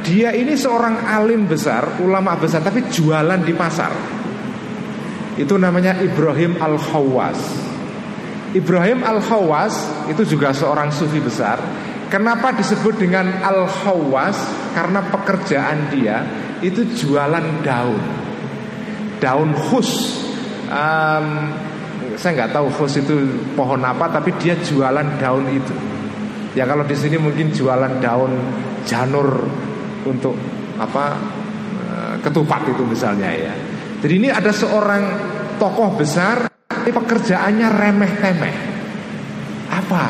dia 0.00 0.32
ini 0.32 0.56
seorang 0.56 1.04
alim 1.04 1.44
besar, 1.44 2.00
ulama 2.00 2.36
besar, 2.38 2.64
tapi 2.64 2.86
jualan 2.88 3.40
di 3.44 3.52
pasar. 3.52 3.92
Itu 5.34 5.58
namanya 5.58 5.98
Ibrahim 5.98 6.62
Al-Khawas 6.62 7.38
Ibrahim 8.54 9.02
Al-Khawas 9.02 10.06
itu 10.06 10.22
juga 10.22 10.54
seorang 10.54 10.94
sufi 10.94 11.18
besar 11.18 11.58
Kenapa 12.14 12.54
disebut 12.54 12.94
dengan 13.02 13.26
Al-Khawas? 13.42 14.38
Karena 14.70 15.02
pekerjaan 15.10 15.90
dia 15.90 16.22
itu 16.64 16.80
jualan 16.96 17.60
daun. 17.60 18.00
Daun 19.20 19.52
khus. 19.52 20.20
Um, 20.72 21.52
Saya 22.14 22.30
nggak 22.40 22.52
tahu 22.56 22.66
khus 22.72 23.02
itu 23.02 23.26
pohon 23.58 23.82
apa 23.82 24.06
Tapi 24.08 24.32
dia 24.40 24.56
jualan 24.56 25.18
daun 25.20 25.44
itu. 25.50 25.74
Ya 26.54 26.64
kalau 26.64 26.86
di 26.86 26.94
sini 26.94 27.18
mungkin 27.18 27.50
jualan 27.50 27.98
daun 27.98 28.32
janur 28.86 29.44
Untuk 30.06 30.38
apa 30.78 31.16
eh, 31.74 32.14
ketupat 32.22 32.70
itu 32.70 32.82
misalnya 32.86 33.28
ya. 33.34 33.54
Jadi 34.04 34.14
ini 34.20 34.28
ada 34.30 34.52
seorang 34.52 35.02
tokoh 35.58 35.96
besar 35.98 36.48
Ini 36.70 36.90
pekerjaannya 36.92 37.68
remeh-temeh. 37.72 38.56
Apa? 39.72 40.04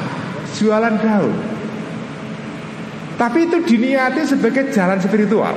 Jualan 0.61 0.95
daun. 0.99 1.35
Tapi 3.15 3.39
itu 3.47 3.59
diniati 3.63 4.27
sebagai 4.27 4.75
jalan 4.75 4.99
spiritual 4.99 5.55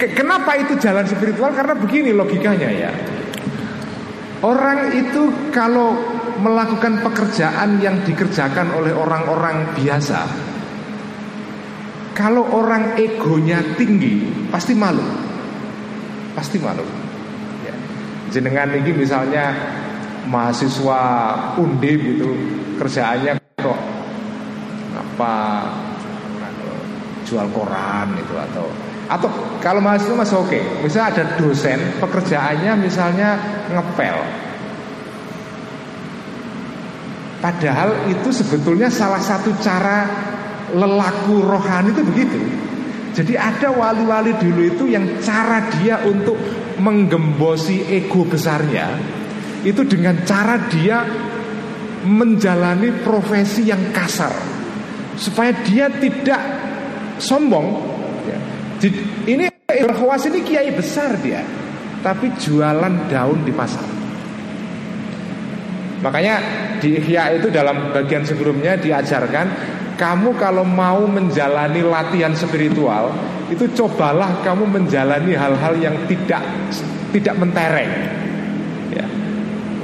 Kenapa 0.00 0.56
itu 0.56 0.80
jalan 0.80 1.04
spiritual? 1.04 1.52
Karena 1.52 1.76
begini 1.76 2.16
logikanya 2.16 2.70
ya 2.72 2.90
Orang 4.40 4.96
itu 4.96 5.52
kalau 5.52 5.92
melakukan 6.40 7.04
pekerjaan 7.04 7.84
yang 7.84 8.00
dikerjakan 8.08 8.72
oleh 8.72 8.96
orang-orang 8.96 9.76
biasa 9.76 10.24
Kalau 12.16 12.48
orang 12.48 12.96
egonya 12.96 13.60
tinggi 13.76 14.48
Pasti 14.48 14.72
malu 14.72 15.30
pasti 16.34 16.56
malu. 16.56 16.86
Ya. 17.66 17.74
Jenengan 18.30 18.70
ini 18.72 18.94
misalnya 18.94 19.52
mahasiswa 20.24 21.00
undip 21.58 22.00
itu 22.00 22.28
kerjaannya 22.78 23.36
kok 23.60 23.80
apa 24.94 25.34
jual 27.28 27.46
koran 27.52 28.16
itu 28.16 28.34
atau 28.34 28.66
atau 29.10 29.26
kalau 29.58 29.82
mahasiswa 29.82 30.14
masih 30.14 30.38
oke 30.38 30.48
okay. 30.54 30.62
misalnya 30.86 31.08
ada 31.10 31.24
dosen 31.34 31.78
pekerjaannya 31.98 32.72
misalnya 32.78 33.28
ngepel 33.66 34.16
padahal 37.42 38.06
itu 38.06 38.28
sebetulnya 38.30 38.86
salah 38.86 39.18
satu 39.18 39.50
cara 39.58 40.06
lelaku 40.70 41.42
rohani 41.42 41.90
itu 41.90 42.02
begitu 42.06 42.38
jadi 43.10 43.34
ada 43.34 43.74
wali-wali 43.74 44.38
dulu 44.38 44.62
itu 44.70 44.84
yang 44.86 45.18
cara 45.18 45.66
dia 45.74 45.98
untuk 46.06 46.38
menggembosi 46.78 47.90
ego 47.90 48.22
besarnya 48.22 48.94
itu 49.66 49.82
dengan 49.82 50.22
cara 50.22 50.70
dia 50.70 51.02
menjalani 52.06 53.02
profesi 53.04 53.66
yang 53.66 53.92
kasar 53.92 54.32
supaya 55.20 55.52
dia 55.60 55.92
tidak 55.92 56.40
sombong. 57.20 57.99
Ini 58.80 59.50
Khawas 59.70 60.26
ini 60.26 60.42
kiai 60.42 60.74
besar 60.74 61.14
dia, 61.22 61.46
tapi 62.02 62.34
jualan 62.34 63.06
daun 63.06 63.46
di 63.46 63.52
pasar. 63.54 63.86
Makanya 66.00 66.34
di 66.80 66.96
Ihya 66.96 67.36
itu 67.36 67.52
dalam 67.52 67.92
bagian 67.92 68.24
sebelumnya 68.24 68.74
diajarkan 68.80 69.46
kamu 70.00 70.32
kalau 70.40 70.64
mau 70.64 71.04
menjalani 71.04 71.84
latihan 71.84 72.32
spiritual 72.32 73.12
itu 73.52 73.68
cobalah 73.76 74.40
kamu 74.40 74.64
menjalani 74.64 75.36
hal-hal 75.36 75.76
yang 75.76 75.92
tidak 76.08 76.40
tidak 77.12 77.36
mentereng 77.36 77.92
ya. 78.96 79.04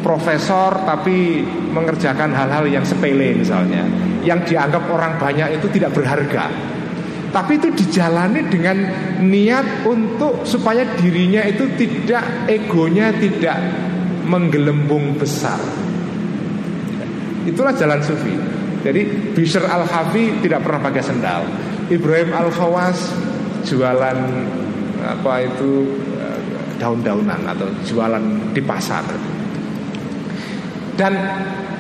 profesor 0.01 0.73
tapi 0.89 1.45
mengerjakan 1.45 2.33
hal-hal 2.33 2.65
yang 2.65 2.81
sepele 2.81 3.37
misalnya 3.37 3.85
yang 4.25 4.41
dianggap 4.41 4.89
orang 4.89 5.21
banyak 5.21 5.61
itu 5.61 5.69
tidak 5.77 5.93
berharga 5.93 6.49
tapi 7.35 7.59
itu 7.59 7.69
dijalani 7.75 8.47
dengan 8.49 8.77
niat 9.23 9.89
untuk 9.89 10.47
supaya 10.47 10.87
dirinya 10.97 11.43
itu 11.45 11.67
tidak 11.79 12.25
egonya 12.47 13.13
tidak 13.17 13.59
menggelembung 14.27 15.19
besar 15.19 15.59
itulah 17.47 17.75
jalan 17.75 18.03
sufi 18.03 18.57
jadi 18.87 19.03
Bishr 19.35 19.67
al-Hafi 19.67 20.47
tidak 20.47 20.63
pernah 20.63 20.79
pakai 20.79 21.03
sendal. 21.03 21.43
Ibrahim 21.91 22.31
al-Khawas 22.31 23.11
jualan 23.67 24.19
apa 25.03 25.33
itu 25.43 25.71
eh, 26.15 26.39
daun-daunan 26.79 27.51
atau 27.51 27.67
jualan 27.83 28.23
di 28.55 28.63
pasar. 28.63 29.03
Dan 30.95 31.13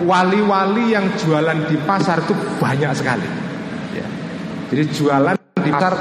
wali-wali 0.02 0.98
yang 0.98 1.06
jualan 1.14 1.70
di 1.70 1.78
pasar 1.87 2.26
itu 2.26 2.35
banyak 2.59 2.90
sekali. 2.90 3.28
Ya. 3.94 4.06
Jadi 4.74 4.82
jualan 4.90 5.36
di 5.66 5.72
pasar 5.74 5.94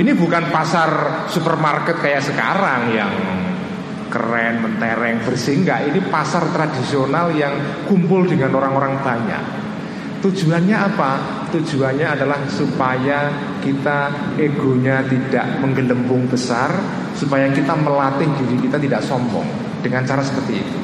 ini 0.00 0.16
bukan 0.16 0.48
pasar 0.48 0.90
supermarket 1.28 2.00
kayak 2.00 2.24
sekarang 2.24 2.96
yang 2.96 3.12
keren, 4.10 4.64
mentereng, 4.64 5.22
bersih 5.22 5.62
enggak. 5.62 5.86
Ini 5.86 6.00
pasar 6.10 6.50
tradisional 6.50 7.30
yang 7.36 7.86
kumpul 7.86 8.26
dengan 8.26 8.50
orang-orang 8.58 8.98
banyak. 9.00 9.42
Tujuannya 10.20 10.76
apa? 10.76 11.12
Tujuannya 11.48 12.04
adalah 12.04 12.44
supaya 12.44 13.32
kita 13.64 14.12
egonya 14.36 15.00
tidak 15.08 15.64
menggelembung 15.64 16.28
besar 16.28 16.68
Supaya 17.16 17.48
kita 17.48 17.72
melatih 17.74 18.28
diri 18.38 18.60
kita 18.68 18.76
tidak 18.76 19.00
sombong 19.00 19.48
Dengan 19.80 20.04
cara 20.04 20.20
seperti 20.20 20.60
itu 20.60 20.76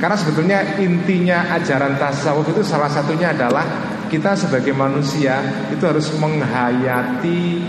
Karena 0.00 0.16
sebetulnya 0.16 0.58
intinya 0.80 1.52
ajaran 1.60 2.00
tasawuf 2.00 2.48
itu 2.48 2.64
salah 2.64 2.88
satunya 2.88 3.30
adalah 3.36 3.62
Kita 4.08 4.32
sebagai 4.32 4.72
manusia 4.72 5.68
itu 5.68 5.84
harus 5.84 6.08
menghayati 6.16 7.60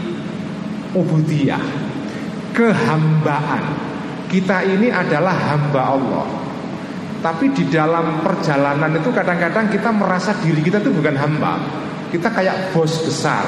ubudiyah 0.95 1.63
Kehambaan. 2.55 3.63
Kita 4.29 4.65
ini 4.65 4.91
adalah 4.91 5.31
hamba 5.31 5.81
Allah. 5.95 6.27
Tapi 7.19 7.51
di 7.51 7.67
dalam 7.67 8.23
perjalanan 8.23 8.95
itu 8.95 9.11
kadang-kadang 9.11 9.67
kita 9.67 9.91
merasa 9.91 10.31
diri 10.39 10.63
kita 10.63 10.79
itu 10.79 10.91
bukan 10.91 11.15
hamba. 11.19 11.59
Kita 12.09 12.31
kayak 12.31 12.71
bos 12.73 13.03
besar. 13.03 13.43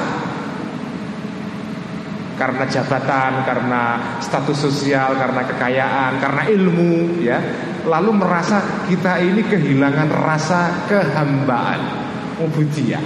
Karena 2.36 2.64
jabatan, 2.66 3.46
karena 3.46 3.82
status 4.18 4.58
sosial, 4.66 5.14
karena 5.14 5.42
kekayaan, 5.46 6.12
karena 6.18 6.42
ilmu, 6.50 7.22
ya. 7.22 7.38
Lalu 7.86 8.10
merasa 8.18 8.86
kita 8.88 9.22
ini 9.22 9.46
kehilangan 9.46 10.10
rasa 10.10 10.88
kehambaan, 10.90 12.01
ubudiyah. 12.40 13.04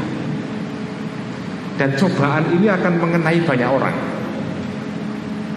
Dan 1.76 1.92
cobaan 1.96 2.56
ini 2.56 2.72
akan 2.72 2.94
mengenai 3.00 3.38
banyak 3.44 3.68
orang. 3.68 3.96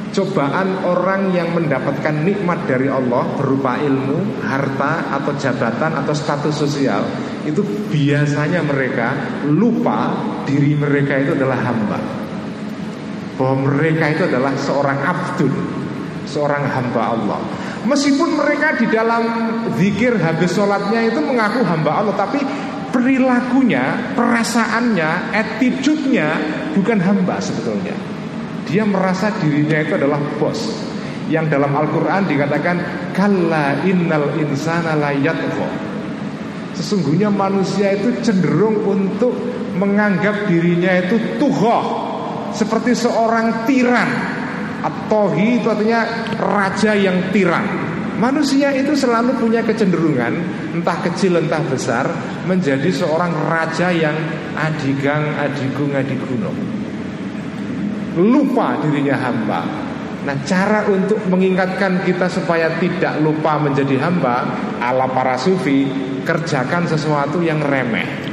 Cobaan 0.10 0.90
orang 0.90 1.30
yang 1.38 1.54
mendapatkan 1.54 2.26
nikmat 2.26 2.66
dari 2.66 2.90
Allah 2.90 3.30
berupa 3.38 3.78
ilmu, 3.78 4.42
harta, 4.42 5.06
atau 5.14 5.38
jabatan, 5.38 6.02
atau 6.02 6.14
status 6.18 6.66
sosial 6.66 7.06
Itu 7.46 7.62
biasanya 7.94 8.66
mereka 8.66 9.14
lupa 9.54 10.18
diri 10.50 10.74
mereka 10.74 11.14
itu 11.14 11.38
adalah 11.38 11.62
hamba 11.62 12.02
Bahwa 13.38 13.70
mereka 13.70 14.10
itu 14.10 14.26
adalah 14.26 14.58
seorang 14.58 14.98
abdul 14.98 15.54
Seorang 16.26 16.66
hamba 16.66 17.02
Allah 17.14 17.40
Meskipun 17.86 18.34
mereka 18.34 18.82
di 18.82 18.90
dalam 18.90 19.24
zikir 19.78 20.18
habis 20.18 20.58
sholatnya 20.58 21.06
itu 21.06 21.22
mengaku 21.22 21.62
hamba 21.62 22.02
Allah 22.02 22.18
Tapi 22.18 22.42
perilakunya, 22.90 24.14
perasaannya, 24.14 25.34
attitude-nya 25.34 26.28
bukan 26.74 27.00
hamba 27.02 27.42
sebetulnya. 27.42 27.96
Dia 28.70 28.86
merasa 28.86 29.34
dirinya 29.42 29.82
itu 29.82 29.94
adalah 29.98 30.22
bos. 30.38 30.90
Yang 31.30 31.46
dalam 31.54 31.78
Al-Quran 31.78 32.26
dikatakan 32.26 32.78
Kalla 33.14 33.86
innal 33.86 34.34
insana 34.42 34.98
layatko 34.98 35.62
Sesungguhnya 36.74 37.30
manusia 37.30 37.94
itu 37.94 38.18
cenderung 38.26 38.82
untuk 38.82 39.38
menganggap 39.78 40.50
dirinya 40.50 40.90
itu 41.06 41.38
tuhoh 41.38 41.86
Seperti 42.50 42.98
seorang 42.98 43.70
tiran. 43.70 44.10
Atohi 44.82 45.62
itu 45.62 45.70
artinya 45.70 46.02
raja 46.40 46.98
yang 46.98 47.30
tiran 47.30 47.89
Manusia 48.20 48.76
itu 48.76 48.92
selalu 48.94 49.40
punya 49.40 49.64
kecenderungan 49.64 50.34
Entah 50.76 51.00
kecil 51.08 51.40
entah 51.40 51.64
besar 51.66 52.06
Menjadi 52.44 52.92
seorang 52.92 53.32
raja 53.48 53.90
yang 53.96 54.16
adigang 54.60 55.40
adigung 55.40 55.96
adigunung 55.96 56.80
lupa 58.18 58.82
dirinya 58.82 59.16
hamba. 59.16 59.62
Nah 60.28 60.36
cara 60.44 60.84
untuk 60.92 61.22
mengingatkan 61.32 62.04
kita 62.04 62.28
supaya 62.28 62.76
tidak 62.82 63.24
lupa 63.24 63.56
menjadi 63.56 63.96
hamba 64.02 64.44
ala 64.84 65.08
para 65.08 65.40
sufi 65.40 65.88
kerjakan 66.28 66.90
sesuatu 66.90 67.40
yang 67.40 67.64
remeh. 67.64 68.28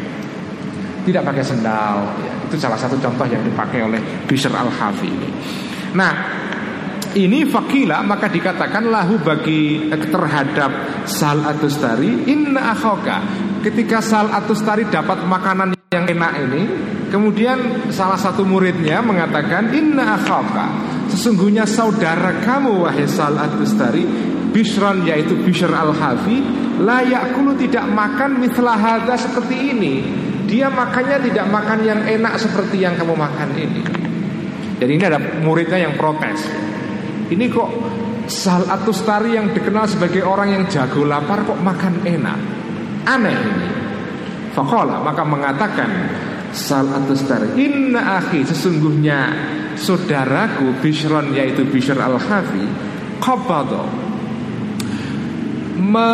Tidak 1.07 1.23
pakai 1.23 1.45
sendal. 1.47 2.03
Ya, 2.27 2.35
itu 2.51 2.59
salah 2.59 2.75
satu 2.75 2.99
contoh 2.99 3.23
yang 3.31 3.39
dipakai 3.47 3.87
oleh 3.87 4.03
Bishr 4.27 4.51
al 4.51 4.67
Hafi 4.67 5.07
ini. 5.07 5.31
Nah 5.95 6.13
ini 7.17 7.49
fakila 7.49 8.05
maka 8.05 8.29
dikatakan 8.29 8.93
lahu 8.93 9.17
bagi 9.25 9.89
terhadap 9.89 11.05
sal 11.09 11.41
atustari 11.49 12.29
inna 12.29 12.77
akhoka. 12.77 13.25
Ketika 13.65 14.05
sal 14.05 14.29
atustari 14.31 14.87
dapat 14.87 15.25
makanan 15.25 15.75
yang 15.91 16.07
enak 16.07 16.33
ini 16.47 16.63
Kemudian 17.07 17.87
salah 17.95 18.19
satu 18.19 18.43
muridnya 18.43 18.99
mengatakan 18.99 19.71
Inna 19.71 20.19
akhaka 20.19 20.67
Sesungguhnya 21.15 21.63
saudara 21.63 22.43
kamu 22.43 22.83
wahai 22.83 23.07
Sal'ad 23.07 23.55
Bustari 23.55 24.03
Bishran 24.51 25.07
yaitu 25.07 25.39
Bishr 25.39 25.71
al-Hafi 25.71 26.43
Layak 26.83 27.39
kulu 27.39 27.57
tidak 27.57 27.89
makan 27.89 28.37
mitlah 28.37 29.01
seperti 29.17 29.73
ini. 29.73 29.95
Dia 30.45 30.69
makannya 30.69 31.25
tidak 31.25 31.49
makan 31.49 31.79
yang 31.89 32.01
enak 32.05 32.37
seperti 32.37 32.85
yang 32.85 33.01
kamu 33.01 33.17
makan 33.17 33.49
ini. 33.57 33.81
Jadi 34.77 34.93
ini 34.93 35.05
ada 35.09 35.17
muridnya 35.41 35.89
yang 35.89 35.97
protes 35.97 36.45
Ini 37.27 37.45
kok 37.51 37.71
Sal'ad 38.27 38.83
Bustari 38.87 39.39
yang 39.39 39.51
dikenal 39.55 39.87
sebagai 39.87 40.23
orang 40.27 40.55
yang 40.55 40.65
jago 40.67 41.07
lapar 41.07 41.47
kok 41.47 41.59
makan 41.63 42.03
enak? 42.07 42.39
Aneh 43.07 43.39
ini. 43.39 43.69
Fakola 44.55 45.05
maka 45.05 45.21
mengatakan 45.21 45.91
Sal 46.57 46.89
Atustar 46.89 47.45
Inna 47.61 48.17
akhi 48.17 48.41
sesungguhnya 48.41 49.29
saudaraku 49.77 50.81
Bishron 50.81 51.37
yaitu 51.37 51.69
Bishr 51.69 52.01
al-Hafi 52.01 52.65
Qabado 53.21 54.07
me, 55.77 56.11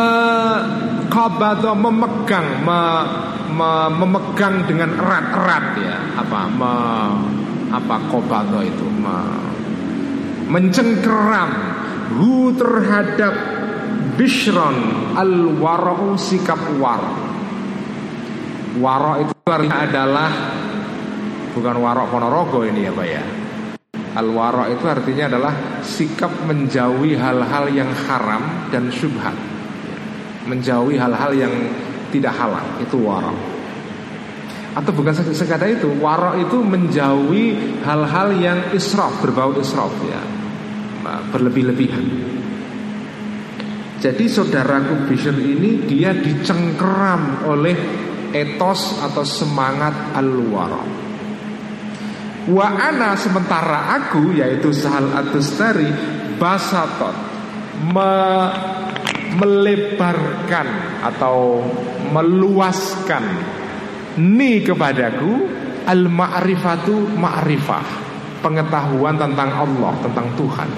Qabado 1.07 1.71
memegang 1.79 2.67
me, 2.67 2.81
me, 3.55 3.71
memegang 3.95 4.67
dengan 4.67 4.91
erat-erat 4.99 5.67
ya. 5.79 5.97
Apa? 6.19 6.41
Me, 6.51 6.73
apa 7.71 7.97
Qabado 8.11 8.59
itu? 8.65 8.87
Me, 8.91 9.17
mencengkeram 10.53 11.51
hu 12.21 12.53
terhadap 12.53 13.35
Bishron 14.13 14.77
al-wara'u 15.17 16.21
sikap 16.21 16.61
war 16.77 17.01
Warok 18.73 19.17
itu 19.21 19.33
artinya 19.53 19.85
adalah 19.85 20.31
bukan 21.53 21.77
warok 21.77 22.07
ponorogo 22.09 22.65
ini 22.65 22.89
ya 22.89 22.93
Pak 22.97 23.05
ya. 23.09 23.25
Al 24.17 24.29
warok 24.33 24.69
itu 24.73 24.85
artinya 24.89 25.25
adalah 25.29 25.55
sikap 25.85 26.33
menjauhi 26.49 27.13
hal-hal 27.13 27.69
yang 27.69 27.93
haram 28.09 28.73
dan 28.73 28.89
syubhat. 28.89 29.37
Menjauhi 30.49 30.97
hal-hal 30.97 31.33
yang 31.37 31.53
tidak 32.09 32.33
halal 32.33 32.65
itu 32.81 32.97
warok. 32.97 33.37
Atau 34.73 34.97
bukan 34.97 35.13
sekadar 35.37 35.69
itu, 35.69 35.93
warok 36.01 36.41
itu 36.41 36.57
menjauhi 36.65 37.77
hal-hal 37.85 38.33
yang 38.41 38.59
israf, 38.73 39.13
berbau 39.21 39.53
israf 39.61 39.93
ya. 40.09 40.21
Berlebih-lebihan. 41.03 42.07
Jadi 44.03 44.27
saudaraku 44.27 45.07
Bishr 45.07 45.35
ini 45.39 45.87
dia 45.87 46.11
dicengkeram 46.11 47.47
oleh 47.47 47.77
etos 48.35 48.99
atau 48.99 49.23
semangat 49.23 49.95
al-wara. 50.19 50.83
Wa 52.51 52.67
ana 52.67 53.15
sementara 53.15 53.95
aku 54.03 54.35
yaitu 54.35 54.75
Sahal 54.75 55.07
Atustari 55.15 55.87
basatot 56.35 57.15
me, 57.95 58.15
melebarkan 59.39 60.67
atau 61.07 61.63
meluaskan 62.11 63.23
ni 64.19 64.67
kepadaku 64.67 65.47
al-ma'rifatu 65.87 67.07
ma'rifah 67.15 68.12
pengetahuan 68.43 69.15
tentang 69.17 69.49
Allah, 69.49 69.93
tentang 70.03 70.27
Tuhan 70.37 70.69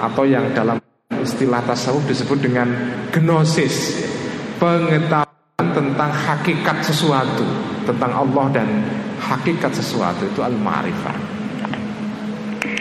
atau 0.00 0.24
yang 0.24 0.48
dalam 0.56 0.80
istilah 1.20 1.60
tasawuf 1.68 2.08
disebut 2.08 2.40
dengan 2.40 2.72
gnosis 3.12 4.00
pengetahuan 4.56 5.66
tentang 5.76 6.10
hakikat 6.10 6.80
sesuatu 6.80 7.44
tentang 7.84 8.12
Allah 8.16 8.46
dan 8.50 8.68
hakikat 9.20 9.72
sesuatu 9.76 10.24
itu 10.24 10.40
al-ma'rifah. 10.40 11.16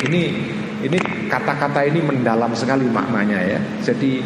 Ini 0.07 0.23
ini 0.79 0.97
kata-kata 1.27 1.83
ini 1.83 1.99
mendalam 1.99 2.55
sekali 2.55 2.87
maknanya 2.87 3.39
ya. 3.43 3.59
Jadi 3.83 4.23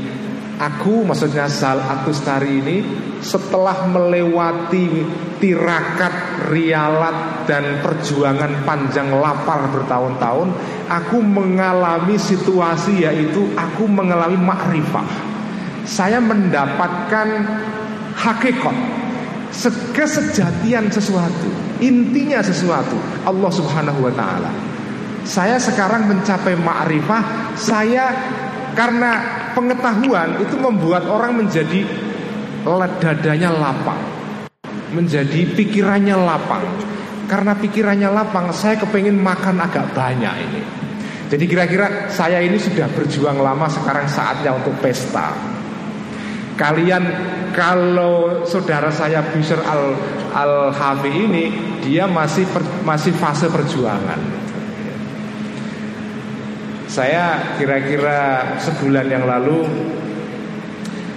aku 0.62 1.02
maksudnya 1.02 1.50
Sal 1.50 1.82
Atustari 1.82 2.62
ini 2.62 2.78
setelah 3.24 3.88
melewati 3.88 5.08
tirakat, 5.40 6.46
rialat 6.52 7.48
dan 7.48 7.80
perjuangan 7.80 8.68
panjang 8.68 9.10
lapar 9.16 9.72
bertahun-tahun, 9.72 10.52
aku 10.92 11.24
mengalami 11.24 12.20
situasi 12.20 13.08
yaitu 13.08 13.48
aku 13.56 13.88
mengalami 13.88 14.36
makrifah. 14.36 15.08
Saya 15.88 16.20
mendapatkan 16.20 17.28
hakikat 18.16 18.76
kesejatian 19.94 20.90
sesuatu 20.90 21.50
intinya 21.78 22.42
sesuatu 22.42 22.98
Allah 23.22 23.52
subhanahu 23.54 24.10
wa 24.10 24.14
ta'ala 24.14 24.50
saya 25.24 25.62
sekarang 25.62 26.10
mencapai 26.10 26.58
ma'rifah 26.58 27.54
saya 27.54 28.12
karena 28.74 29.22
pengetahuan 29.54 30.42
itu 30.42 30.58
membuat 30.58 31.06
orang 31.06 31.46
menjadi 31.46 31.86
dadanya 33.00 33.52
lapang 33.52 34.00
menjadi 34.94 35.48
pikirannya 35.54 36.16
lapang 36.16 36.64
karena 37.24 37.56
pikirannya 37.56 38.10
lapang, 38.12 38.52
saya 38.52 38.76
kepengen 38.78 39.16
makan 39.16 39.64
agak 39.64 39.96
banyak 39.96 40.34
ini. 40.44 40.62
Jadi 41.32 41.44
kira-kira 41.48 42.12
saya 42.12 42.44
ini 42.44 42.60
sudah 42.60 42.86
berjuang 42.92 43.40
lama, 43.40 43.66
sekarang 43.72 44.06
saatnya 44.12 44.54
untuk 44.54 44.76
pesta. 44.84 45.32
Kalian 46.54 47.04
kalau 47.56 48.46
saudara 48.46 48.94
saya 48.94 49.26
Bishr 49.34 49.58
al 49.66 49.98
al 50.36 50.70
Hafi 50.70 51.10
ini 51.10 51.46
dia 51.82 52.06
masih 52.06 52.46
per, 52.54 52.62
masih 52.86 53.16
fase 53.18 53.50
perjuangan. 53.50 54.20
Saya 56.86 57.58
kira-kira 57.58 58.54
sebulan 58.62 59.10
yang 59.10 59.26
lalu 59.26 59.66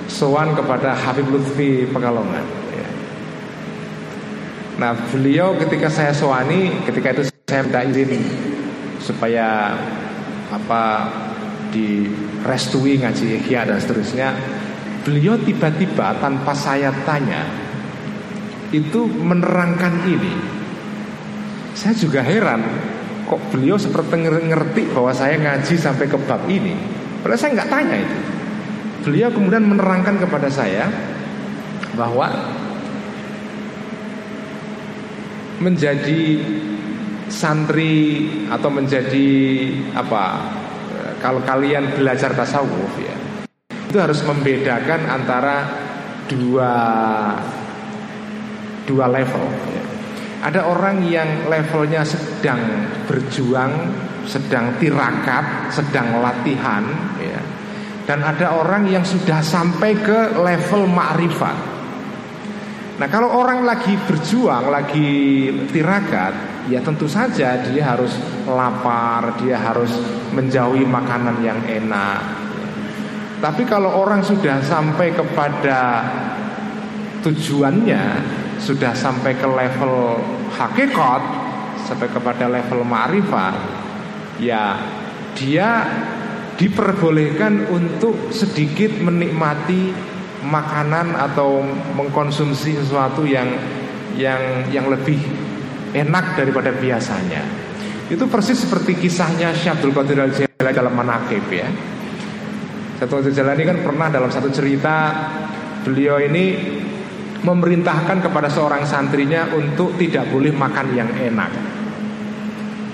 sowan 0.07 0.55
kepada 0.55 0.95
Habib 0.95 1.29
Lutfi 1.31 1.87
Pekalongan. 1.91 2.47
Ya. 2.75 2.89
Nah 4.81 4.93
beliau 5.11 5.55
ketika 5.59 5.91
saya 5.91 6.13
soani, 6.15 6.83
ketika 6.87 7.15
itu 7.15 7.23
saya 7.47 7.63
minta 7.63 7.83
izin 7.87 8.23
supaya 8.99 9.79
apa 10.51 10.83
direstui 11.71 12.99
ngaji 13.03 13.43
ikhya 13.43 13.67
dan 13.67 13.79
seterusnya. 13.79 14.29
Beliau 15.07 15.39
tiba-tiba 15.39 16.19
tanpa 16.19 16.51
saya 16.51 16.91
tanya 17.07 17.47
itu 18.75 19.07
menerangkan 19.07 20.03
ini. 20.03 20.35
Saya 21.79 21.95
juga 21.95 22.27
heran 22.27 22.67
kok 23.27 23.39
beliau 23.55 23.79
seperti 23.79 24.23
ngerti 24.27 24.83
bahwa 24.91 25.15
saya 25.15 25.39
ngaji 25.39 25.75
sampai 25.79 26.07
ke 26.11 26.19
bab 26.27 26.43
ini. 26.51 26.75
Padahal 27.23 27.39
saya 27.39 27.51
nggak 27.59 27.71
tanya 27.71 27.97
itu. 28.03 28.36
Beliau 29.07 29.31
kemudian 29.31 29.63
menerangkan 29.63 30.19
kepada 30.19 30.51
saya 30.51 30.91
bahwa 31.95 32.27
menjadi 35.63 36.43
santri 37.31 38.27
atau 38.51 38.67
menjadi 38.69 39.31
apa 39.95 40.25
kalau 41.23 41.41
kalian 41.47 41.97
belajar 41.97 42.35
tasawuf 42.37 42.93
ya 43.01 43.17
itu 43.71 43.97
harus 43.97 44.21
membedakan 44.27 45.07
antara 45.09 45.57
dua 46.27 46.75
dua 48.85 49.07
level 49.09 49.47
ya. 49.71 49.85
Ada 50.47 50.69
orang 50.69 51.01
yang 51.09 51.49
levelnya 51.49 52.05
sedang 52.05 52.61
berjuang, 53.09 53.73
sedang 54.29 54.77
tirakat, 54.77 55.73
sedang 55.73 56.21
latihan 56.21 56.85
ya. 57.17 57.56
Dan 58.07 58.23
ada 58.23 58.55
orang 58.55 58.87
yang 58.87 59.03
sudah 59.03 59.43
sampai 59.43 59.99
ke 59.99 60.39
level 60.39 60.87
ma'rifat 60.87 61.59
Nah 62.97 63.09
kalau 63.13 63.29
orang 63.29 63.67
lagi 63.67 63.99
berjuang, 64.07 64.71
lagi 64.71 65.11
tirakat 65.75 66.65
Ya 66.71 66.83
tentu 66.83 67.11
saja 67.11 67.59
dia 67.67 67.83
harus 67.95 68.15
lapar, 68.47 69.35
dia 69.43 69.59
harus 69.59 69.91
menjauhi 70.35 70.83
makanan 70.83 71.39
yang 71.39 71.63
enak. 71.63 72.47
Tapi 73.37 73.63
kalau 73.69 74.01
orang 74.01 74.25
sudah 74.25 74.65
sampai 74.65 75.13
kepada 75.13 76.09
tujuannya 77.21 78.05
Sudah 78.57 78.97
sampai 78.97 79.37
ke 79.37 79.45
level 79.45 80.17
hakikat 80.57 81.23
Sampai 81.85 82.09
kepada 82.09 82.49
level 82.49 82.81
ma'rifat 82.81 83.55
Ya 84.41 84.81
dia 85.37 85.85
diperbolehkan 86.57 87.69
untuk 87.69 88.33
sedikit 88.33 88.93
menikmati 89.01 89.93
makanan 90.45 91.13
atau 91.17 91.61
mengkonsumsi 91.97 92.81
sesuatu 92.81 93.25
yang 93.29 93.49
yang 94.17 94.65
yang 94.73 94.89
lebih 94.89 95.21
enak 95.93 96.37
daripada 96.37 96.73
biasanya. 96.73 97.45
Itu 98.07 98.31
persis 98.31 98.63
seperti 98.63 98.97
kisahnya 98.97 99.53
Syabdul 99.53 99.93
Qadir 99.93 100.23
al 100.23 100.33
Jailani 100.33 100.73
dalam 100.73 100.95
Manakib 100.95 101.45
ya. 101.51 101.69
Syabdul 102.97 103.21
Qadir 103.21 103.35
Jailani 103.37 103.63
kan 103.67 103.79
pernah 103.83 104.09
dalam 104.09 104.31
satu 104.33 104.49
cerita 104.49 105.13
beliau 105.85 106.17
ini 106.23 106.57
memerintahkan 107.43 108.25
kepada 108.25 108.49
seorang 108.49 108.83
santrinya 108.89 109.51
untuk 109.53 109.95
tidak 110.01 110.31
boleh 110.33 110.55
makan 110.55 110.87
yang 110.97 111.11
enak. 111.15 111.53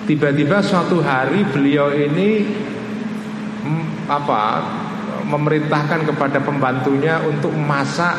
Tiba-tiba 0.02 0.58
suatu 0.60 0.98
hari 0.98 1.46
beliau 1.46 1.94
ini 1.94 2.42
apa 4.10 4.62
memerintahkan 5.26 6.02
kepada 6.08 6.42
pembantunya 6.42 7.22
untuk 7.22 7.54
masak 7.54 8.14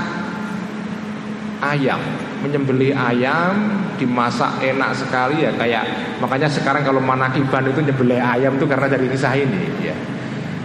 ayam, 1.63 1.99
menyembelih 2.43 2.95
ayam 2.95 3.84
dimasak 3.95 4.59
enak 4.59 4.91
sekali 4.97 5.47
ya 5.47 5.51
kayak 5.55 6.17
makanya 6.19 6.49
sekarang 6.49 6.81
kalau 6.84 6.99
manakiban 6.99 7.63
itu 7.69 7.79
nyembelih 7.79 8.19
ayam 8.19 8.57
itu 8.57 8.65
karena 8.67 8.88
dari 8.91 9.07
kisah 9.07 9.34
ini 9.36 9.61
ya. 9.84 9.95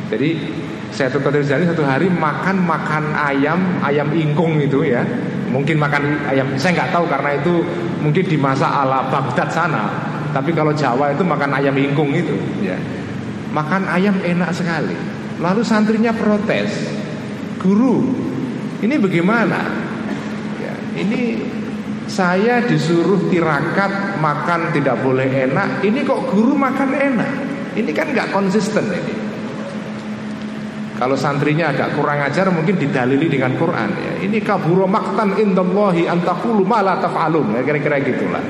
Jadi 0.08 0.30
saya 0.88 1.12
tuh 1.12 1.20
terjadi 1.20 1.68
satu 1.68 1.84
hari 1.84 2.08
makan 2.08 2.64
makan 2.64 3.12
ayam 3.14 3.60
ayam 3.84 4.08
ingkung 4.16 4.58
itu 4.58 4.82
ya. 4.86 5.04
Mungkin 5.48 5.80
makan 5.80 6.28
ayam 6.28 6.56
saya 6.56 6.82
nggak 6.82 6.90
tahu 6.92 7.04
karena 7.08 7.30
itu 7.36 7.54
mungkin 8.00 8.24
dimasak 8.24 8.68
ala 8.68 9.06
Baghdad 9.12 9.48
sana. 9.52 9.84
Tapi 10.28 10.52
kalau 10.52 10.76
Jawa 10.76 11.12
itu 11.12 11.24
makan 11.24 11.56
ayam 11.56 11.72
ingkung 11.76 12.12
itu 12.12 12.36
ya 12.60 12.76
Makan 13.52 13.88
ayam 13.88 14.16
enak 14.20 14.50
sekali. 14.52 14.96
Lalu 15.38 15.62
santrinya 15.62 16.10
protes 16.10 16.70
Guru 17.62 18.02
Ini 18.82 18.94
bagaimana? 18.98 19.60
Ya, 20.62 20.74
Ini 20.98 21.22
saya 22.08 22.64
disuruh 22.64 23.28
tirakat 23.28 24.16
makan 24.18 24.72
tidak 24.72 25.02
boleh 25.04 25.28
enak. 25.28 25.84
Ini 25.84 26.02
kok 26.08 26.32
guru 26.32 26.56
makan 26.56 26.90
enak? 26.96 27.32
Ini 27.76 27.90
kan 27.92 28.16
nggak 28.16 28.32
konsisten 28.32 28.88
ini. 28.88 29.14
Kalau 30.98 31.14
santrinya 31.14 31.70
agak 31.70 31.94
kurang 31.94 32.18
ajar 32.26 32.50
mungkin 32.50 32.74
didalili 32.74 33.30
dengan 33.30 33.54
Quran. 33.54 33.90
Ya. 33.94 34.12
Ini 34.26 34.42
kaburo 34.42 34.90
maktan 34.90 35.38
indallahi 35.38 36.10
antakulu 36.10 36.66
malah 36.66 36.98
taf'alun. 36.98 37.54
Ya, 37.54 37.62
Kira-kira 37.62 38.02
gitulah. 38.02 38.42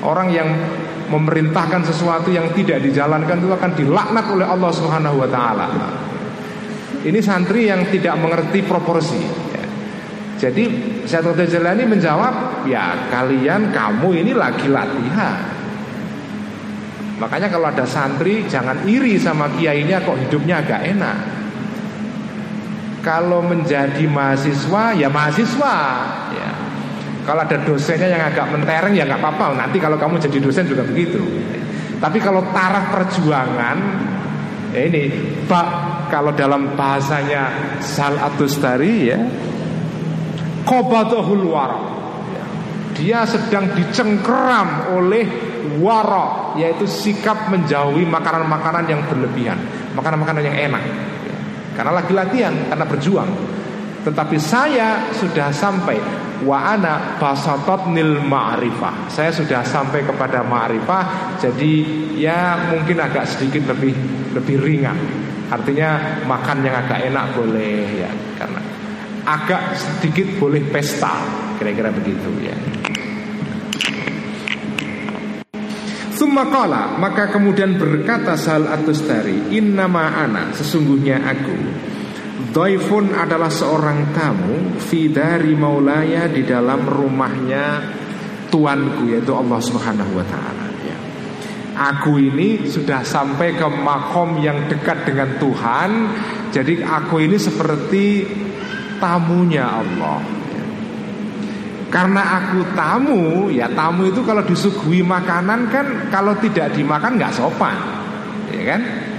Orang 0.00 0.32
yang 0.32 0.48
memerintahkan 1.10 1.82
sesuatu 1.82 2.30
yang 2.30 2.46
tidak 2.54 2.80
dijalankan 2.86 3.42
itu 3.42 3.50
akan 3.50 3.72
dilaknat 3.74 4.26
oleh 4.30 4.46
Allah 4.46 4.70
Subhanahu 4.70 5.16
wa 5.18 5.28
taala. 5.28 5.66
Ini 7.02 7.18
santri 7.18 7.66
yang 7.66 7.82
tidak 7.90 8.14
mengerti 8.22 8.62
proporsi. 8.62 9.18
Ya. 9.50 9.66
Jadi 10.38 10.64
Syaikhul 11.08 11.34
Jalani 11.48 11.84
menjawab, 11.88 12.64
ya 12.70 13.10
kalian 13.10 13.74
kamu 13.74 14.08
ini 14.22 14.32
lagi 14.36 14.70
latihan. 14.70 15.60
Makanya 17.20 17.52
kalau 17.52 17.68
ada 17.68 17.84
santri 17.84 18.48
jangan 18.48 18.80
iri 18.88 19.20
sama 19.20 19.52
kiainya 19.52 20.00
kok 20.00 20.16
hidupnya 20.16 20.64
agak 20.64 20.80
enak. 20.88 21.18
Kalau 23.00 23.40
menjadi 23.44 24.04
mahasiswa 24.08 24.92
ya 24.92 25.08
mahasiswa, 25.08 25.76
ya 26.36 26.48
kalau 27.24 27.44
ada 27.44 27.56
dosennya 27.62 28.08
yang 28.08 28.22
agak 28.24 28.48
mentereng 28.48 28.96
ya 28.96 29.04
nggak 29.04 29.20
apa-apa. 29.20 29.56
Nanti 29.56 29.76
kalau 29.76 30.00
kamu 30.00 30.18
jadi 30.18 30.38
dosen 30.40 30.64
juga 30.66 30.82
begitu. 30.84 31.20
Tapi 32.00 32.16
kalau 32.16 32.40
taraf 32.48 32.96
perjuangan 32.96 33.76
ya 34.72 34.80
ini 34.88 35.12
Pak 35.44 35.68
kalau 36.08 36.32
dalam 36.32 36.72
bahasanya 36.72 37.76
Sal 37.84 38.16
Atustari 38.16 39.12
ya 39.12 39.20
Qobadahul 40.64 41.44
wara 41.44 41.80
Dia 42.96 43.28
sedang 43.28 43.76
dicengkeram 43.76 44.96
oleh 44.96 45.28
wara 45.84 46.56
Yaitu 46.56 46.88
sikap 46.88 47.52
menjauhi 47.52 48.08
makanan-makanan 48.08 48.84
yang 48.88 49.04
berlebihan 49.04 49.60
Makanan-makanan 49.92 50.42
yang 50.44 50.56
enak 50.72 50.84
Karena 51.76 51.92
lagi 51.96 52.12
latihan, 52.12 52.54
karena 52.68 52.84
berjuang 52.88 53.30
Tetapi 54.08 54.36
saya 54.40 55.12
sudah 55.12 55.52
sampai 55.52 56.00
wa 56.44 56.74
ana 56.76 57.20
basatot 57.20 57.92
nil 57.92 58.20
ma'rifah. 58.24 59.12
Saya 59.12 59.30
sudah 59.32 59.60
sampai 59.64 60.04
kepada 60.04 60.40
ma'rifah, 60.44 61.36
jadi 61.40 61.72
ya 62.16 62.70
mungkin 62.72 63.00
agak 63.00 63.28
sedikit 63.28 63.72
lebih 63.72 63.92
lebih 64.32 64.56
ringan. 64.60 64.98
Artinya 65.50 66.22
makan 66.30 66.62
yang 66.62 66.76
agak 66.78 67.10
enak 67.10 67.24
boleh 67.34 68.06
ya, 68.06 68.10
karena 68.38 68.62
agak 69.26 69.74
sedikit 69.76 70.38
boleh 70.38 70.62
pesta, 70.70 71.20
kira-kira 71.58 71.90
begitu 71.90 72.30
ya. 72.40 72.56
Sumakala 76.20 77.00
maka 77.00 77.32
kemudian 77.32 77.80
berkata 77.80 78.36
Sal 78.36 78.68
Atustari 78.68 79.56
Innama 79.56 80.04
ana 80.20 80.52
sesungguhnya 80.52 81.16
aku 81.16 81.56
Doifun 82.48 83.12
adalah 83.12 83.52
seorang 83.52 84.16
tamu 84.16 84.80
Fidari 84.80 85.52
maulaya 85.52 86.24
di 86.24 86.40
dalam 86.40 86.88
rumahnya 86.88 87.84
Tuanku 88.48 89.12
yaitu 89.12 89.30
Allah 89.36 89.60
subhanahu 89.62 90.16
wa 90.16 90.26
ta'ala 90.26 90.66
ya. 90.82 90.98
Aku 91.94 92.18
ini 92.18 92.66
sudah 92.66 93.04
sampai 93.06 93.54
ke 93.54 93.68
makom 93.68 94.40
yang 94.42 94.66
dekat 94.66 95.06
dengan 95.06 95.38
Tuhan 95.38 95.90
Jadi 96.50 96.82
aku 96.82 97.22
ini 97.22 97.38
seperti 97.38 98.26
tamunya 98.98 99.64
Allah 99.64 100.18
ya. 100.50 100.64
Karena 101.88 102.22
aku 102.42 102.60
tamu, 102.74 103.50
ya 103.50 103.66
tamu 103.70 104.06
itu 104.06 104.22
kalau 104.22 104.42
disuguhi 104.42 105.02
makanan 105.02 105.70
kan 105.72 105.86
kalau 106.12 106.34
tidak 106.38 106.70
dimakan 106.74 107.18
nggak 107.18 107.34
sopan, 107.34 107.74
ya 108.54 108.62
kan? 108.76 109.09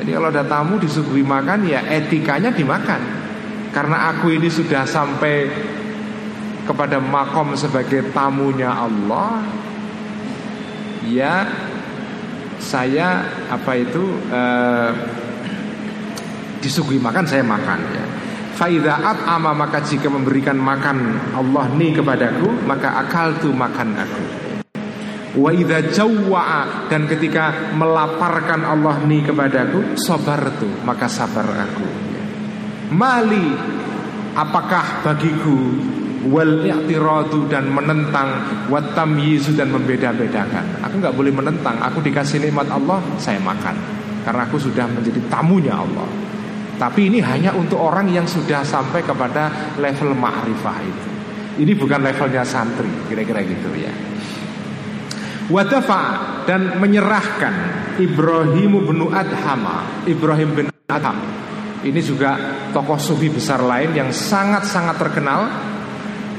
Jadi 0.00 0.16
kalau 0.16 0.32
ada 0.32 0.40
tamu 0.48 0.80
disuguhi 0.80 1.20
makan 1.20 1.68
ya 1.68 1.84
etikanya 1.84 2.48
dimakan. 2.48 3.20
Karena 3.68 4.10
aku 4.16 4.32
ini 4.32 4.48
sudah 4.48 4.88
sampai 4.88 5.44
kepada 6.64 6.96
makom 6.96 7.52
sebagai 7.52 8.08
tamunya 8.08 8.72
Allah, 8.72 9.44
ya 11.04 11.44
saya 12.56 13.28
apa 13.52 13.72
itu 13.76 14.04
eh, 14.32 14.90
disuguhi 16.64 16.96
makan 16.96 17.24
saya 17.28 17.44
makan 17.44 17.80
ya. 17.92 18.04
Faidaat 18.56 19.24
ama 19.24 19.52
maka 19.56 19.80
jika 19.84 20.08
memberikan 20.08 20.56
makan 20.56 21.16
Allah 21.32 21.64
ni 21.76 21.96
kepadaku 21.96 22.64
maka 22.64 23.04
akal 23.04 23.36
tu 23.36 23.52
makan 23.52 23.96
aku. 24.00 24.24
Wa 25.30 25.54
idza 25.54 25.78
dan 26.90 27.06
ketika 27.06 27.70
melaparkan 27.78 28.66
Allah 28.66 28.98
ni 29.06 29.22
kepadaku 29.22 29.94
sabar 29.94 30.58
tu 30.58 30.66
maka 30.82 31.06
sabar 31.06 31.46
aku. 31.46 31.86
Mali 32.90 33.54
apakah 34.34 35.06
bagiku 35.06 35.58
wal 36.26 36.66
i'tiradu 36.66 37.46
dan 37.46 37.70
menentang 37.70 38.42
wat 38.68 38.90
tamyizu 38.92 39.54
dan 39.54 39.70
membeda-bedakan. 39.70 40.82
Aku 40.84 40.98
nggak 40.98 41.14
boleh 41.14 41.32
menentang. 41.32 41.78
Aku 41.78 42.02
dikasih 42.02 42.42
nikmat 42.42 42.66
Allah, 42.68 42.98
saya 43.16 43.38
makan. 43.38 43.78
Karena 44.26 44.44
aku 44.44 44.58
sudah 44.60 44.84
menjadi 44.90 45.22
tamunya 45.32 45.78
Allah. 45.78 46.10
Tapi 46.76 47.06
ini 47.06 47.22
hanya 47.22 47.52
untuk 47.54 47.78
orang 47.78 48.08
yang 48.08 48.24
sudah 48.24 48.64
sampai 48.64 49.04
kepada 49.04 49.76
level 49.78 50.16
ma'rifah 50.16 50.78
itu. 50.82 51.08
Ini 51.60 51.72
bukan 51.76 52.00
levelnya 52.00 52.40
santri, 52.40 52.88
kira-kira 53.04 53.44
gitu 53.44 53.68
ya. 53.76 54.09
Wadafa 55.50 56.02
dan 56.46 56.78
menyerahkan 56.78 57.54
Ibrahim 57.98 58.86
bin 58.86 59.10
Adham, 59.10 59.66
Ibrahim 60.06 60.50
bin 60.54 60.66
Adham. 60.86 61.18
Ini 61.80 62.00
juga 62.04 62.38
tokoh 62.70 63.00
sufi 63.00 63.26
besar 63.32 63.60
lain 63.60 63.92
yang 63.92 64.14
sangat-sangat 64.14 64.96
terkenal. 64.96 65.40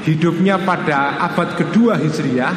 Hidupnya 0.02 0.58
pada 0.66 1.22
abad 1.30 1.54
kedua 1.54 1.94
Hijriah, 1.94 2.54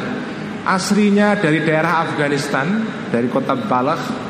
aslinya 0.66 1.38
dari 1.38 1.62
daerah 1.62 2.02
Afghanistan, 2.02 2.66
dari 3.12 3.30
kota 3.30 3.54
Balakh, 3.54 4.26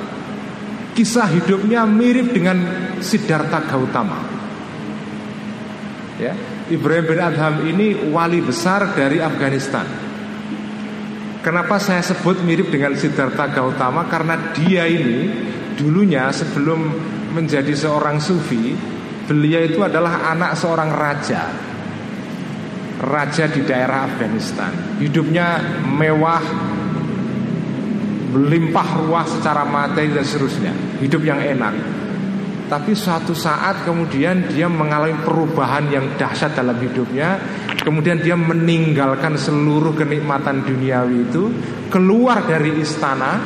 Kisah 0.97 1.29
hidupnya 1.29 1.85
mirip 1.85 2.33
dengan 2.33 2.57
Siddhartha 3.05 3.69
Gautama. 3.69 4.17
Ya, 6.17 6.33
Ibrahim 6.73 7.05
bin 7.05 7.21
Adham 7.21 7.55
ini 7.69 8.09
wali 8.09 8.41
besar 8.41 8.97
dari 8.97 9.21
Afghanistan. 9.21 9.85
Kenapa 11.47 11.79
saya 11.79 12.03
sebut 12.03 12.43
mirip 12.43 12.75
dengan 12.75 12.99
Siddhartha 12.99 13.47
Gautama? 13.55 14.11
Karena 14.11 14.51
dia 14.51 14.83
ini 14.83 15.31
dulunya 15.79 16.27
sebelum 16.35 16.91
menjadi 17.39 17.71
seorang 17.71 18.19
sufi, 18.19 18.75
beliau 19.31 19.63
itu 19.63 19.79
adalah 19.79 20.27
anak 20.27 20.59
seorang 20.59 20.91
raja. 20.91 21.47
Raja 22.99 23.47
di 23.47 23.63
daerah 23.63 24.11
Afghanistan. 24.11 24.99
Hidupnya 24.99 25.63
mewah, 25.87 26.43
Melimpah 28.27 29.07
ruah 29.07 29.25
secara 29.25 29.65
materi 29.65 30.13
dan 30.13 30.27
seterusnya 30.27 30.75
Hidup 31.01 31.25
yang 31.25 31.41
enak 31.41 31.73
Tapi 32.67 32.99
suatu 32.99 33.31
saat 33.31 33.87
kemudian 33.87 34.51
dia 34.51 34.67
mengalami 34.67 35.15
perubahan 35.23 35.87
yang 35.87 36.19
dahsyat 36.19 36.59
dalam 36.59 36.75
hidupnya 36.83 37.39
Kemudian 37.79 38.19
dia 38.19 38.35
meninggalkan 38.35 39.39
seluruh 39.39 39.95
kenikmatan 39.95 40.67
duniawi 40.67 41.31
itu 41.31 41.55
Keluar 41.87 42.43
dari 42.43 42.75
istana 42.83 43.39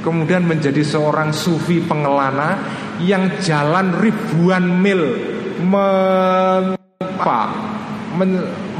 Kemudian 0.00 0.48
menjadi 0.48 0.80
seorang 0.80 1.36
sufi 1.36 1.84
pengelana 1.84 2.56
Yang 3.04 3.52
jalan 3.52 4.00
ribuan 4.00 4.64
mil 4.80 5.02
men, 5.60 6.74
apa, 7.00 7.40
men, 8.16 8.30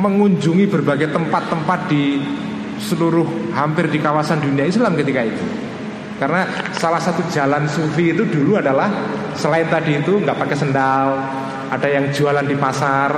Mengunjungi 0.01 0.65
berbagai 0.67 1.13
tempat-tempat 1.13 1.93
di 1.93 2.05
seluruh 2.83 3.55
hampir 3.55 3.87
di 3.87 4.03
kawasan 4.03 4.43
dunia 4.43 4.67
Islam 4.67 4.99
ketika 4.99 5.23
itu. 5.23 5.45
Karena 6.23 6.71
salah 6.71 7.03
satu 7.03 7.27
jalan 7.35 7.67
sufi 7.67 8.15
itu 8.15 8.23
dulu 8.23 8.55
adalah 8.55 8.87
selain 9.35 9.67
tadi 9.67 9.99
itu 9.99 10.23
nggak 10.23 10.39
pakai 10.39 10.55
sendal, 10.55 11.19
ada 11.67 11.89
yang 11.91 12.15
jualan 12.15 12.47
di 12.47 12.55
pasar. 12.55 13.11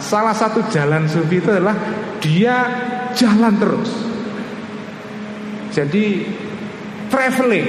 Salah 0.00 0.32
satu 0.32 0.64
jalan 0.72 1.04
sufi 1.04 1.36
itu 1.36 1.52
adalah 1.52 1.76
dia 2.16 2.56
jalan 3.12 3.60
terus. 3.60 3.92
Jadi 5.76 6.24
traveling, 7.12 7.68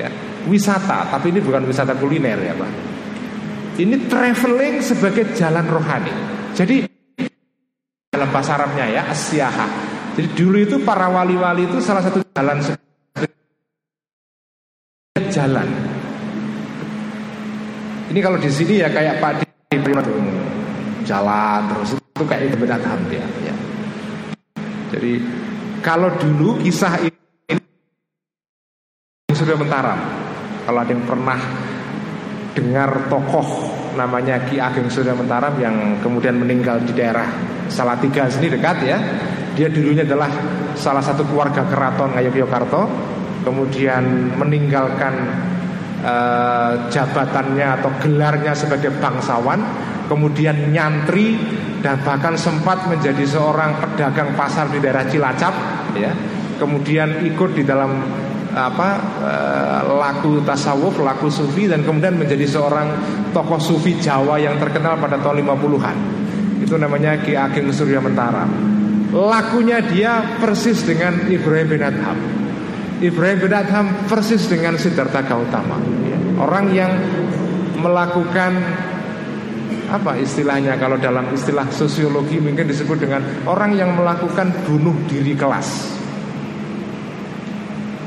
ya, 0.00 0.08
wisata, 0.48 1.12
tapi 1.12 1.36
ini 1.36 1.44
bukan 1.44 1.68
wisata 1.68 1.92
kuliner 2.00 2.40
ya 2.40 2.56
pak. 2.56 2.70
Ini 3.76 4.08
traveling 4.08 4.80
sebagai 4.80 5.36
jalan 5.36 5.68
rohani. 5.68 6.14
Jadi 6.56 6.88
dalam 8.08 8.32
bahasa 8.32 8.56
Arabnya 8.56 8.88
ya 8.88 9.02
asyaha 9.12 9.68
jadi 10.18 10.28
dulu 10.34 10.56
itu 10.58 10.76
para 10.82 11.06
wali-wali 11.06 11.70
itu 11.70 11.78
salah 11.78 12.02
satu 12.02 12.20
jalan 12.34 12.58
jalan. 15.28 15.68
Ini 18.10 18.18
kalau 18.24 18.38
di 18.40 18.50
sini 18.50 18.80
ya 18.80 18.88
kayak 18.90 19.20
Pak 19.20 19.46
Di 19.70 19.78
jalan 21.06 21.60
terus 21.70 21.94
itu 21.94 22.24
kayak 22.26 22.50
itu 22.50 22.56
benar 22.58 22.80
ya, 23.06 23.22
ya. 23.46 23.54
Jadi 24.90 25.12
kalau 25.78 26.10
dulu 26.18 26.58
kisah 26.58 26.98
ini 27.06 27.62
sudah 29.30 29.54
mentaram. 29.54 30.00
Kalau 30.66 30.78
ada 30.82 30.90
yang 30.90 31.06
pernah 31.06 31.38
dengar 32.52 33.06
tokoh 33.06 33.46
namanya 33.94 34.42
Ki 34.46 34.58
Ageng 34.58 34.90
Surya 34.90 35.14
Mentaram 35.14 35.54
yang 35.58 35.98
kemudian 36.02 36.38
meninggal 36.38 36.82
di 36.82 36.92
daerah 36.94 37.26
Salatiga 37.70 38.26
sini 38.26 38.50
dekat 38.50 38.76
ya 38.86 38.98
dia 39.54 39.68
dulunya 39.70 40.06
adalah 40.06 40.30
salah 40.78 41.02
satu 41.02 41.26
keluarga 41.26 41.66
keraton 41.66 42.14
Ngayogyakarta, 42.14 42.80
kemudian 43.44 44.36
meninggalkan 44.36 45.14
uh, 46.04 46.72
jabatannya 46.92 47.68
atau 47.80 47.90
gelarnya 48.00 48.52
sebagai 48.56 48.92
bangsawan, 49.00 49.60
kemudian 50.08 50.72
nyantri 50.72 51.36
dan 51.80 52.00
bahkan 52.04 52.36
sempat 52.36 52.84
menjadi 52.88 53.24
seorang 53.24 53.80
pedagang 53.80 54.36
pasar 54.36 54.68
di 54.68 54.78
daerah 54.82 55.06
Cilacap, 55.08 55.54
ya. 55.96 56.12
Kemudian 56.60 57.24
ikut 57.24 57.56
di 57.56 57.64
dalam 57.64 58.04
apa 58.50 58.88
uh, 59.22 59.80
laku 59.96 60.44
tasawuf, 60.44 61.00
laku 61.00 61.32
sufi 61.32 61.64
dan 61.64 61.80
kemudian 61.86 62.20
menjadi 62.20 62.44
seorang 62.44 62.92
tokoh 63.32 63.56
sufi 63.56 63.96
Jawa 63.96 64.36
yang 64.36 64.60
terkenal 64.60 65.00
pada 65.00 65.16
tahun 65.16 65.40
50-an. 65.40 65.96
Itu 66.60 66.76
namanya 66.76 67.16
Ki 67.24 67.32
Ageng 67.32 67.72
Surya 67.72 68.04
Mentara. 68.04 68.44
Lakunya 69.10 69.80
dia 69.80 70.36
persis 70.36 70.84
dengan 70.84 71.16
Ibrahim 71.32 71.66
bin 71.66 71.80
Adham 71.80 72.39
Ibrahim 73.00 73.38
bin 73.48 73.52
Adham 73.56 73.86
persis 74.04 74.44
dengan 74.44 74.76
Siddhartha 74.76 75.24
Gautama. 75.24 75.80
Orang 76.36 76.76
yang 76.76 76.92
melakukan 77.80 78.60
apa 79.90 80.20
istilahnya 80.20 80.76
kalau 80.76 81.00
dalam 81.00 81.32
istilah 81.32 81.66
sosiologi 81.72 82.38
mungkin 82.38 82.68
disebut 82.68 83.00
dengan 83.00 83.24
orang 83.48 83.72
yang 83.72 83.96
melakukan 83.96 84.52
bunuh 84.68 84.94
diri 85.08 85.32
kelas. 85.32 85.96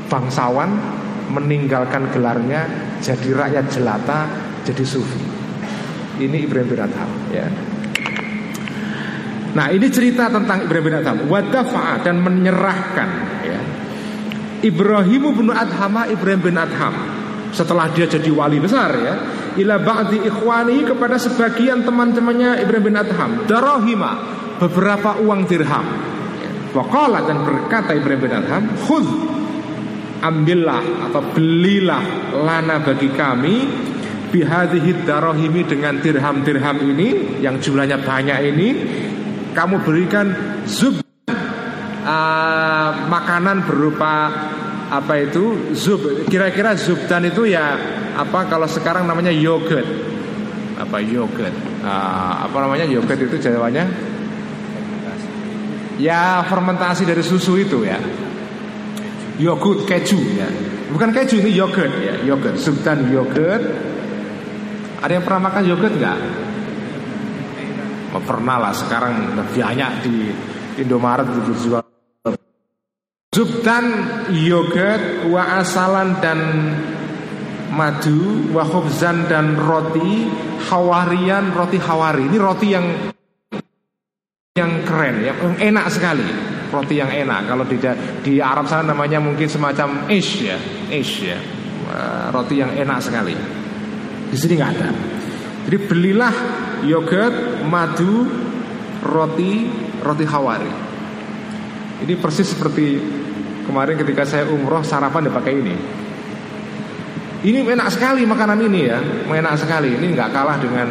Bangsawan 0.06 0.70
meninggalkan 1.34 2.14
gelarnya 2.14 2.62
jadi 3.02 3.34
rakyat 3.34 3.66
jelata 3.74 4.30
jadi 4.62 4.84
sufi. 4.86 5.20
Ini 6.22 6.46
Ibrahim 6.46 6.68
bin 6.70 6.80
Adham 6.86 7.10
ya. 7.34 7.46
Nah 9.58 9.66
ini 9.74 9.90
cerita 9.90 10.30
tentang 10.30 10.70
Ibrahim 10.70 10.86
bin 10.86 10.96
Adham. 11.02 11.18
Dan 12.06 12.16
menyerahkan 12.22 13.08
ya. 13.42 13.73
Ibrahim 14.64 15.36
bin 15.36 15.48
Adham 15.52 15.94
Ibrahim 16.08 16.40
bin 16.40 16.56
Adham. 16.56 16.94
Setelah 17.52 17.92
dia 17.92 18.08
jadi 18.08 18.32
wali 18.32 18.58
besar 18.58 18.90
ya. 18.96 19.14
Ila 19.54 19.78
ba'di 19.78 20.26
ikhwani 20.26 20.82
kepada 20.88 21.20
sebagian 21.20 21.86
teman-temannya 21.86 22.64
Ibrahim 22.64 22.84
bin 22.90 22.96
Adham. 22.98 23.30
Darohima 23.46 24.12
Beberapa 24.54 25.18
uang 25.18 25.50
dirham. 25.50 25.86
Wakala 26.70 27.26
dan 27.26 27.42
berkata 27.42 27.94
Ibrahim 27.94 28.20
bin 28.22 28.32
Adham 28.34 28.64
Khud 28.86 29.06
Ambillah 30.24 31.10
atau 31.10 31.22
belilah 31.36 32.32
lana 32.32 32.80
bagi 32.80 33.12
kami 33.12 33.54
bihadhihi 34.32 35.04
darohimi 35.04 35.68
dengan 35.68 36.00
dirham-dirham 36.00 36.80
ini 36.80 37.38
yang 37.44 37.60
jumlahnya 37.60 38.00
banyak 38.00 38.38
ini. 38.50 38.68
Kamu 39.52 39.84
berikan 39.84 40.32
zub 40.66 41.04
uh, 42.04 43.08
makanan 43.08 43.64
berupa 43.64 44.30
apa 44.92 45.14
itu 45.24 45.74
zub. 45.74 46.28
Kira-kira 46.28 46.76
zubdan 46.76 47.24
itu 47.26 47.48
ya 47.48 47.74
apa 48.14 48.46
kalau 48.46 48.68
sekarang 48.68 49.08
namanya 49.08 49.32
yogurt. 49.32 49.86
Apa 50.78 51.00
yogurt? 51.00 51.54
Uh, 51.80 52.44
apa 52.46 52.56
namanya 52.60 52.86
yogurt 52.86 53.18
itu 53.18 53.36
jawanya? 53.40 53.88
Ya 55.96 56.42
fermentasi 56.46 57.08
dari 57.08 57.22
susu 57.24 57.58
itu 57.58 57.82
ya. 57.86 57.98
Yogurt 59.40 59.88
keju 59.88 60.20
ya. 60.38 60.46
Bukan 60.94 61.10
keju 61.10 61.42
ini 61.42 61.50
yogurt 61.58 61.90
ya 61.98 62.14
Yogurt, 62.22 62.54
subtan 62.60 63.10
yogurt. 63.10 63.62
Ada 65.02 65.20
yang 65.20 65.24
pernah 65.26 65.50
makan 65.50 65.62
yogurt 65.66 65.94
nggak? 65.98 66.18
Oh, 68.14 68.22
pernah 68.22 68.62
lah 68.62 68.70
sekarang 68.70 69.34
banyak 69.34 69.92
di 70.06 70.30
Indomaret 70.78 71.26
itu 71.26 71.40
dijual 71.50 71.93
Subtan 73.34 73.86
yogurt 74.30 75.26
wa 75.26 75.58
asalan 75.58 76.22
dan 76.22 76.38
madu 77.74 78.46
wa 78.54 78.62
khubzan 78.62 79.26
dan 79.26 79.58
roti 79.58 80.30
hawarian 80.70 81.50
roti 81.50 81.82
hawari. 81.82 82.30
Ini 82.30 82.38
roti 82.38 82.68
yang 82.70 82.86
yang 84.54 84.86
keren 84.86 85.18
ya 85.26 85.34
yang 85.34 85.58
enak 85.58 85.90
sekali. 85.90 86.22
Roti 86.70 86.94
yang 86.94 87.10
enak. 87.10 87.50
Kalau 87.50 87.66
di 87.66 87.74
di 88.22 88.38
Arab 88.38 88.70
sana 88.70 88.94
namanya 88.94 89.18
mungkin 89.18 89.50
semacam 89.50 90.06
ish 90.14 90.46
ya 90.46 90.54
ish 90.94 91.26
ya. 91.26 91.38
Roti 92.30 92.62
yang 92.62 92.70
enak 92.70 93.02
sekali. 93.02 93.34
Di 94.30 94.36
sini 94.38 94.54
nggak 94.54 94.70
ada. 94.78 94.90
Jadi 95.66 95.78
belilah 95.90 96.34
yogurt 96.86 97.66
madu 97.66 98.30
roti 99.02 99.66
roti 100.06 100.22
hawari. 100.22 100.72
Ini 101.94 102.14
persis 102.18 102.54
seperti 102.54 102.86
kemarin 103.64 103.96
ketika 104.00 104.22
saya 104.28 104.44
umroh 104.48 104.84
sarapan 104.84 105.28
dipakai 105.28 105.52
ini 105.56 105.76
ini 107.44 107.58
enak 107.60 107.88
sekali 107.92 108.24
makanan 108.24 108.60
ini 108.64 108.80
ya 108.88 108.98
enak 109.28 109.54
sekali 109.60 109.96
ini 109.96 110.12
nggak 110.12 110.30
kalah 110.32 110.56
dengan 110.60 110.88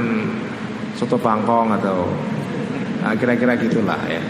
soto 0.94 1.18
bangkong 1.18 1.74
atau 1.82 2.06
Nah, 3.04 3.14
kira-kira 3.20 3.60
gitulah 3.60 4.00
ya. 4.08 4.24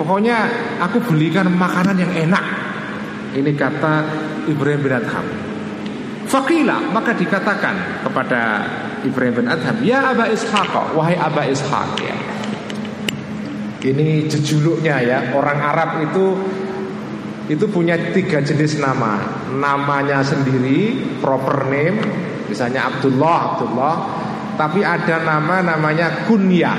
Pokoknya 0.00 0.48
aku 0.80 0.96
belikan 1.12 1.44
makanan 1.52 2.00
yang 2.00 2.12
enak. 2.24 2.44
Ini 3.36 3.52
kata 3.52 3.94
Ibrahim 4.48 4.80
bin 4.80 4.94
Adham. 4.96 5.26
Fakila 6.24 6.80
maka 6.88 7.12
dikatakan 7.12 8.00
kepada 8.00 8.64
Ibrahim 9.04 9.44
bin 9.44 9.46
Adham, 9.52 9.76
ya 9.84 10.16
Aba 10.16 10.32
Ishaq, 10.32 10.96
wahai 10.96 11.20
Aba 11.20 11.44
Ishaq 11.44 11.90
ya. 12.00 12.16
Ini 13.84 14.24
jejuluknya 14.32 14.96
ya 15.04 15.18
orang 15.36 15.60
Arab 15.60 15.90
itu 16.08 16.24
itu 17.48 17.68
punya 17.68 17.96
tiga 18.16 18.40
jenis 18.40 18.80
nama. 18.80 19.20
Namanya 19.52 20.24
sendiri, 20.24 20.96
proper 21.20 21.68
name, 21.68 21.98
misalnya 22.48 22.88
Abdullah, 22.88 23.38
Abdullah. 23.56 23.94
Tapi 24.54 24.86
ada 24.86 25.18
nama 25.26 25.60
namanya 25.66 26.30
kunyah 26.30 26.78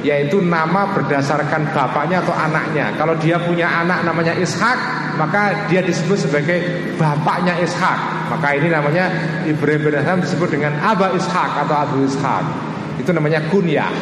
yaitu 0.00 0.40
nama 0.40 0.88
berdasarkan 0.96 1.76
bapaknya 1.76 2.24
atau 2.24 2.32
anaknya. 2.32 2.96
Kalau 2.96 3.16
dia 3.20 3.36
punya 3.40 3.68
anak 3.68 4.00
namanya 4.04 4.32
Ishak, 4.32 4.78
maka 5.20 5.68
dia 5.68 5.84
disebut 5.84 6.16
sebagai 6.16 6.58
bapaknya 6.96 7.56
Ishak. 7.60 8.32
Maka 8.32 8.56
ini 8.56 8.72
namanya 8.72 9.12
Ibrahim 9.44 9.90
bin 9.90 9.94
Adam 10.00 10.24
disebut 10.24 10.48
dengan 10.56 10.72
Aba 10.80 11.12
Ishak 11.12 11.50
atau 11.66 11.76
Abu 11.76 12.08
Ishak. 12.08 12.44
Itu 12.96 13.12
namanya 13.12 13.44
kunyah. 13.52 13.92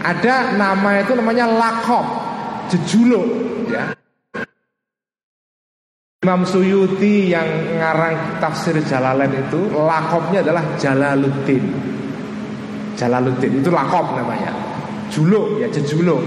Ada 0.00 0.56
nama 0.56 1.04
itu 1.04 1.12
namanya 1.12 1.44
lakob, 1.44 2.08
jejuluk, 2.72 3.28
ya. 3.68 3.99
Imam 6.20 6.44
Suyuti 6.44 7.32
yang 7.32 7.48
ngarang 7.80 8.44
tafsir 8.44 8.76
Jalalain 8.84 9.32
itu 9.32 9.72
lakobnya 9.72 10.44
adalah 10.44 10.60
Jalaluddin. 10.76 11.64
Jalaluddin 12.92 13.64
itu 13.64 13.72
lakob 13.72 14.12
namanya 14.12 14.52
juluk 15.08 15.64
ya 15.64 15.72
jejuluk. 15.72 16.20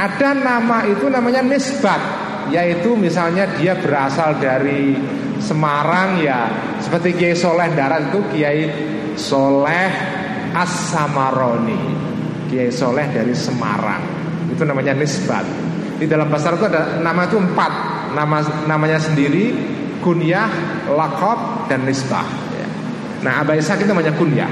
Ada 0.00 0.32
nama 0.32 0.88
itu 0.88 1.12
namanya 1.12 1.44
nisbat, 1.44 2.00
yaitu 2.48 2.96
misalnya 2.96 3.44
dia 3.60 3.76
berasal 3.76 4.40
dari 4.40 4.96
Semarang 5.36 6.24
ya, 6.24 6.48
seperti 6.80 7.12
Kiai 7.12 7.36
Soleh 7.36 7.76
Darat 7.76 8.08
itu 8.08 8.24
Kiai 8.32 8.72
Soleh 9.20 9.92
As-Samaroni. 10.56 11.80
Kiai 12.48 12.72
Soleh 12.72 13.04
dari 13.12 13.36
Semarang. 13.36 14.00
Itu 14.48 14.64
namanya 14.64 14.96
nisbat. 14.96 15.44
Di 16.00 16.08
dalam 16.08 16.32
bahasa 16.32 16.56
itu 16.56 16.64
ada 16.72 17.04
nama 17.04 17.28
itu 17.28 17.36
empat, 17.36 17.93
nama 18.14 18.40
namanya 18.70 19.02
sendiri, 19.02 19.52
kunyah, 20.00 20.48
lakob, 20.88 21.66
dan 21.66 21.82
nisbah. 21.84 22.24
Ya. 22.54 22.68
Nah, 23.26 23.42
Abai 23.42 23.58
Ishak 23.58 23.82
itu 23.82 23.90
namanya 23.90 24.14
kunyah. 24.14 24.50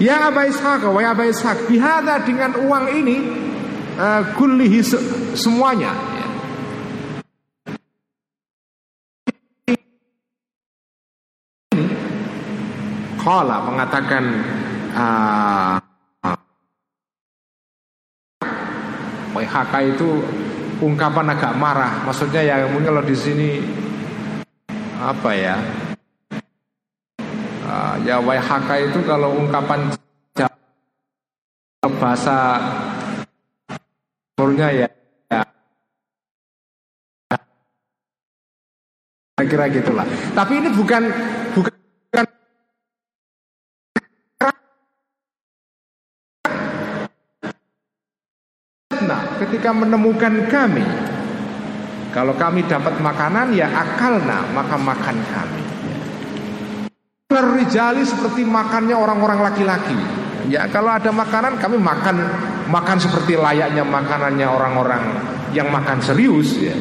Ya 0.00 0.32
Aba 0.32 0.48
Ishaq, 0.48 0.88
wa 0.88 1.00
Aba 1.04 1.28
Ishaq 1.28 1.68
Bihada 1.68 2.24
dengan 2.24 2.56
uang 2.56 2.88
ini 2.88 3.20
uh, 4.00 4.32
Kullihi 4.32 4.80
semuanya 5.36 5.92
ya. 5.92 6.26
Kala 13.20 13.60
mengatakan 13.68 14.24
uh, 14.96 15.76
WHK 19.36 19.72
itu 19.92 20.08
ungkapan 20.80 21.36
agak 21.36 21.52
marah. 21.56 22.02
Maksudnya 22.08 22.42
ya 22.42 22.66
mungkin 22.66 22.90
kalau 22.92 23.04
di 23.04 23.16
sini 23.16 23.60
apa 25.00 25.32
ya 25.36 25.56
Uh, 27.70 27.94
ya 28.02 28.18
WHK 28.18 28.90
itu 28.90 28.98
kalau 29.06 29.30
ungkapan 29.38 29.94
bahasa 32.02 32.58
Turnya 34.34 34.74
ya, 34.74 34.88
ya 35.30 35.46
kira 39.46 39.70
gitulah. 39.70 40.02
Tapi 40.34 40.52
ini 40.58 40.68
bukan 40.74 41.02
bukan 41.54 41.70
Nah, 49.00 49.22
ketika 49.40 49.72
menemukan 49.72 50.46
kami, 50.52 50.84
kalau 52.12 52.36
kami 52.36 52.66
dapat 52.68 53.00
makanan 53.00 53.56
ya 53.56 53.72
akalna 53.72 54.44
maka 54.52 54.76
makan 54.76 55.16
kami. 55.32 55.62
Rijali 57.30 58.02
seperti 58.04 58.42
makannya 58.44 58.92
orang-orang 58.92 59.40
laki-laki. 59.40 59.96
Ya 60.50 60.66
kalau 60.68 60.90
ada 60.92 61.08
makanan 61.14 61.56
kami 61.62 61.78
makan 61.78 62.16
makan 62.68 62.98
seperti 62.98 63.38
layaknya 63.38 63.86
makanannya 63.86 64.46
orang-orang 64.50 65.02
yang 65.56 65.70
makan 65.70 66.02
serius 66.02 66.58
ya. 66.58 66.74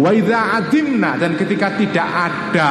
Wa 0.00 0.10
adimna 0.56 1.20
dan 1.20 1.36
ketika 1.36 1.76
tidak 1.76 2.08
ada 2.08 2.70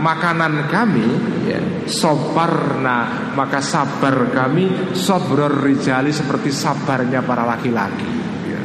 makanan 0.00 0.68
kami 0.72 1.08
ya, 1.44 1.60
sobarna 1.84 3.32
maka 3.36 3.60
sabar 3.60 4.32
kami 4.32 4.96
sobror 4.96 5.60
rijali 5.60 6.10
seperti 6.10 6.48
sabarnya 6.48 7.20
para 7.20 7.44
laki-laki 7.44 8.08
ya. 8.48 8.62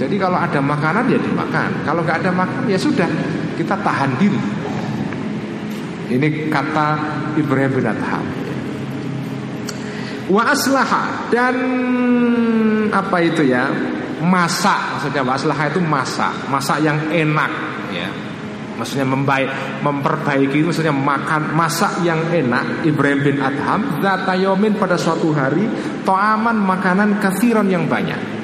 Jadi 0.00 0.16
kalau 0.16 0.40
ada 0.40 0.64
makanan 0.64 1.12
ya 1.12 1.20
dimakan 1.20 1.84
Kalau 1.84 2.00
nggak 2.00 2.24
ada 2.24 2.32
makanan 2.32 2.72
ya 2.72 2.80
sudah 2.80 3.04
Kita 3.60 3.76
tahan 3.84 4.16
diri 4.16 4.60
ini 6.10 6.50
kata 6.50 6.88
Ibrahim 7.38 7.70
bin 7.78 7.86
Adham. 7.86 8.24
Wa 10.26 10.42
aslaha 10.50 11.30
dan 11.30 11.56
apa 12.90 13.16
itu 13.22 13.46
ya? 13.46 13.70
Masak 14.20 14.96
maksudnya 14.96 15.24
wa 15.24 15.32
aslaha 15.32 15.64
itu 15.72 15.80
masak, 15.80 16.34
masak 16.52 16.84
yang 16.84 16.98
enak 17.08 17.50
ya. 17.88 18.08
Maksudnya 18.80 19.04
membaik, 19.04 19.48
memperbaiki 19.84 20.64
maksudnya 20.64 20.92
makan 20.92 21.52
masak 21.52 22.00
yang 22.00 22.20
enak. 22.32 22.84
Ibrahim 22.88 23.20
bin 23.20 23.36
Adham 23.36 24.00
Zatayomin 24.00 24.80
pada 24.80 24.96
suatu 24.96 25.36
hari 25.36 25.68
To'aman 26.00 26.56
makanan 26.56 27.20
kathiron 27.20 27.68
yang 27.68 27.84
banyak. 27.84 28.40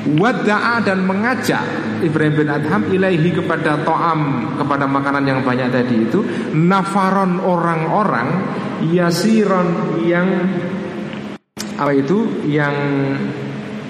Wada'a 0.00 0.80
dan 0.80 1.04
mengajak 1.04 1.60
Ibrahim 2.00 2.34
bin 2.40 2.48
Adham 2.48 2.88
ilaihi 2.88 3.36
kepada 3.36 3.84
to'am 3.84 4.48
Kepada 4.56 4.88
makanan 4.88 5.28
yang 5.28 5.40
banyak 5.44 5.68
tadi 5.68 6.08
itu 6.08 6.24
Nafaron 6.56 7.36
orang-orang 7.36 8.28
Yasiron 8.88 10.00
yang 10.08 10.28
Apa 11.76 11.92
itu? 11.92 12.48
Yang 12.48 12.76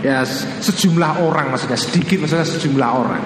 Ya 0.01 0.24
sejumlah 0.64 1.20
orang 1.20 1.53
maksudnya 1.53 1.76
Sedikit 1.76 2.24
maksudnya 2.24 2.48
sejumlah 2.48 2.90
orang 2.90 3.24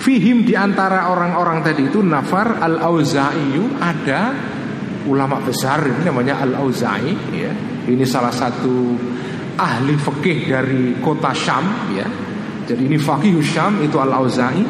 Fihim 0.00 0.44
di 0.48 0.56
antara 0.56 1.08
orang-orang 1.12 1.64
tadi 1.64 1.88
itu 1.88 2.04
Nafar 2.04 2.60
al-Auza'iyu 2.60 3.80
Ada 3.80 4.20
ulama 5.08 5.40
besar 5.40 5.84
Ini 5.88 6.04
namanya 6.08 6.44
al-Auza'i 6.44 7.12
ya. 7.32 7.52
Ini 7.88 8.04
salah 8.04 8.32
satu 8.32 8.92
ahli 9.56 9.96
fikih 9.96 10.38
dari 10.48 10.82
kota 11.00 11.32
Syam 11.36 11.92
ya. 11.96 12.06
Jadi 12.68 12.86
ini 12.86 12.96
fakih 13.00 13.40
Syam 13.42 13.80
itu 13.82 13.96
Al-Auza'i 13.98 14.62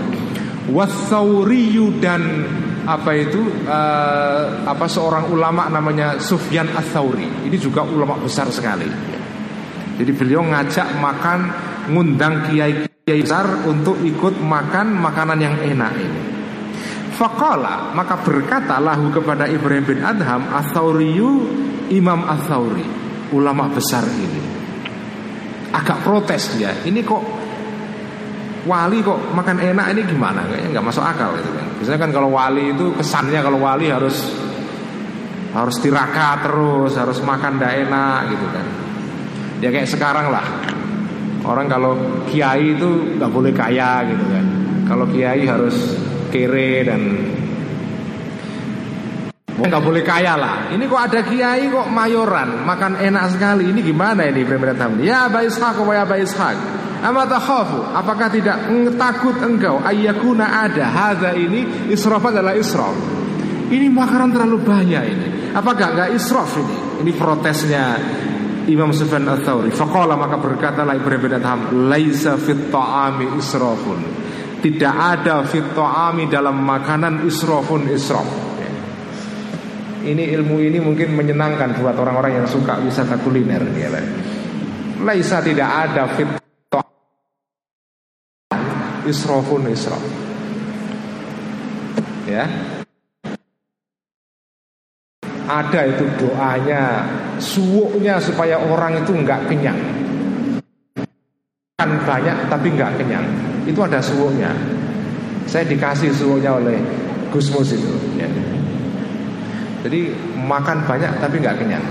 Wathauriyu 0.71 1.99
dan 1.99 2.23
apa 2.87 3.11
itu 3.13 3.43
uh, 3.67 4.65
apa 4.65 4.87
seorang 4.87 5.29
ulama 5.29 5.67
namanya 5.69 6.17
Sufyan 6.23 6.71
Atsauri. 6.73 7.27
Ini 7.49 7.57
juga 7.59 7.83
ulama 7.85 8.17
besar 8.21 8.49
sekali. 8.55 8.87
Jadi 10.01 10.17
beliau 10.17 10.41
ngajak 10.41 10.97
makan 10.97 11.39
ngundang 11.93 12.49
kiai-kiai 12.49 13.21
besar 13.21 13.69
untuk 13.69 14.01
ikut 14.01 14.41
makan 14.41 14.97
makanan 14.97 15.37
yang 15.45 15.57
enak 15.61 15.93
ini. 16.01 16.23
Fakola 17.21 17.93
maka 17.93 18.17
berkata 18.25 18.81
lahu 18.81 19.13
kepada 19.13 19.45
Ibrahim 19.45 19.85
bin 19.85 20.01
Adham 20.01 20.49
Athauriyu 20.49 21.29
Imam 21.93 22.25
Athauri 22.25 22.81
ulama 23.37 23.69
besar 23.69 24.09
ini. 24.09 24.41
Agak 25.77 26.01
protes 26.01 26.57
dia. 26.57 26.73
Ini 26.81 27.05
kok 27.05 27.21
wali 28.65 29.05
kok 29.05 29.37
makan 29.37 29.61
enak 29.61 29.87
ini 29.93 30.03
gimana? 30.09 30.49
Kayaknya 30.49 30.81
nggak 30.81 30.87
masuk 30.89 31.05
akal 31.05 31.37
itu 31.37 31.51
kan. 31.53 31.67
Biasanya 31.77 31.99
kan 32.01 32.11
kalau 32.17 32.33
wali 32.33 32.73
itu 32.73 32.89
kesannya 32.97 33.45
kalau 33.45 33.61
wali 33.61 33.93
harus 33.93 34.17
harus 35.53 35.77
tiraka 35.77 36.41
terus 36.41 36.97
harus 36.97 37.21
makan 37.21 37.61
tidak 37.61 37.85
enak 37.85 38.33
gitu 38.33 38.49
kan 38.49 38.80
ya 39.61 39.69
kayak 39.69 39.89
sekarang 39.89 40.33
lah 40.33 40.45
orang 41.45 41.69
kalau 41.69 41.93
kiai 42.29 42.77
itu 42.77 43.17
nggak 43.17 43.31
boleh 43.33 43.53
kaya 43.53 44.05
gitu 44.09 44.25
kan 44.29 44.47
kalau 44.89 45.05
kiai 45.09 45.47
harus 45.47 45.77
kere 46.33 46.85
dan 46.85 47.01
nggak 49.61 49.83
boleh 49.85 50.03
kaya 50.03 50.35
lah. 50.41 50.73
Ini 50.73 50.89
kok 50.89 50.99
ada 50.99 51.21
kiai 51.21 51.69
kok 51.69 51.93
mayoran, 51.93 52.65
makan 52.65 52.97
enak 52.97 53.37
sekali. 53.37 53.69
Ini 53.69 53.81
gimana 53.85 54.25
ini 54.25 54.41
Ibrahim 54.43 55.05
Ya 55.05 55.29
Aba 55.29 55.45
Ishaq 55.45 55.77
wa 55.85 55.93
ya 55.93 56.09
Aba 56.09 56.17
Ishaq. 56.17 56.57
Apakah 57.01 58.29
tidak 58.29 58.69
takut 59.01 59.37
engkau 59.41 59.81
ayyakuna 59.81 60.69
ada 60.69 60.85
hadza 60.85 61.33
ini 61.33 61.89
israf 61.89 62.21
adalah 62.21 62.53
israf. 62.53 62.93
Ini 63.73 63.89
makanan 63.89 64.37
terlalu 64.37 64.59
banyak 64.61 65.05
ini. 65.09 65.29
Apakah 65.57 65.97
enggak 65.97 66.11
israf 66.13 66.53
ini? 66.61 66.77
Ini 67.01 67.13
protesnya 67.17 67.97
Imam 68.71 68.95
Sufyan 68.95 69.27
Ats-Tsauri. 69.27 69.75
Faqala 69.75 70.15
maka 70.15 70.39
berkatalah 70.39 70.95
Ibrahim 70.95 71.23
bin 71.27 71.33
Adham, 71.37 71.91
"Laisa 71.91 72.39
fit 72.39 72.71
ta'ami 72.71 73.35
israfun." 73.37 74.01
Tidak 74.61 74.95
ada 74.95 75.43
fit 75.45 75.67
ta'ami 75.75 76.31
dalam 76.31 76.63
makanan 76.63 77.27
israfun 77.27 77.91
israf. 77.91 78.29
Ini 80.01 80.33
ilmu 80.33 80.57
ini 80.65 80.81
mungkin 80.81 81.13
menyenangkan 81.13 81.77
buat 81.77 81.93
orang-orang 81.93 82.41
yang 82.41 82.49
suka 82.49 82.81
wisata 82.81 83.21
kuliner 83.21 83.61
ya. 83.77 83.93
Laisa 85.05 85.45
tidak 85.45 85.69
ada 85.69 86.09
fit 86.17 86.31
israfun 89.05 89.69
israf. 89.69 90.01
Ya, 92.29 92.47
ada 95.51 95.81
itu 95.91 96.07
doanya 96.15 97.03
suwuknya 97.43 98.23
supaya 98.23 98.55
orang 98.55 99.03
itu 99.03 99.11
nggak 99.11 99.51
kenyang. 99.51 99.81
Kan 101.75 101.91
banyak 102.07 102.37
tapi 102.47 102.71
nggak 102.71 103.03
kenyang. 103.03 103.27
Itu 103.67 103.83
ada 103.83 103.99
suwuknya 103.99 104.55
saya 105.51 105.67
dikasih 105.67 106.15
suwuknya 106.15 106.55
oleh 106.55 106.79
Gusmus 107.35 107.75
itu 107.75 107.91
ya. 108.19 108.27
jadi 109.83 110.15
makan 110.39 110.87
banyak 110.87 111.11
tapi 111.19 111.43
nggak 111.43 111.59
kenyang. 111.59 111.83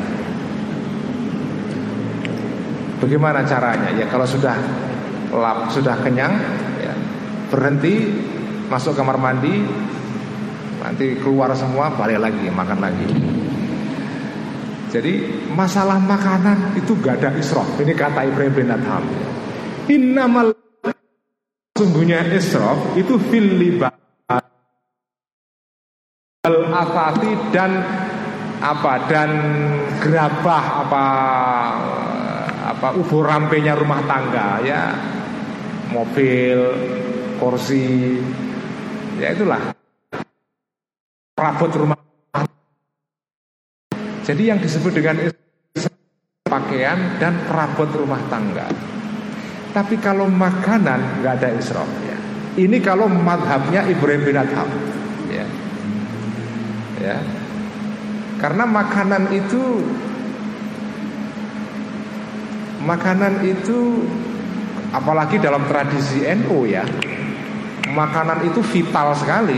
Bagaimana 2.99 3.43
caranya? 3.47 3.91
Ya 3.95 4.07
kalau 4.07 4.27
sudah 4.27 4.55
lap 5.31 5.71
sudah 5.71 5.95
kenyang 6.03 6.35
ya, 6.83 6.91
berhenti 7.51 8.11
masuk 8.67 8.95
kamar 8.95 9.19
mandi 9.19 9.63
nanti 10.79 11.19
keluar 11.19 11.51
semua 11.55 11.91
balik 11.95 12.19
lagi 12.23 12.47
makan 12.47 12.79
lagi 12.79 13.07
jadi 14.89 15.21
masalah 15.53 16.01
makanan 16.01 16.73
itu 16.73 16.97
gak 16.97 17.21
ada 17.21 17.37
israf. 17.37 17.65
Ini 17.77 17.93
kata 17.93 18.25
Ibrahim 18.25 18.53
bin 18.57 18.73
Adham. 18.73 19.05
Innamal 19.85 20.53
sungguhnya 21.77 22.25
israf 22.33 22.97
itu 22.97 23.15
fil 23.29 23.55
liba 23.55 23.93
al 26.43 26.57
afati 26.73 27.31
dan 27.53 27.71
apa 28.59 28.93
dan 29.07 29.29
gerabah 30.03 30.65
apa 30.83 31.05
apa 32.75 32.87
ubur 32.99 33.23
rampenya 33.23 33.79
rumah 33.79 34.03
tangga 34.03 34.59
ya 34.59 34.91
mobil 35.95 36.59
kursi 37.39 38.19
ya 39.19 39.31
itulah 39.31 39.71
perabot 41.35 41.71
rumah 41.71 42.08
jadi 44.29 44.53
yang 44.53 44.61
disebut 44.61 44.93
dengan 44.93 45.17
pakaian 46.45 47.17
dan 47.17 47.33
perabot 47.49 47.89
rumah 47.97 48.21
tangga. 48.29 48.69
Tapi 49.73 49.97
kalau 49.97 50.29
makanan 50.29 51.25
nggak 51.25 51.33
ada 51.41 51.49
israf 51.57 51.89
ya. 52.05 52.13
Ini 52.61 52.77
kalau 52.77 53.09
madhabnya 53.09 53.89
Ibrahim 53.89 54.21
bin 54.29 54.37
Adham. 54.37 54.69
Ya. 55.33 55.45
ya. 57.01 57.17
Karena 58.37 58.69
makanan 58.69 59.33
itu 59.33 59.81
makanan 62.85 63.33
itu 63.49 64.05
apalagi 64.93 65.41
dalam 65.41 65.65
tradisi 65.65 66.21
NU 66.37 66.69
ya. 66.69 66.85
Makanan 67.89 68.45
itu 68.45 68.61
vital 68.61 69.17
sekali. 69.17 69.57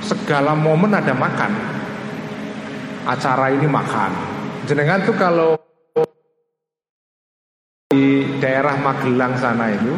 Segala 0.00 0.56
momen 0.56 0.96
ada 0.96 1.12
makan 1.12 1.75
acara 3.06 3.54
ini 3.54 3.70
makan. 3.70 4.10
Jenengan 4.66 5.06
tuh 5.06 5.14
kalau 5.14 5.54
di 7.86 8.26
daerah 8.42 8.74
Magelang 8.82 9.38
sana 9.38 9.70
itu 9.70 9.94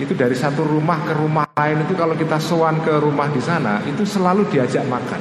itu 0.00 0.12
dari 0.12 0.36
satu 0.36 0.64
rumah 0.64 1.00
ke 1.08 1.12
rumah 1.16 1.48
lain 1.56 1.84
itu 1.84 1.96
kalau 1.96 2.12
kita 2.16 2.36
sowan 2.36 2.80
ke 2.84 3.00
rumah 3.00 3.28
di 3.32 3.40
sana 3.40 3.80
itu 3.88 4.04
selalu 4.04 4.44
diajak 4.52 4.84
makan. 4.84 5.20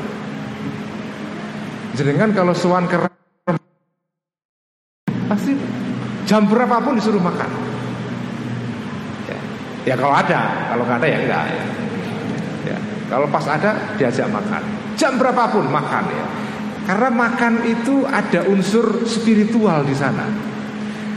Jenengan 1.95 2.31
kalau 2.35 2.51
sowan 2.51 2.87
ke 2.91 2.95
pasti 5.31 5.55
jam 6.27 6.43
berapapun 6.47 6.99
disuruh 6.99 7.23
makan. 7.23 7.49
Ya, 9.27 9.39
ya 9.83 9.95
kalau 9.95 10.15
ada, 10.15 10.39
kalau 10.75 10.83
nggak 10.87 10.99
ada 11.03 11.07
ya 11.07 11.17
enggak 11.23 11.43
ya. 11.47 11.63
ya. 12.71 12.77
Kalau 13.07 13.27
pas 13.31 13.45
ada 13.47 13.71
diajak 13.95 14.27
makan. 14.27 14.63
Jam 14.99 15.15
berapapun 15.15 15.67
makan 15.71 16.03
ya. 16.11 16.38
Karena 16.89 17.13
makan 17.13 17.69
itu 17.69 18.01
ada 18.09 18.49
unsur 18.49 19.05
spiritual 19.05 19.85
di 19.85 19.93
sana. 19.93 20.25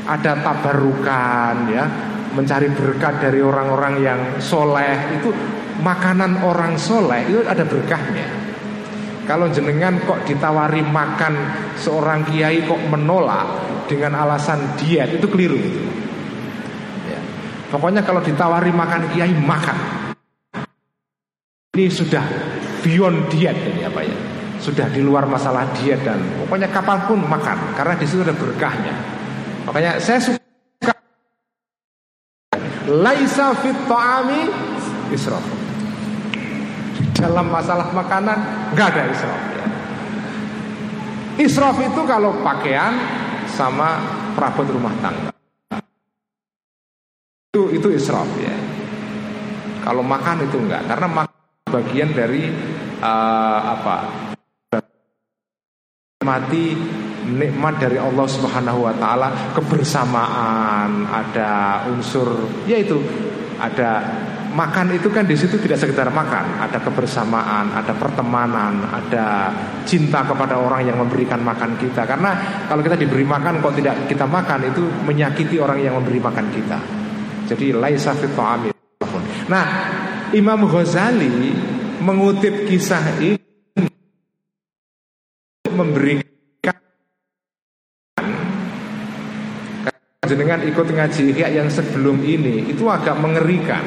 Ada 0.05 0.45
tabarukan 0.45 1.73
ya, 1.73 1.89
mencari 2.37 2.68
berkat 2.77 3.25
dari 3.25 3.41
orang-orang 3.41 3.95
yang 4.05 4.20
soleh 4.37 5.16
itu 5.16 5.33
makanan 5.81 6.45
orang 6.45 6.77
soleh 6.77 7.25
itu 7.25 7.41
ada 7.49 7.64
berkahnya. 7.64 8.29
Kalau 9.25 9.49
jenengan 9.49 9.97
kok 10.05 10.29
ditawari 10.29 10.85
makan 10.85 11.41
seorang 11.81 12.29
kiai 12.29 12.68
kok 12.68 12.93
menolak 12.93 13.49
dengan 13.89 14.12
alasan 14.20 14.77
diet 14.77 15.09
itu 15.16 15.25
keliru. 15.25 15.57
Ya. 17.09 17.20
Pokoknya 17.73 18.05
kalau 18.05 18.20
ditawari 18.20 18.77
makan 18.77 19.09
kiai 19.09 19.33
makan. 19.33 19.79
Ini 21.73 21.89
sudah 21.89 22.25
beyond 22.85 23.33
diet 23.33 23.57
ini? 23.57 23.82
Sudah 24.63 24.87
di 24.95 25.03
luar 25.03 25.27
masalah 25.27 25.67
diet 25.75 25.99
dan 26.07 26.23
pokoknya 26.39 26.71
kapan 26.71 27.03
pun 27.11 27.19
makan 27.19 27.75
karena 27.75 27.99
di 27.99 28.07
situ 28.07 28.23
ada 28.23 28.31
berkahnya. 28.31 28.95
Makanya 29.67 29.99
saya 29.99 30.23
suka 30.23 30.95
laisa 32.87 33.59
fit 33.59 33.75
ta'ami 33.91 34.41
israf. 35.11 35.43
Dalam 37.19 37.51
masalah 37.51 37.91
makanan 37.91 38.39
nggak 38.79 38.87
ada 38.95 39.03
israf 39.11 39.43
ya. 39.51 39.67
Israf 41.43 41.77
itu 41.83 42.01
kalau 42.07 42.31
pakaian 42.47 42.95
sama 43.51 43.99
perabot 44.39 44.67
rumah 44.71 44.95
tangga. 45.03 45.35
Itu 47.51 47.67
itu 47.75 47.89
israf 47.99 48.31
ya. 48.39 48.55
Kalau 49.83 50.07
makan 50.07 50.47
itu 50.47 50.55
enggak 50.63 50.87
karena 50.87 51.07
makan 51.11 51.35
bagian 51.67 52.15
dari 52.15 52.47
uh, 53.03 53.61
apa 53.75 54.31
mati 56.23 56.75
nikmat 57.23 57.79
dari 57.79 57.99
Allah 57.99 58.27
Subhanahu 58.27 58.87
wa 58.87 58.95
taala 58.99 59.55
kebersamaan, 59.55 61.07
ada 61.07 61.83
unsur 61.91 62.51
yaitu 62.66 62.99
ada 63.62 64.03
makan 64.53 64.93
itu 64.93 65.09
kan 65.09 65.25
di 65.25 65.39
situ 65.39 65.57
tidak 65.62 65.81
sekedar 65.81 66.11
makan, 66.12 66.61
ada 66.61 66.83
kebersamaan, 66.83 67.73
ada 67.73 67.95
pertemanan, 67.97 68.85
ada 68.91 69.55
cinta 69.87 70.27
kepada 70.27 70.59
orang 70.61 70.85
yang 70.85 70.99
memberikan 71.01 71.41
makan 71.41 71.79
kita. 71.81 72.05
Karena 72.05 72.64
kalau 72.68 72.85
kita 72.85 72.99
diberi 72.99 73.25
makan 73.25 73.62
kok 73.64 73.75
tidak 73.79 74.11
kita 74.11 74.29
makan 74.29 74.68
itu 74.68 74.83
menyakiti 75.09 75.57
orang 75.62 75.79
yang 75.81 75.95
memberi 75.97 76.20
makan 76.20 76.47
kita. 76.53 76.79
Jadi 77.49 77.75
laisa 77.75 78.12
fit 78.14 78.33
Nah, 79.51 79.66
Imam 80.33 80.64
Ghazali 80.70 81.53
mengutip 82.01 82.66
kisah 82.70 83.20
ini 83.20 83.52
memberikan 85.73 86.33
jenengan 90.33 90.64
ikut 90.64 90.87
ngaji 90.87 91.35
ihya 91.35 91.49
yang 91.51 91.68
sebelum 91.68 92.23
ini 92.25 92.70
itu 92.73 92.89
agak 92.89 93.18
mengerikan. 93.20 93.85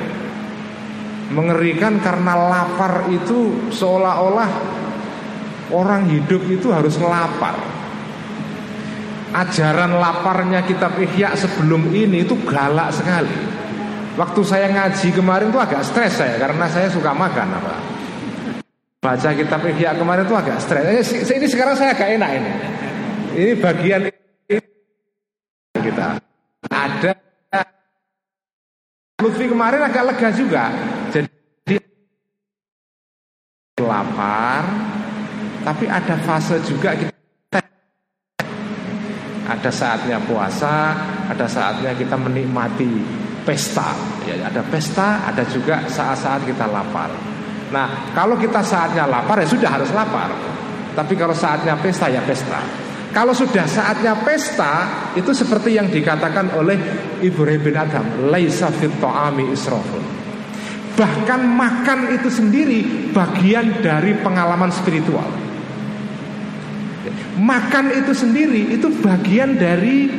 Mengerikan 1.33 1.97
karena 2.03 2.37
lapar 2.37 3.09
itu 3.09 3.71
seolah-olah 3.73 4.51
orang 5.73 6.05
hidup 6.11 6.45
itu 6.45 6.69
harus 6.69 7.01
lapar. 7.01 7.57
Ajaran 9.33 9.97
laparnya 9.97 10.63
kitab 10.63 10.95
Ihya 11.01 11.33
sebelum 11.33 11.89
ini 11.91 12.23
itu 12.23 12.37
galak 12.45 12.93
sekali. 12.93 13.35
Waktu 14.15 14.41
saya 14.47 14.69
ngaji 14.71 15.11
kemarin 15.11 15.51
itu 15.51 15.59
agak 15.59 15.81
stres 15.83 16.21
saya 16.21 16.39
karena 16.39 16.69
saya 16.71 16.87
suka 16.87 17.11
makan 17.11 17.47
apa. 17.57 17.94
Baca 19.05 19.29
kitab 19.37 19.61
Ihya 19.69 19.93
kemarin 19.93 20.25
itu 20.25 20.33
agak 20.33 20.57
stres. 20.65 21.13
Ini 21.13 21.45
sekarang 21.45 21.77
saya 21.77 21.93
agak 21.93 22.09
enak 22.17 22.31
ini. 22.41 22.51
Ini 23.37 23.53
bagian 23.61 24.01
kita. 25.77 26.17
Ada 26.73 27.13
Lutfi 29.21 29.45
kemarin 29.45 29.85
agak 29.85 30.09
lega 30.09 30.29
juga. 30.33 30.73
Jadi 31.13 31.77
lapar, 33.77 34.65
tapi 35.61 35.85
ada 35.85 36.17
fase 36.25 36.57
juga 36.65 36.97
kita 36.97 37.61
ada 39.45 39.69
saatnya 39.69 40.17
puasa, 40.25 40.97
ada 41.29 41.45
saatnya 41.45 41.93
kita 41.93 42.17
menikmati 42.17 42.89
pesta. 43.45 43.93
Ya, 44.25 44.49
ada 44.49 44.65
pesta, 44.65 45.29
ada 45.29 45.45
juga 45.45 45.85
saat-saat 45.85 46.49
kita 46.49 46.65
lapar. 46.65 47.34
Nah, 47.73 48.13
kalau 48.13 48.37
kita 48.37 48.61
saatnya 48.61 49.09
lapar 49.09 49.41
ya 49.41 49.47
sudah 49.49 49.69
harus 49.73 49.89
lapar. 49.89 50.29
Tapi 50.93 51.13
kalau 51.17 51.33
saatnya 51.33 51.73
pesta 51.81 52.07
ya 52.07 52.21
pesta. 52.21 52.61
Kalau 53.09 53.31
sudah 53.31 53.63
saatnya 53.63 54.11
pesta, 54.27 54.73
itu 55.15 55.31
seperti 55.31 55.79
yang 55.79 55.87
dikatakan 55.87 56.51
oleh 56.51 56.75
Ibrahim 57.23 57.63
bin 57.63 57.75
Adam, 57.79 58.27
laisa 58.27 58.67
fit 58.75 58.91
ta'ami. 58.99 59.55
Bahkan 60.99 61.41
makan 61.47 61.99
itu 62.11 62.27
sendiri 62.27 63.11
bagian 63.15 63.79
dari 63.79 64.19
pengalaman 64.19 64.67
spiritual. 64.67 65.31
Makan 67.39 67.85
itu 68.03 68.11
sendiri 68.11 68.75
itu 68.75 68.91
bagian 68.99 69.55
dari 69.55 70.11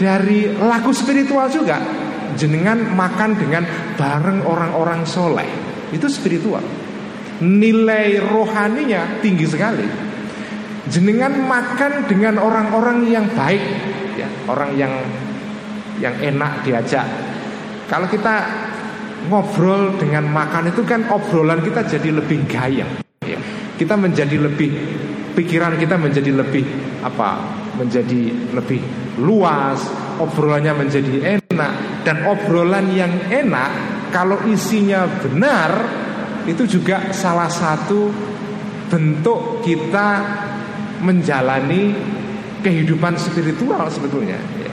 dari 0.00 0.48
laku 0.56 0.92
spiritual 0.96 1.48
juga. 1.52 1.76
Jenengan 2.36 2.88
makan 2.92 3.36
dengan 3.36 3.64
bareng 3.96 4.44
orang-orang 4.44 5.08
soleh 5.08 5.65
itu 5.92 6.06
spiritual. 6.10 6.62
Nilai 7.42 8.16
rohaninya 8.22 9.20
tinggi 9.20 9.44
sekali. 9.44 9.84
Jenengan 10.86 11.34
makan 11.34 12.06
dengan 12.06 12.38
orang-orang 12.38 13.10
yang 13.10 13.26
baik, 13.34 13.62
ya, 14.14 14.28
orang 14.46 14.70
yang 14.78 14.94
yang 15.98 16.14
enak 16.22 16.62
diajak. 16.62 17.04
Kalau 17.90 18.06
kita 18.06 18.46
ngobrol 19.26 19.98
dengan 19.98 20.30
makan 20.30 20.70
itu 20.70 20.86
kan 20.86 21.10
obrolan 21.10 21.58
kita 21.62 21.82
jadi 21.86 22.14
lebih 22.14 22.46
gayeng. 22.46 22.90
Ya. 23.26 23.38
Kita 23.76 23.98
menjadi 23.98 24.38
lebih 24.38 24.70
pikiran 25.36 25.76
kita 25.76 26.00
menjadi 26.00 26.32
lebih 26.32 26.64
apa 27.04 27.44
menjadi 27.76 28.32
lebih 28.56 28.80
luas 29.20 29.84
obrolannya 30.16 30.72
menjadi 30.72 31.36
enak 31.36 31.72
dan 32.08 32.24
obrolan 32.24 32.88
yang 32.96 33.12
enak 33.28 33.95
kalau 34.16 34.40
isinya 34.48 35.04
benar 35.20 35.70
itu 36.48 36.64
juga 36.64 37.12
salah 37.12 37.52
satu 37.52 38.08
bentuk 38.88 39.60
kita 39.60 40.24
menjalani 41.04 41.92
kehidupan 42.64 43.20
spiritual 43.20 43.84
sebetulnya 43.92 44.40
ya. 44.56 44.72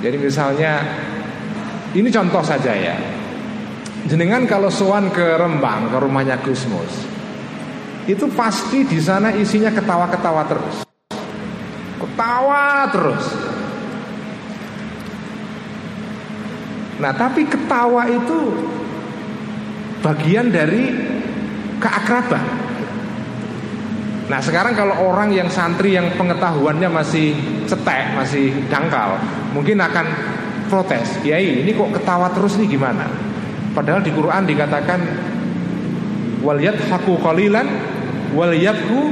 jadi 0.00 0.16
misalnya 0.16 0.72
ini 1.92 2.08
contoh 2.08 2.40
saja 2.40 2.72
ya 2.72 2.96
jenengan 4.08 4.48
kalau 4.48 4.72
soan 4.72 5.12
ke 5.12 5.36
Rembang 5.36 5.92
ke 5.92 6.00
rumahnya 6.00 6.40
Gusmus 6.40 7.04
itu 8.08 8.24
pasti 8.32 8.88
di 8.88 8.96
sana 8.96 9.28
isinya 9.30 9.68
ketawa-ketawa 9.70 10.42
terus. 10.48 10.76
Ketawa 12.00 12.88
terus. 12.88 13.24
Nah, 17.00 17.16
tapi 17.16 17.48
ketawa 17.48 18.04
itu 18.06 18.38
bagian 20.04 20.52
dari 20.52 20.92
keakraban. 21.80 22.44
Nah, 24.28 24.38
sekarang 24.38 24.76
kalau 24.78 24.94
orang 25.10 25.32
yang 25.34 25.48
santri 25.50 25.96
yang 25.96 26.12
pengetahuannya 26.14 26.86
masih 26.92 27.34
cetek, 27.66 28.14
masih 28.14 28.52
dangkal, 28.70 29.18
mungkin 29.56 29.80
akan 29.80 30.06
protes. 30.70 31.18
Kiai, 31.24 31.66
ini 31.66 31.74
kok 31.74 31.90
ketawa 31.98 32.30
terus 32.30 32.54
nih 32.60 32.68
gimana? 32.70 33.10
Padahal 33.74 34.04
di 34.04 34.12
Quran 34.14 34.46
dikatakan 34.46 35.00
wal 36.44 36.60
yadhaku 36.60 37.18
qalilan 37.18 37.66
wal 38.36 38.54
yabku 38.54 39.10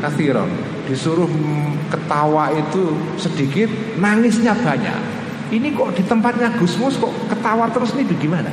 kathiran 0.00 0.48
disuruh 0.84 1.28
ketawa 1.88 2.52
itu 2.52 2.92
sedikit 3.16 3.68
nangisnya 3.96 4.52
banyak 4.52 5.23
ini 5.52 5.76
kok 5.76 5.92
di 5.92 6.02
tempatnya 6.06 6.56
Gusmus 6.56 6.96
kok 6.96 7.12
ketawa 7.28 7.68
terus 7.68 7.92
nih 7.92 8.08
gimana? 8.16 8.48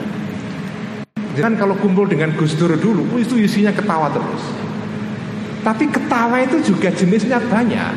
Jangan 1.31 1.55
kalau 1.55 1.75
kumpul 1.79 2.11
dengan 2.11 2.35
Gus 2.35 2.59
Dur 2.59 2.75
dulu 2.75 3.07
itu 3.15 3.39
isinya 3.39 3.71
ketawa 3.71 4.11
terus. 4.11 4.43
Tapi 5.63 5.87
ketawa 5.87 6.43
itu 6.43 6.59
juga 6.59 6.91
jenisnya 6.91 7.39
banyak. 7.39 7.93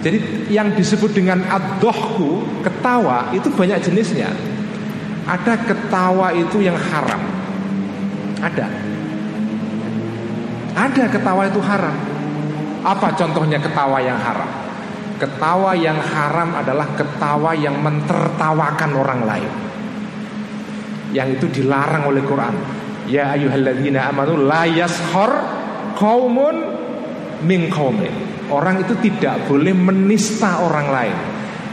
Jadi 0.00 0.48
yang 0.48 0.72
disebut 0.72 1.12
dengan 1.12 1.42
adohku 1.50 2.46
ketawa 2.64 3.28
itu 3.36 3.52
banyak 3.52 3.82
jenisnya. 3.84 4.30
Ada 5.26 5.58
ketawa 5.66 6.32
itu 6.32 6.62
yang 6.62 6.78
haram. 6.78 7.20
Ada. 8.40 8.66
Ada 10.78 11.04
ketawa 11.10 11.50
itu 11.50 11.60
haram. 11.60 11.96
Apa 12.86 13.12
contohnya 13.18 13.58
ketawa 13.58 13.98
yang 13.98 14.16
haram? 14.16 14.65
Ketawa 15.16 15.72
yang 15.72 15.96
haram 15.96 16.52
adalah 16.52 16.92
ketawa 16.92 17.56
yang 17.56 17.80
mentertawakan 17.80 18.90
orang 18.92 19.20
lain. 19.24 19.52
Yang 21.16 21.28
itu 21.40 21.46
dilarang 21.62 22.04
oleh 22.04 22.20
Quran. 22.20 22.52
Ya 23.08 23.32
ayyuhalladzina 23.32 24.12
amanu 24.12 24.44
la 24.44 24.68
yashor 24.68 25.32
qaumun 25.96 26.56
min 27.48 27.72
qaumin. 27.72 28.12
Orang 28.52 28.84
itu 28.84 28.92
tidak 29.00 29.48
boleh 29.48 29.72
menista 29.72 30.60
orang 30.60 30.88
lain. 30.92 31.16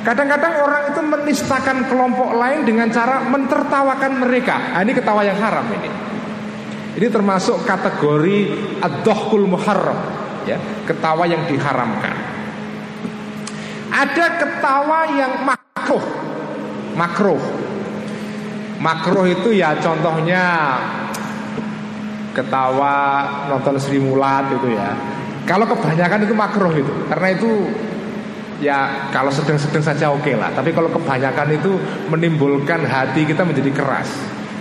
Kadang-kadang 0.04 0.64
orang 0.64 0.84
itu 0.92 1.02
menistakan 1.04 1.88
kelompok 1.88 2.36
lain 2.36 2.64
dengan 2.64 2.92
cara 2.92 3.24
mentertawakan 3.28 4.24
mereka. 4.24 4.76
Nah, 4.76 4.82
ini 4.84 4.92
ketawa 4.92 5.24
yang 5.24 5.40
haram 5.40 5.64
ini. 5.72 5.92
Ini 7.00 7.08
termasuk 7.12 7.64
kategori 7.68 8.38
ad-dohkul 8.84 9.48
muharram 9.48 10.00
ya, 10.46 10.60
ketawa 10.86 11.28
yang 11.28 11.48
diharamkan. 11.48 12.33
Ada 13.94 14.42
ketawa 14.42 15.06
yang 15.14 15.46
makruh. 15.46 16.02
Makruh. 16.98 17.42
Makruh 18.82 19.26
itu 19.30 19.54
ya 19.54 19.78
contohnya 19.78 20.44
ketawa 22.34 22.96
nonton 23.54 23.78
Sri 23.78 24.02
Mulat 24.02 24.50
itu 24.50 24.74
ya. 24.74 24.98
Kalau 25.46 25.70
kebanyakan 25.70 26.26
itu 26.26 26.34
makruh 26.34 26.74
itu, 26.74 26.94
karena 27.12 27.28
itu 27.36 27.68
ya 28.64 29.12
kalau 29.12 29.28
sedang-sedang 29.30 29.84
saja 29.84 30.10
oke 30.10 30.26
okay 30.26 30.36
lah. 30.40 30.50
Tapi 30.56 30.74
kalau 30.74 30.90
kebanyakan 30.90 31.54
itu 31.54 31.78
menimbulkan 32.10 32.82
hati 32.88 33.30
kita 33.30 33.46
menjadi 33.46 33.72
keras. 33.72 34.10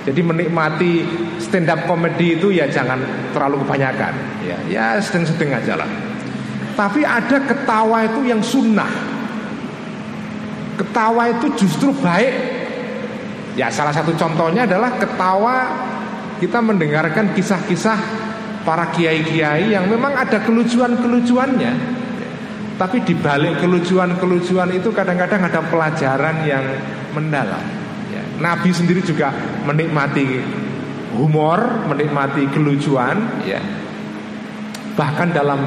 Jadi 0.03 0.18
menikmati 0.18 1.07
stand 1.39 1.70
up 1.70 1.87
comedy 1.87 2.35
itu 2.35 2.51
ya 2.51 2.66
jangan 2.66 2.99
terlalu 3.30 3.62
kebanyakan. 3.62 4.12
Ya, 4.43 4.59
ya 4.66 4.87
sedang-sedang 4.99 5.55
aja 5.55 5.78
lah. 5.78 5.91
Tapi 6.74 7.07
ada 7.07 7.39
ketawa 7.39 8.11
itu 8.11 8.26
yang 8.26 8.43
sunnah. 8.43 9.11
Ketawa 10.78 11.28
itu 11.28 11.46
justru 11.58 11.92
baik. 11.92 12.34
Ya 13.58 13.68
salah 13.68 13.92
satu 13.92 14.16
contohnya 14.16 14.64
adalah 14.64 14.96
ketawa 14.96 15.56
kita 16.40 16.64
mendengarkan 16.64 17.36
kisah-kisah 17.36 17.98
para 18.64 18.88
kiai-kiai 18.90 19.76
yang 19.76 19.86
memang 19.86 20.16
ada 20.16 20.40
kelucuan-kelucuannya. 20.40 22.00
Tapi 22.80 23.04
di 23.04 23.12
balik 23.12 23.60
kelucuan-kelucuan 23.60 24.72
itu 24.72 24.88
kadang-kadang 24.90 25.44
ada 25.44 25.60
pelajaran 25.68 26.36
yang 26.48 26.64
mendalam. 27.12 27.82
Nabi 28.42 28.74
sendiri 28.74 28.98
juga 29.06 29.30
menikmati 29.62 30.42
humor, 31.14 31.86
menikmati 31.86 32.50
kelucuan, 32.50 33.44
ya. 33.46 33.62
Bahkan 34.98 35.28
dalam 35.30 35.60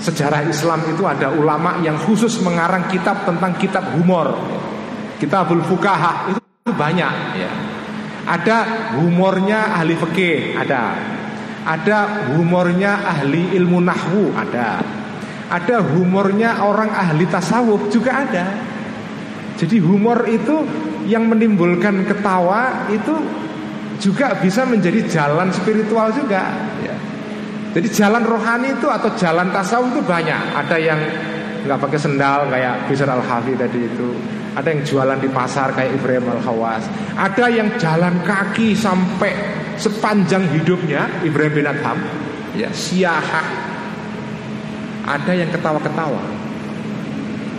sejarah 0.00 0.48
Islam 0.48 0.80
itu 0.88 1.04
ada 1.04 1.28
ulama 1.30 1.78
yang 1.84 2.00
khusus 2.00 2.40
mengarang 2.40 2.88
kitab 2.88 3.28
tentang 3.28 3.54
kitab 3.60 3.92
humor. 3.94 4.32
Kitabul 5.20 5.60
Fukaha 5.68 6.32
itu 6.32 6.40
banyak, 6.72 7.14
ya. 7.36 7.52
Ada 8.24 8.58
humornya 8.96 9.76
ahli 9.76 9.92
fikih, 9.96 10.56
ada. 10.56 10.96
Ada 11.60 12.32
humornya 12.32 13.04
ahli 13.04 13.52
ilmu 13.52 13.84
nahwu, 13.84 14.32
ada. 14.32 14.80
Ada 15.52 15.84
humornya 15.84 16.64
orang 16.64 16.88
ahli 16.88 17.28
tasawuf 17.28 17.92
juga 17.92 18.24
ada. 18.24 18.44
Jadi 19.60 19.76
humor 19.76 20.24
itu 20.24 20.64
yang 21.04 21.28
menimbulkan 21.28 22.08
ketawa 22.08 22.88
itu 22.88 23.12
juga 24.00 24.32
bisa 24.40 24.64
menjadi 24.64 25.04
jalan 25.04 25.52
spiritual 25.52 26.08
juga. 26.16 26.48
Ya. 26.80 26.96
Jadi 27.70 27.88
jalan 27.94 28.26
rohani 28.26 28.74
itu 28.74 28.90
atau 28.90 29.14
jalan 29.14 29.54
tasawuf 29.54 29.94
itu 29.94 30.02
banyak. 30.02 30.58
Ada 30.58 30.76
yang 30.78 31.00
nggak 31.66 31.78
pakai 31.78 31.98
sendal 32.02 32.50
kayak 32.50 32.90
Bisar 32.90 33.10
al 33.14 33.22
Hafi 33.22 33.54
tadi 33.54 33.86
itu. 33.86 34.10
Ada 34.50 34.74
yang 34.74 34.82
jualan 34.82 35.18
di 35.22 35.30
pasar 35.30 35.70
kayak 35.70 35.94
Ibrahim 35.94 36.26
al 36.34 36.42
Hawas. 36.42 36.82
Ada 37.14 37.46
yang 37.46 37.78
jalan 37.78 38.26
kaki 38.26 38.74
sampai 38.74 39.30
sepanjang 39.78 40.50
hidupnya 40.50 41.06
Ibrahim 41.22 41.62
bin 41.62 41.66
Adham. 41.70 41.98
Ya, 42.58 42.66
siahah. 42.74 43.46
Ada 45.06 45.32
yang 45.38 45.54
ketawa-ketawa. 45.54 46.22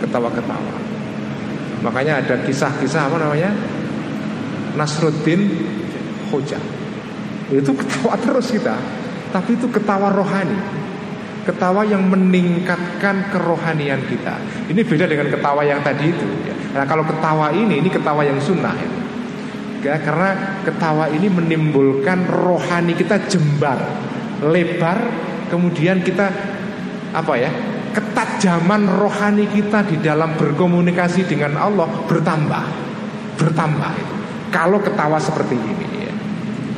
Ketawa-ketawa. 0.04 0.74
Makanya 1.80 2.20
ada 2.20 2.36
kisah-kisah 2.44 3.08
apa 3.08 3.16
namanya? 3.16 3.50
Nasruddin 4.76 5.48
Hoja. 6.28 6.60
Itu 7.48 7.72
ketawa 7.72 8.20
terus 8.20 8.52
kita. 8.52 8.76
Tapi 9.32 9.56
itu 9.56 9.66
ketawa 9.72 10.12
rohani 10.12 10.60
Ketawa 11.42 11.82
yang 11.82 12.06
meningkatkan 12.06 13.32
kerohanian 13.32 14.04
kita 14.06 14.38
Ini 14.68 14.80
beda 14.84 15.08
dengan 15.08 15.32
ketawa 15.32 15.66
yang 15.66 15.80
tadi 15.82 16.12
itu 16.12 16.26
ya. 16.46 16.54
Nah 16.76 16.84
kalau 16.86 17.02
ketawa 17.02 17.50
ini, 17.50 17.82
ini 17.82 17.88
ketawa 17.90 18.22
yang 18.22 18.38
sunnah 18.38 18.76
ya. 18.76 18.88
ya 19.82 19.96
Karena 19.98 20.60
ketawa 20.62 21.10
ini 21.10 21.26
menimbulkan 21.32 22.28
rohani 22.28 22.92
kita 22.94 23.26
jembar 23.26 23.80
Lebar 24.44 25.00
Kemudian 25.48 26.04
kita 26.04 26.28
Apa 27.16 27.34
ya 27.40 27.50
Ketajaman 27.96 29.00
rohani 29.00 29.48
kita 29.48 29.84
di 29.88 29.96
dalam 29.98 30.36
berkomunikasi 30.36 31.26
dengan 31.26 31.56
Allah 31.56 31.88
Bertambah 32.06 32.64
Bertambah 33.40 33.92
Kalau 34.52 34.78
ketawa 34.78 35.16
seperti 35.18 35.56
ini 35.56 36.01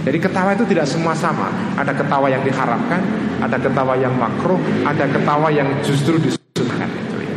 jadi 0.05 0.19
ketawa 0.21 0.53
itu 0.53 0.69
tidak 0.69 0.85
semua 0.85 1.17
sama. 1.17 1.49
Ada 1.81 1.97
ketawa 1.97 2.29
yang 2.29 2.45
diharapkan, 2.45 3.01
ada 3.41 3.57
ketawa 3.57 3.97
yang 3.97 4.13
makruh, 4.13 4.61
ada 4.85 5.09
ketawa 5.09 5.49
yang 5.49 5.69
justru 5.81 6.21
disunahkan. 6.21 6.93
Ya. 6.93 7.37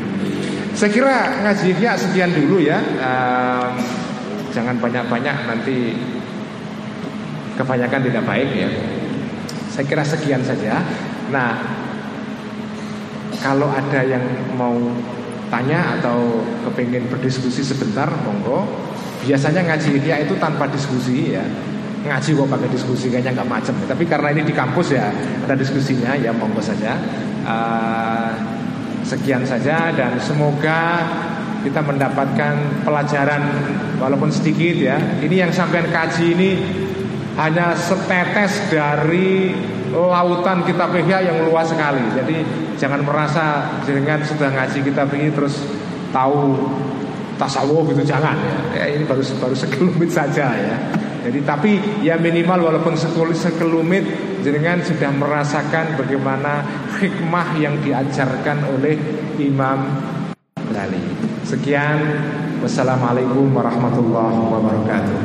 Saya 0.75 0.91
kira 0.91 1.15
ngaji 1.47 1.79
ya 1.79 1.95
sekian 1.95 2.35
dulu 2.35 2.59
ya. 2.59 2.83
Um, 2.99 3.71
jangan 4.51 4.75
banyak-banyak 4.83 5.35
nanti 5.47 5.95
kebanyakan 7.55 8.01
tidak 8.03 8.23
baik 8.27 8.51
ya. 8.51 8.69
Saya 9.71 9.87
kira 9.87 10.03
sekian 10.03 10.43
saja. 10.43 10.83
Nah, 11.31 11.63
kalau 13.39 13.71
ada 13.71 14.03
yang 14.03 14.23
mau 14.59 14.75
tanya 15.47 15.95
atau 15.95 16.43
kepingin 16.67 17.07
berdiskusi 17.07 17.63
sebentar, 17.63 18.11
monggo. 18.27 18.67
Biasanya 19.23 19.71
ngaji 19.71 20.03
dia 20.03 20.19
itu 20.19 20.35
tanpa 20.35 20.67
diskusi 20.67 21.31
ya 21.31 21.43
ngaji 22.05 22.29
kok 22.37 22.47
pakai 22.47 22.69
diskusi 22.69 23.09
kayaknya 23.09 23.41
nggak 23.41 23.49
macam 23.49 23.73
tapi 23.89 24.03
karena 24.05 24.29
ini 24.37 24.41
di 24.45 24.53
kampus 24.53 24.93
ya 24.93 25.09
ada 25.47 25.55
diskusinya 25.57 26.13
ya 26.13 26.29
monggo 26.35 26.61
saja. 26.61 26.93
Uh, 27.47 28.31
sekian 29.07 29.47
saja 29.47 29.95
dan 29.95 30.19
semoga 30.19 31.07
kita 31.63 31.79
mendapatkan 31.79 32.83
pelajaran 32.83 33.41
walaupun 33.97 34.27
sedikit 34.27 34.75
ya. 34.75 34.99
Ini 35.23 35.47
yang 35.47 35.51
sampai 35.55 35.87
kaji 35.87 36.35
ini 36.35 36.51
hanya 37.39 37.71
setetes 37.71 38.67
dari 38.67 39.55
lautan 39.95 40.67
kitab 40.67 40.91
ihya 40.91 41.23
yang 41.23 41.47
luas 41.47 41.71
sekali. 41.71 42.03
Jadi 42.19 42.37
jangan 42.75 43.01
merasa 43.07 43.63
dengan 43.87 44.19
sudah 44.27 44.51
ngaji 44.51 44.79
kitab 44.83 45.07
ini 45.15 45.31
terus 45.31 45.63
tahu 46.11 46.55
tasawuf 47.37 47.93
gitu 47.93 48.03
jangan 48.03 48.33
ya. 48.73 48.83
ya 48.83 48.97
ini 48.97 49.05
baru 49.05 49.21
baru 49.37 49.53
sekelumit 49.53 50.09
saja 50.09 50.57
ya 50.57 50.77
jadi 51.27 51.43
tapi 51.43 51.75
ya 52.07 52.15
minimal 52.15 52.71
walaupun 52.71 52.95
sekelumit 53.35 54.07
jenengan 54.47 54.79
sudah 54.79 55.11
merasakan 55.11 55.99
bagaimana 55.99 56.63
hikmah 57.03 57.59
yang 57.59 57.75
diajarkan 57.83 58.63
oleh 58.71 58.95
Imam 59.35 59.91
Ghazali. 60.77 61.03
Sekian, 61.43 61.99
wassalamualaikum 62.63 63.51
warahmatullahi 63.51 64.39
wabarakatuh. 64.39 65.19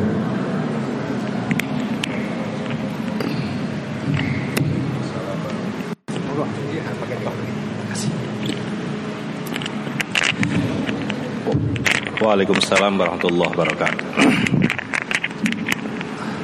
Waalaikumsalam 12.22 12.98
warahmatullahi 12.98 13.50
wabarakatuh. 13.54 14.51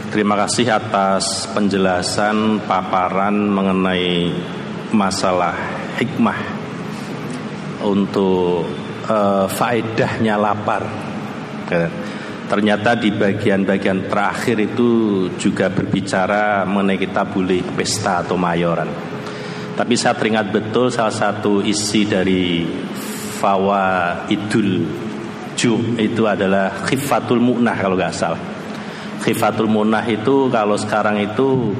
Terima 0.08 0.40
kasih 0.40 0.72
atas 0.72 1.44
penjelasan 1.52 2.64
paparan 2.64 3.44
mengenai 3.44 4.32
masalah 4.88 5.52
hikmah 6.00 6.40
untuk 7.84 8.64
uh, 9.04 9.44
faedahnya 9.44 10.40
lapar. 10.40 10.88
Ternyata 12.48 12.96
di 12.96 13.12
bagian-bagian 13.12 14.08
terakhir 14.08 14.56
itu 14.72 14.88
juga 15.36 15.68
berbicara 15.68 16.64
mengenai 16.64 16.96
kita 16.96 17.28
boleh 17.28 17.60
pesta 17.76 18.24
atau 18.24 18.40
mayoran. 18.40 18.88
Tapi 19.76 19.92
saya 19.92 20.16
teringat 20.16 20.48
betul 20.48 20.88
salah 20.88 21.12
satu 21.12 21.60
isi 21.60 22.08
dari 22.08 22.64
Fawa 23.36 24.24
Idul 24.32 24.88
Ju 25.52 26.00
itu 26.00 26.24
adalah 26.24 26.80
khifatul 26.88 27.44
mu'nah 27.44 27.76
kalau 27.76 27.92
nggak 28.00 28.16
salah 28.16 28.57
khifatul 29.28 29.68
munah 29.68 30.08
itu 30.08 30.48
kalau 30.48 30.80
sekarang 30.80 31.20
itu 31.20 31.76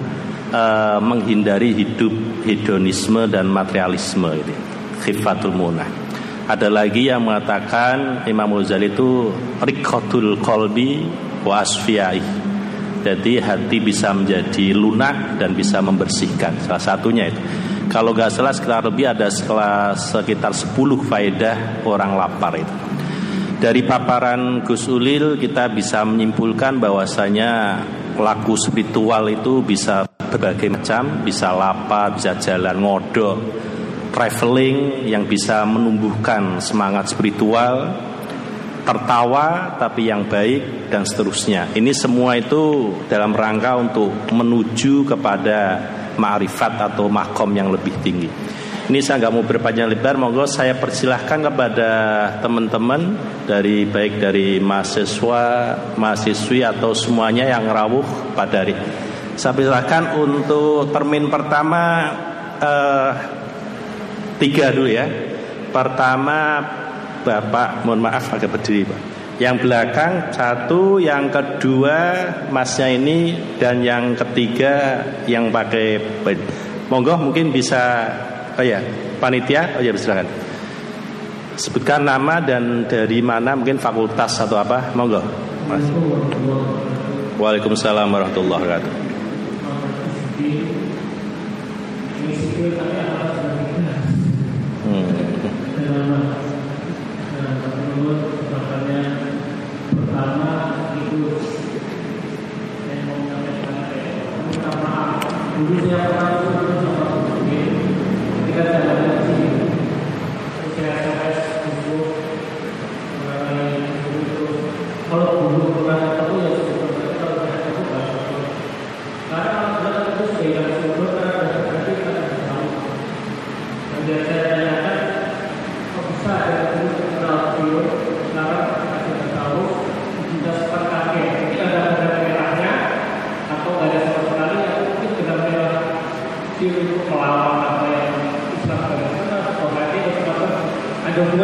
uh, 0.53 1.01
menghindari 1.01 1.72
hidup 1.72 2.44
hedonisme 2.44 3.24
dan 3.24 3.49
materialisme 3.49 4.28
gitu. 4.36 4.53
Khifatul 5.01 5.57
munah. 5.57 5.88
Ada 6.44 6.68
lagi 6.68 7.09
yang 7.09 7.24
mengatakan 7.24 8.28
Imam 8.28 8.53
Ghazali 8.53 8.92
itu 8.92 9.32
rikotul 9.64 10.44
kolbi 10.44 11.09
wa. 11.40 11.64
Jadi 12.99 13.32
hati 13.40 13.78
bisa 13.80 14.12
menjadi 14.12 14.76
lunak 14.76 15.40
dan 15.40 15.57
bisa 15.57 15.80
membersihkan. 15.80 16.61
Salah 16.68 16.82
satunya 16.82 17.32
itu. 17.32 17.40
Kalau 17.88 18.12
gak 18.12 18.28
salah 18.28 18.53
sekitar 18.53 18.84
lebih 18.84 19.09
ada 19.09 19.32
sekitar 19.96 20.53
10 20.53 20.76
faedah 21.09 21.88
orang 21.88 22.12
lapar 22.12 22.61
itu. 22.61 22.88
Dari 23.59 23.82
paparan 23.82 24.62
Gus 24.62 24.86
Ulil 24.86 25.34
kita 25.34 25.66
bisa 25.74 26.06
menyimpulkan 26.06 26.78
bahwasanya 26.78 27.82
laku 28.14 28.54
spiritual 28.54 29.26
itu 29.26 29.66
bisa 29.66 30.06
berbagai 30.06 30.70
macam, 30.70 31.26
bisa 31.26 31.50
lapar, 31.50 32.14
bisa 32.14 32.38
jalan 32.38 32.78
ngodok, 32.78 33.38
traveling 34.14 35.11
yang 35.11 35.26
bisa 35.26 35.66
menumbuhkan 35.66 36.62
semangat 36.62 37.11
spiritual, 37.11 37.98
tertawa 38.86 39.74
tapi 39.74 40.06
yang 40.06 40.30
baik 40.30 40.94
dan 40.94 41.02
seterusnya. 41.02 41.74
Ini 41.74 41.90
semua 41.90 42.38
itu 42.38 42.94
dalam 43.11 43.34
rangka 43.34 43.74
untuk 43.74 44.14
menuju 44.30 45.02
kepada 45.02 45.82
ma'rifat 46.14 46.94
atau 46.94 47.11
makom 47.11 47.50
yang 47.59 47.74
lebih 47.74 47.98
tinggi. 48.06 48.30
Ini 48.89 49.05
saya 49.05 49.20
nggak 49.20 49.34
mau 49.36 49.45
berpanjang 49.45 49.93
lebar, 49.93 50.16
monggo 50.16 50.49
saya 50.49 50.72
persilahkan 50.72 51.45
kepada 51.45 51.91
teman-teman 52.41 53.20
dari 53.45 53.84
baik 53.84 54.16
dari 54.16 54.57
mahasiswa, 54.64 55.76
mahasiswi 55.93 56.64
atau 56.64 56.97
semuanya 56.97 57.53
yang 57.53 57.68
rawuh 57.68 58.32
pada 58.32 58.64
hari. 58.64 58.72
Saya 59.36 59.53
persilahkan 59.53 60.16
untuk 60.16 60.89
termin 60.89 61.28
pertama 61.28 61.82
eh, 62.57 63.11
tiga 64.41 64.72
dulu 64.72 64.89
ya. 64.89 65.05
Pertama 65.68 66.64
Bapak, 67.28 67.84
mohon 67.84 68.01
maaf 68.01 68.32
agak 68.32 68.57
berdiri 68.57 68.89
Pak. 68.89 69.01
Yang 69.36 69.68
belakang 69.68 70.32
satu, 70.32 70.97
yang 70.97 71.28
kedua 71.28 72.24
masnya 72.49 72.89
ini 72.89 73.36
dan 73.61 73.84
yang 73.84 74.16
ketiga 74.16 75.05
yang 75.28 75.53
pakai 75.53 76.01
Monggo 76.89 77.20
mungkin 77.20 77.53
bisa 77.53 78.09
Oh 78.59 78.66
ya, 78.66 78.82
panitia. 79.22 79.78
Oh 79.78 79.82
ya, 79.86 79.94
silakan. 79.94 80.26
Sebutkan 81.54 82.02
nama 82.02 82.42
dan 82.42 82.90
dari 82.90 83.22
mana 83.22 83.54
mungkin 83.54 83.78
fakultas 83.78 84.34
atau 84.42 84.59
apa? 84.59 84.90
Monggo. 84.98 85.22
Mas. 85.70 85.86
Waalaikumsalam 87.38 88.11
warahmatullahi 88.11 88.59
wabarakatuh. 88.59 88.92
Hmm. 94.88 95.18
pertama 105.78 106.28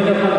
wonderful 0.05 0.34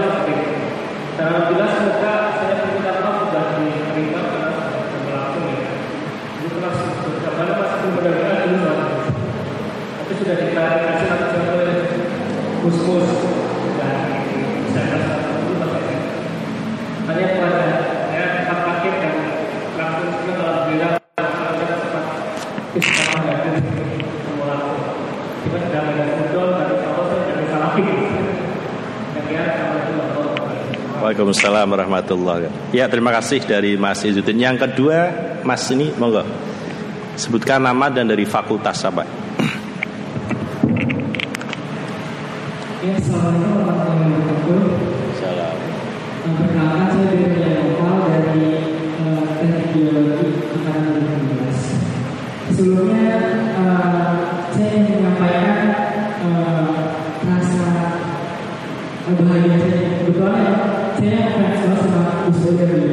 Waalaikumsalam 31.36 31.68
warahmatullahi 31.68 32.42
wabarakatuh. 32.48 32.72
Ya 32.72 32.86
terima 32.88 33.12
kasih 33.12 33.44
dari 33.44 33.76
Mas 33.76 34.00
Izzuddin. 34.08 34.40
Yang 34.40 34.58
kedua 34.64 35.12
Mas 35.44 35.68
ini 35.68 35.92
monggo 36.00 36.24
sebutkan 37.20 37.60
nama 37.60 37.92
dan 37.92 38.08
dari 38.08 38.24
fakultas 38.24 38.80
apa. 38.88 39.04
Ya, 42.80 42.96
Assalamualaikum 42.96 43.85
Gus 62.58 62.85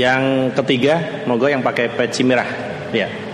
Yang 0.00 0.56
ketiga, 0.56 1.24
monggo 1.28 1.52
yang 1.52 1.60
pakai 1.60 1.92
peci 1.92 2.24
merah. 2.24 2.48
Ya. 2.88 3.29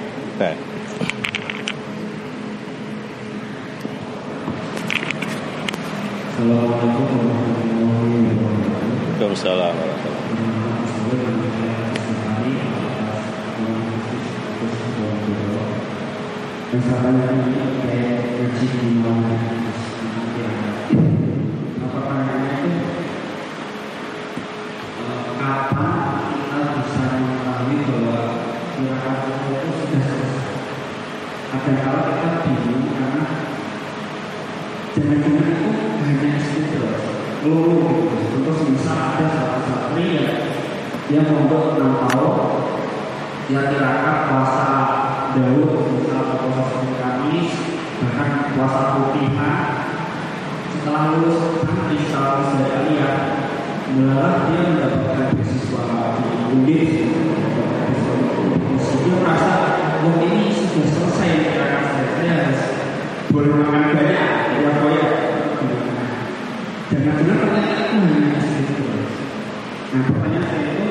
Nah 69.96 70.04
pertanyaan 70.12 70.44
saya 70.44 70.68
itu 70.76 70.88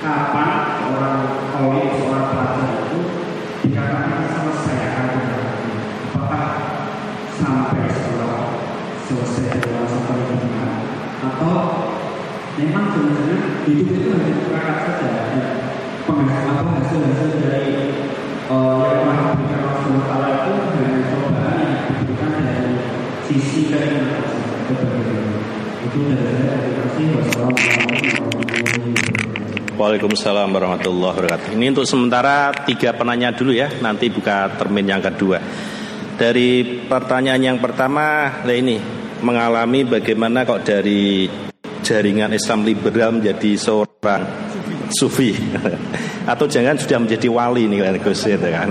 kapan 0.00 0.48
orang 0.88 1.20
koli 1.52 1.84
seorang 2.00 2.32
pelajar 2.32 2.68
itu 2.80 3.00
dikatakan 3.60 4.24
selesai 4.24 4.76
akan 4.88 5.06
berarti 5.20 5.72
apakah 6.16 6.48
sampai 7.36 7.92
setelah 7.92 8.56
selesai 9.04 9.60
dewasa 9.60 10.08
pendidikan 10.08 10.72
atau 11.20 11.56
memang 12.56 12.96
sebenarnya 12.96 13.68
hidup 13.68 14.00
itu 14.00 14.08
hanya 14.16 14.36
perangkat 14.48 14.78
saja 14.80 15.08
dan 15.12 15.44
penghasil 16.08 16.56
apa 16.56 16.70
hasil 16.80 17.00
hasil 17.04 17.30
dari 17.36 17.76
uh, 18.48 18.80
yang 18.80 19.12
telah 19.12 19.28
diberikan 19.28 19.60
Rasulullah 19.60 20.06
Taala 20.08 20.28
itu 20.40 20.52
hanya 20.80 21.00
cobaan 21.12 21.56
yang 21.60 21.80
diberikan 21.84 22.32
dari 22.40 22.80
sisi 23.28 23.68
keimanan 23.68 24.24
itu 24.24 25.51
Waalaikumsalam 29.72 30.54
warahmatullahi 30.54 31.14
wabarakatuh. 31.18 31.58
Ini 31.58 31.74
untuk 31.74 31.90
sementara 31.90 32.54
tiga 32.62 32.94
penanya 32.94 33.34
dulu 33.34 33.50
ya, 33.50 33.66
nanti 33.82 34.06
buka 34.06 34.54
termin 34.54 34.86
yang 34.86 35.02
kedua. 35.02 35.42
Dari 36.14 36.82
pertanyaan 36.86 37.42
yang 37.42 37.58
pertama, 37.58 38.30
nah 38.46 38.54
ini 38.54 38.78
mengalami 39.26 39.82
bagaimana 39.82 40.46
kok 40.46 40.62
dari 40.62 41.26
jaringan 41.82 42.30
Islam 42.30 42.62
liberal 42.62 43.18
menjadi 43.18 43.58
seorang 43.58 44.22
sufi 44.94 45.34
atau 46.32 46.46
jangan 46.46 46.78
sudah 46.78 47.02
menjadi 47.02 47.26
wali 47.26 47.66
nih 47.66 47.98
gitu 47.98 48.48
kan. 48.54 48.70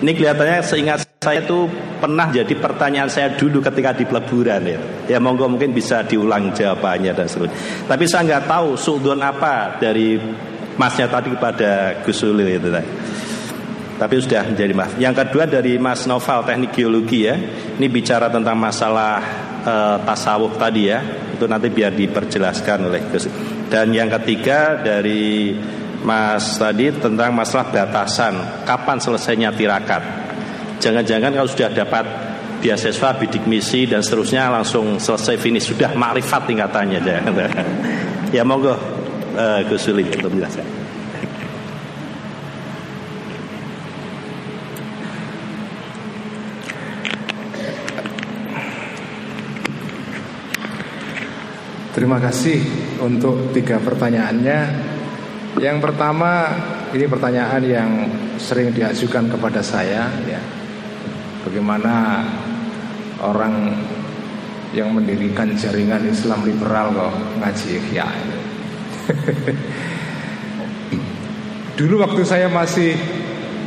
Ini 0.00 0.10
kelihatannya 0.16 0.64
seingat 0.64 1.09
saya 1.20 1.44
itu 1.44 1.68
pernah 2.00 2.32
jadi 2.32 2.56
pertanyaan 2.56 3.12
saya 3.12 3.36
dulu 3.36 3.60
ketika 3.60 3.92
di 3.92 4.08
peleburan 4.08 4.64
ya. 4.64 4.80
Ya 5.04 5.18
monggo 5.20 5.52
mungkin 5.52 5.76
bisa 5.76 6.00
diulang 6.00 6.48
jawabannya 6.56 7.12
dan 7.12 7.28
seterusnya. 7.28 7.84
Tapi 7.84 8.08
saya 8.08 8.24
nggak 8.24 8.48
tahu 8.48 8.72
sudon 8.80 9.20
apa 9.20 9.76
dari 9.76 10.16
masnya 10.80 11.12
tadi 11.12 11.28
kepada 11.28 12.00
Gus 12.00 12.24
Ulil 12.24 12.56
itu 12.56 12.72
tadi. 12.72 12.88
Tapi 14.00 14.14
sudah 14.16 14.48
menjadi 14.48 14.72
mas. 14.72 14.96
Yang 14.96 15.14
kedua 15.20 15.44
dari 15.44 15.76
Mas 15.76 16.08
Noval 16.08 16.40
teknik 16.40 16.72
geologi 16.72 17.28
ya. 17.28 17.36
Ini 17.76 17.84
bicara 17.92 18.32
tentang 18.32 18.56
masalah 18.56 19.20
eh, 19.60 19.96
tasawuf 20.00 20.56
tadi 20.56 20.88
ya. 20.88 21.04
Itu 21.36 21.44
nanti 21.44 21.68
biar 21.68 22.00
diperjelaskan 22.00 22.88
oleh 22.88 23.12
Gus. 23.12 23.28
Dan 23.68 23.92
yang 23.92 24.08
ketiga 24.08 24.80
dari 24.80 25.52
Mas 26.00 26.56
tadi 26.56 26.88
tentang 26.96 27.36
masalah 27.36 27.68
batasan 27.68 28.64
kapan 28.64 28.96
selesainya 28.96 29.52
tirakat. 29.52 30.19
Jangan-jangan 30.80 31.36
kalau 31.36 31.48
sudah 31.48 31.68
dapat 31.76 32.04
beasiswa 32.64 33.16
bidik 33.20 33.44
misi 33.44 33.84
dan 33.84 34.00
seterusnya 34.00 34.48
langsung 34.48 34.96
selesai 34.96 35.36
finish 35.36 35.68
sudah 35.68 35.92
makrifat 35.96 36.48
tingkatannya 36.48 37.00
ya 38.36 38.44
monggo 38.44 38.76
uh, 39.36 39.60
Gus 39.68 39.80
Suli 39.84 40.04
untuk 40.08 40.32
menjelaskan. 40.32 40.66
Terima 51.90 52.16
kasih 52.16 52.64
untuk 53.04 53.52
tiga 53.52 53.76
pertanyaannya. 53.82 54.58
Yang 55.60 55.78
pertama 55.84 56.48
ini 56.96 57.04
pertanyaan 57.04 57.62
yang 57.66 57.90
sering 58.40 58.72
diajukan 58.72 59.28
kepada 59.28 59.60
saya 59.60 60.08
ya. 60.24 60.59
Bagaimana 61.50 62.22
orang 63.26 63.74
yang 64.70 64.94
mendirikan 64.94 65.50
jaringan 65.58 65.98
Islam 66.06 66.46
liberal 66.46 66.94
kok 66.94 67.10
ngaji 67.42 67.68
ikhya 67.74 68.06
Dulu 71.74 72.06
waktu 72.06 72.22
saya 72.22 72.46
masih 72.46 72.94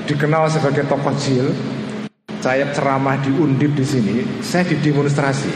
dikenal 0.07 0.47
sebagai 0.47 0.87
tokoh 0.87 1.11
jil, 1.19 1.51
saya 2.39 2.71
ceramah 2.71 3.19
di 3.19 3.35
Undip 3.35 3.75
di 3.75 3.83
sini, 3.83 4.23
saya 4.39 4.63
didemonstrasi. 4.63 5.51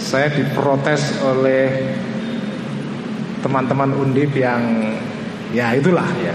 Saya 0.00 0.32
diprotes 0.32 1.12
oleh 1.28 1.92
teman-teman 3.44 3.92
Undip 4.00 4.32
yang 4.32 4.96
ya 5.52 5.76
itulah 5.76 6.08
ya. 6.24 6.32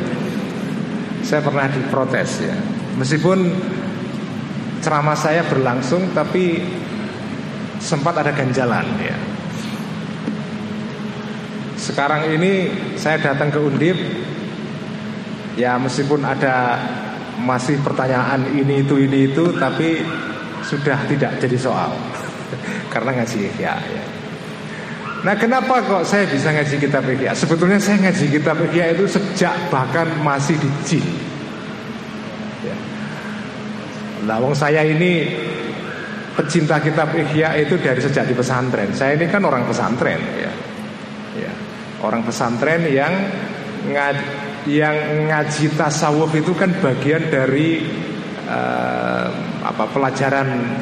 Saya 1.25 1.41
pernah 1.41 1.65
diprotes 1.65 2.45
ya. 2.45 2.53
Meskipun 2.97 3.53
ceramah 4.81 5.17
saya 5.17 5.45
berlangsung 5.45 6.13
tapi 6.13 6.61
sempat 7.81 8.19
ada 8.21 8.33
ganjalan 8.33 8.85
ya. 9.01 9.17
Sekarang 11.77 12.33
ini 12.33 12.67
saya 12.97 13.21
datang 13.21 13.53
ke 13.53 13.59
Undip 13.61 13.95
Ya 15.55 15.77
meskipun 15.77 16.25
ada 16.25 16.75
masih 17.37 17.77
pertanyaan 17.85 18.49
ini 18.49 18.81
itu 18.81 18.97
ini 18.97 19.29
itu 19.29 19.53
Tapi 19.55 20.01
sudah 20.65 21.05
tidak 21.05 21.37
jadi 21.37 21.55
soal 21.55 21.93
Karena 22.93 23.21
ngaji 23.21 23.39
ya, 23.61 23.77
ya. 23.77 24.03
Nah 25.21 25.33
kenapa 25.37 25.85
kok 25.85 26.03
saya 26.05 26.25
bisa 26.29 26.49
ngaji 26.49 26.75
kitab 26.81 27.05
Ihya 27.05 27.33
Sebetulnya 27.37 27.77
saya 27.77 28.09
ngaji 28.09 28.25
kitab 28.35 28.57
Ihya 28.67 28.97
itu 28.97 29.05
sejak 29.05 29.53
bahkan 29.69 30.09
masih 30.21 30.57
di 30.57 30.69
jin. 30.85 31.05
Nah 34.26 34.41
saya 34.57 34.81
ini 34.81 35.30
pecinta 36.34 36.81
kitab 36.81 37.14
Ihya 37.14 37.57
itu 37.61 37.77
dari 37.77 38.02
sejak 38.02 38.26
di 38.26 38.34
pesantren. 38.34 38.95
Saya 38.98 39.19
ini 39.19 39.30
kan 39.30 39.45
orang 39.45 39.69
pesantren 39.69 40.22
ya. 40.38 40.53
Orang 41.98 42.22
pesantren 42.22 42.85
yang 42.94 43.10
ngad, 43.89 44.18
yang 44.69 44.94
ngaji 45.26 45.73
tasawuf 45.73 46.30
itu 46.38 46.53
kan 46.53 46.69
bagian 46.77 47.26
dari 47.34 47.81
uh, 48.45 49.27
apa 49.65 49.89
pelajaran 49.89 50.77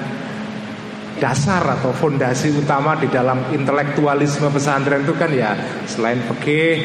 dasar 1.16 1.64
atau 1.80 1.96
fondasi 1.96 2.52
utama 2.52 3.00
di 3.00 3.08
dalam 3.08 3.48
intelektualisme 3.56 4.52
pesantren 4.52 5.08
itu 5.08 5.16
kan 5.16 5.32
ya 5.32 5.56
selain 5.88 6.20
fikih, 6.28 6.76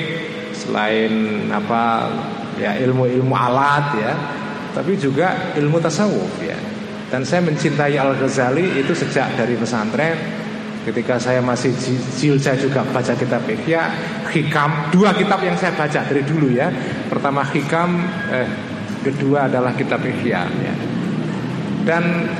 selain 0.55 1.11
apa 1.51 2.07
ya 2.55 2.79
ilmu-ilmu 2.79 3.35
alat 3.35 3.87
ya, 3.99 4.13
tapi 4.75 4.95
juga 4.95 5.55
ilmu 5.59 5.79
tasawuf 5.83 6.39
ya. 6.43 6.59
Dan 7.11 7.27
saya 7.27 7.43
mencintai 7.43 7.99
Al 7.99 8.15
Ghazali 8.15 8.79
itu 8.79 8.95
sejak 8.95 9.35
dari 9.35 9.59
pesantren 9.59 10.15
Ketika 10.81 11.21
saya 11.21 11.45
masih 11.45 11.75
jil 12.17 12.41
saya 12.41 12.57
juga 12.57 12.87
baca 12.87 13.13
kitab 13.13 13.45
Ihya 13.51 13.91
Hikam 14.31 14.95
Dua 14.95 15.13
kitab 15.13 15.43
yang 15.43 15.59
saya 15.59 15.75
baca 15.75 16.07
dari 16.07 16.23
dulu 16.23 16.49
ya 16.55 16.71
Pertama 17.11 17.43
Hikam 17.51 18.01
eh, 18.31 18.49
Kedua 19.03 19.51
adalah 19.51 19.75
kitab 19.75 20.01
Ihya 20.07 20.41
ya. 20.47 20.75
Dan 21.85 22.31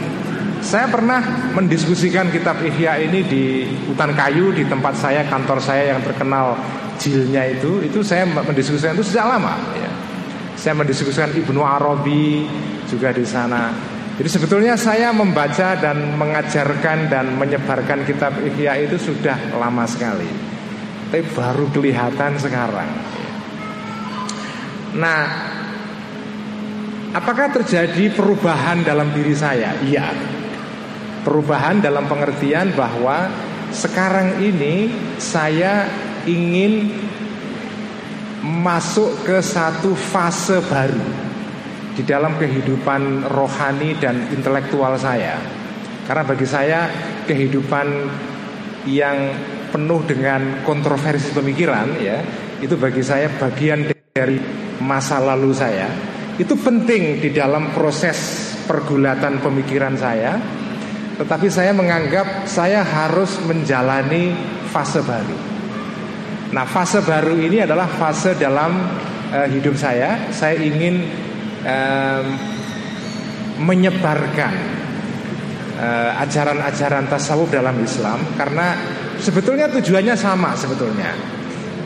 saya 0.63 0.87
pernah 0.87 1.51
mendiskusikan 1.53 2.31
kitab 2.31 2.63
Ihya 2.63 2.97
ini 3.11 3.27
di 3.27 3.67
hutan 3.91 4.15
kayu 4.15 4.55
Di 4.55 4.65
tempat 4.71 4.95
saya, 4.95 5.27
kantor 5.27 5.59
saya 5.59 5.99
yang 5.99 6.01
terkenal 6.07 6.55
jilnya 6.97 7.43
itu 7.45 7.83
Itu 7.83 8.07
saya 8.07 8.23
mendiskusikan 8.25 8.95
itu 8.95 9.03
sejak 9.05 9.27
lama 9.37 9.59
ya. 9.75 9.91
Saya 10.61 10.77
mendiskusikan 10.77 11.33
Ibnu 11.33 11.65
Arabi 11.65 12.45
juga 12.85 13.17
di 13.17 13.25
sana 13.25 13.73
jadi 14.21 14.37
sebetulnya 14.37 14.77
saya 14.77 15.17
membaca 15.17 15.81
dan 15.81 16.13
mengajarkan 16.21 17.09
dan 17.09 17.41
menyebarkan 17.41 18.05
kitab 18.05 18.37
Ihya 18.45 18.77
itu 18.85 19.01
sudah 19.01 19.57
lama 19.57 19.89
sekali. 19.89 20.29
Tapi 21.09 21.25
baru 21.33 21.65
kelihatan 21.73 22.37
sekarang. 22.37 22.91
Nah, 25.01 25.25
apakah 27.17 27.49
terjadi 27.49 28.13
perubahan 28.13 28.85
dalam 28.85 29.09
diri 29.17 29.33
saya? 29.33 29.81
Iya. 29.81 30.13
Perubahan 31.25 31.81
dalam 31.81 32.05
pengertian 32.05 32.77
bahwa 32.77 33.25
sekarang 33.73 34.37
ini 34.45 34.93
saya 35.17 35.89
ingin 36.29 36.93
masuk 38.41 39.29
ke 39.29 39.39
satu 39.45 39.93
fase 39.93 40.65
baru 40.65 41.31
di 41.93 42.03
dalam 42.07 42.41
kehidupan 42.41 43.29
rohani 43.29 43.99
dan 44.01 44.33
intelektual 44.33 44.97
saya. 44.97 45.37
Karena 46.09 46.25
bagi 46.25 46.47
saya 46.49 46.89
kehidupan 47.29 47.87
yang 48.89 49.19
penuh 49.71 50.01
dengan 50.09 50.65
kontroversi 50.65 51.31
pemikiran 51.37 52.01
ya, 52.01 52.19
itu 52.65 52.75
bagi 52.81 53.05
saya 53.05 53.29
bagian 53.37 53.93
dari 54.17 54.41
masa 54.81 55.21
lalu 55.21 55.53
saya. 55.53 55.87
Itu 56.41 56.57
penting 56.57 57.21
di 57.21 57.31
dalam 57.37 57.77
proses 57.77 58.51
pergulatan 58.65 59.45
pemikiran 59.45 59.95
saya. 60.01 60.41
Tetapi 61.21 61.53
saya 61.53 61.77
menganggap 61.77 62.49
saya 62.49 62.81
harus 62.81 63.37
menjalani 63.45 64.33
fase 64.73 65.05
baru. 65.05 65.50
Nah, 66.51 66.67
fase 66.67 66.99
baru 67.07 67.39
ini 67.39 67.63
adalah 67.63 67.87
fase 67.87 68.35
dalam 68.35 68.75
uh, 69.31 69.47
hidup 69.47 69.79
saya. 69.79 70.31
Saya 70.35 70.59
ingin 70.59 71.07
um, 71.63 72.27
menyebarkan 73.63 74.55
uh, 75.79 76.11
ajaran-ajaran 76.27 77.07
tasawuf 77.07 77.55
dalam 77.55 77.79
Islam 77.79 78.19
karena 78.35 78.75
sebetulnya 79.23 79.71
tujuannya 79.71 80.19
sama 80.19 80.59
sebetulnya. 80.59 81.39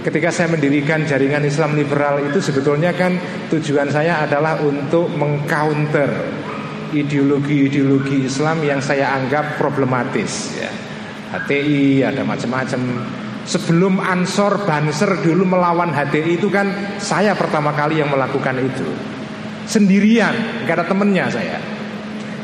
Ketika 0.04 0.28
saya 0.28 0.52
mendirikan 0.52 1.08
jaringan 1.08 1.48
Islam 1.48 1.76
liberal 1.80 2.20
itu 2.20 2.36
sebetulnya 2.36 2.92
kan 2.92 3.16
tujuan 3.48 3.88
saya 3.88 4.20
adalah 4.24 4.60
untuk 4.60 5.08
mengcounter 5.16 6.08
ideologi-ideologi 6.92 8.28
Islam 8.28 8.60
yang 8.64 8.84
saya 8.84 9.16
anggap 9.16 9.56
problematis 9.56 10.60
ya. 10.60 10.68
HTI 11.34 12.04
ada 12.04 12.22
macam-macam 12.22 12.80
Sebelum 13.44 14.00
Ansor 14.00 14.64
Banser 14.64 15.20
dulu 15.20 15.44
melawan 15.44 15.92
HTI 15.92 16.40
itu 16.40 16.48
kan 16.48 16.96
saya 16.96 17.36
pertama 17.36 17.76
kali 17.76 18.00
yang 18.00 18.08
melakukan 18.08 18.56
itu. 18.56 18.88
Sendirian, 19.68 20.64
gak 20.64 20.80
ada 20.80 20.84
temennya 20.88 21.28
saya. 21.28 21.60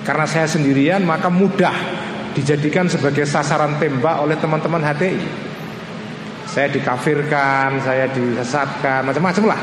Karena 0.04 0.28
saya 0.28 0.44
sendirian 0.48 1.04
maka 1.04 1.32
mudah 1.32 1.72
dijadikan 2.36 2.88
sebagai 2.88 3.24
sasaran 3.24 3.76
tembak 3.76 4.16
oleh 4.22 4.38
teman-teman 4.40 4.80
HTI 4.80 5.20
Saya 6.48 6.66
dikafirkan, 6.72 7.78
saya 7.84 8.10
disesatkan, 8.10 9.06
macam-macam 9.06 9.56
lah. 9.56 9.60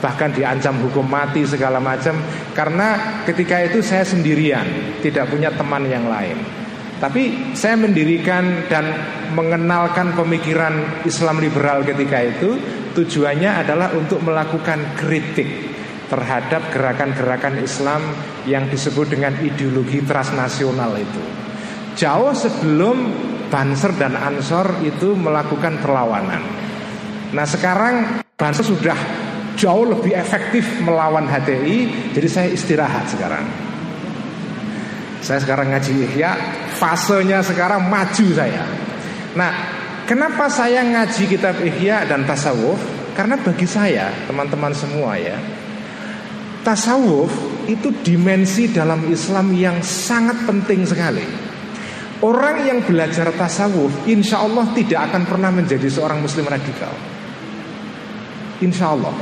Bahkan 0.00 0.34
diancam 0.34 0.80
hukum 0.86 1.04
mati 1.04 1.44
segala 1.44 1.76
macam. 1.76 2.16
Karena 2.56 3.20
ketika 3.28 3.60
itu 3.60 3.84
saya 3.84 4.02
sendirian 4.02 4.98
Tidak 4.98 5.28
punya 5.28 5.52
teman 5.52 5.84
yang 5.86 6.08
lain 6.08 6.65
tapi 6.96 7.52
saya 7.52 7.76
mendirikan 7.76 8.68
dan 8.72 8.88
mengenalkan 9.36 10.16
pemikiran 10.16 11.04
Islam 11.04 11.44
liberal 11.44 11.84
ketika 11.84 12.24
itu 12.24 12.56
tujuannya 12.96 13.50
adalah 13.52 13.92
untuk 13.92 14.24
melakukan 14.24 14.96
kritik 14.96 15.76
terhadap 16.08 16.72
gerakan-gerakan 16.72 17.60
Islam 17.60 18.00
yang 18.48 18.70
disebut 18.72 19.12
dengan 19.12 19.36
ideologi 19.42 20.00
transnasional 20.06 20.96
itu. 20.96 21.22
Jauh 21.98 22.32
sebelum 22.32 22.96
Banser 23.46 23.94
dan 23.94 24.16
Ansor 24.16 24.82
itu 24.82 25.14
melakukan 25.14 25.78
perlawanan. 25.84 26.42
Nah 27.36 27.46
sekarang 27.46 28.24
Banser 28.36 28.64
sudah 28.64 28.98
jauh 29.56 29.88
lebih 29.88 30.12
efektif 30.12 30.64
melawan 30.84 31.24
HTI, 31.24 32.12
jadi 32.12 32.28
saya 32.28 32.48
istirahat 32.52 33.08
sekarang. 33.08 33.44
Saya 35.24 35.42
sekarang 35.42 35.72
ngaji 35.72 35.92
Ihya, 36.06 36.32
fasenya 36.76 37.40
sekarang 37.40 37.88
maju 37.88 38.26
saya. 38.36 38.64
Nah, 39.32 39.52
kenapa 40.04 40.48
saya 40.52 40.84
ngaji 40.84 41.22
kitab 41.28 41.56
Ihya 41.60 42.04
dan 42.04 42.28
tasawuf? 42.28 42.78
Karena 43.16 43.40
bagi 43.40 43.64
saya, 43.64 44.12
teman-teman 44.28 44.76
semua 44.76 45.16
ya, 45.16 45.40
Tasawuf 46.66 47.30
itu 47.70 47.94
dimensi 48.02 48.66
dalam 48.74 49.06
Islam 49.06 49.54
yang 49.54 49.78
sangat 49.86 50.42
penting 50.50 50.82
sekali. 50.82 51.22
Orang 52.26 52.66
yang 52.66 52.82
belajar 52.82 53.30
tasawuf, 53.30 54.02
insya 54.10 54.42
Allah 54.42 54.66
tidak 54.74 55.14
akan 55.14 55.30
pernah 55.30 55.54
menjadi 55.54 55.86
seorang 55.86 56.18
Muslim 56.18 56.42
radikal. 56.42 56.90
Insya 58.58 58.98
Allah. 58.98 59.14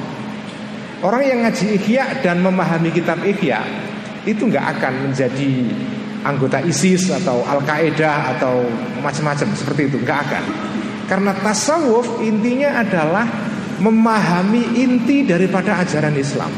Orang 1.05 1.21
yang 1.21 1.45
ngaji 1.45 1.77
Ihya 1.77 2.25
dan 2.25 2.41
memahami 2.41 2.89
kitab 2.97 3.21
Ihya 3.21 3.61
itu 4.25 4.49
nggak 4.49 4.81
akan 4.81 5.13
menjadi 5.13 5.69
anggota 6.25 6.65
ISIS 6.65 7.13
atau 7.13 7.45
Al 7.45 7.61
Qaeda 7.63 8.35
atau 8.37 8.65
macam-macam 9.05 9.53
seperti 9.53 9.93
itu, 9.93 10.01
nggak 10.01 10.19
akan. 10.25 10.45
Karena 11.05 11.37
tasawuf 11.37 12.25
intinya 12.25 12.81
adalah 12.81 13.29
memahami 13.79 14.81
inti 14.81 15.29
daripada 15.29 15.85
ajaran 15.85 16.17
Islam. 16.17 16.53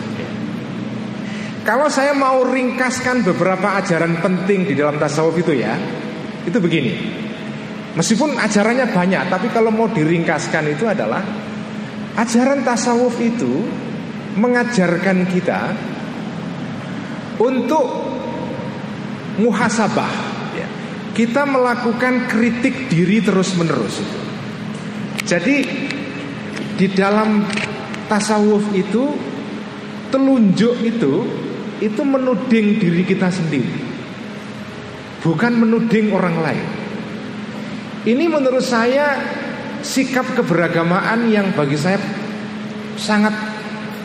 Kalau 1.66 1.90
saya 1.90 2.14
mau 2.14 2.46
ringkaskan 2.46 3.26
beberapa 3.26 3.74
ajaran 3.82 4.22
penting 4.22 4.70
di 4.70 4.78
dalam 4.78 5.02
tasawuf 5.02 5.34
itu 5.42 5.50
ya, 5.50 5.74
itu 6.46 6.62
begini. 6.62 6.94
Meskipun 7.98 8.38
ajarannya 8.38 8.94
banyak, 8.94 9.22
tapi 9.26 9.50
kalau 9.50 9.74
mau 9.74 9.90
diringkaskan 9.90 10.62
itu 10.70 10.86
adalah 10.86 11.26
ajaran 12.14 12.62
tasawuf 12.62 13.18
itu 13.18 13.66
mengajarkan 14.38 15.26
kita 15.26 15.60
untuk 17.42 18.15
muhasabah. 19.40 20.12
Ya. 20.56 20.68
Kita 21.12 21.44
melakukan 21.48 22.28
kritik 22.28 22.88
diri 22.92 23.20
terus-menerus 23.20 24.00
itu. 24.00 24.18
Jadi 25.26 25.56
di 26.76 26.86
dalam 26.92 27.42
tasawuf 28.06 28.62
itu 28.76 29.16
telunjuk 30.12 30.76
itu 30.86 31.14
itu 31.82 32.02
menuding 32.04 32.80
diri 32.80 33.02
kita 33.02 33.28
sendiri. 33.28 33.84
Bukan 35.20 35.52
menuding 35.58 36.14
orang 36.14 36.36
lain. 36.38 36.66
Ini 38.06 38.24
menurut 38.30 38.62
saya 38.62 39.18
sikap 39.82 40.38
keberagamaan 40.38 41.26
yang 41.26 41.50
bagi 41.50 41.74
saya 41.74 41.98
sangat 42.94 43.34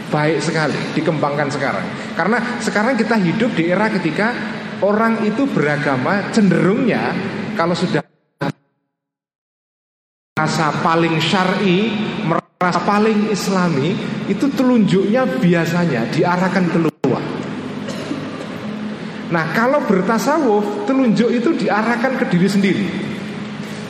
baik 0.10 0.42
sekali 0.42 0.76
dikembangkan 0.98 1.48
sekarang. 1.54 1.86
Karena 2.18 2.60
sekarang 2.60 2.98
kita 2.98 3.16
hidup 3.22 3.54
di 3.54 3.70
era 3.70 3.88
ketika 3.94 4.34
orang 4.82 5.22
itu 5.26 5.46
beragama 5.50 6.34
cenderungnya 6.34 7.14
kalau 7.54 7.78
sudah 7.78 8.02
merasa 10.34 10.74
paling 10.82 11.22
syar'i, 11.22 11.94
merasa 12.26 12.82
paling 12.82 13.30
islami, 13.30 13.94
itu 14.26 14.50
telunjuknya 14.50 15.38
biasanya 15.38 16.10
diarahkan 16.10 16.66
keluar. 16.74 17.22
Nah, 19.32 19.46
kalau 19.56 19.86
bertasawuf, 19.86 20.90
telunjuk 20.90 21.30
itu 21.32 21.50
diarahkan 21.56 22.20
ke 22.20 22.26
diri 22.34 22.50
sendiri. 22.50 22.88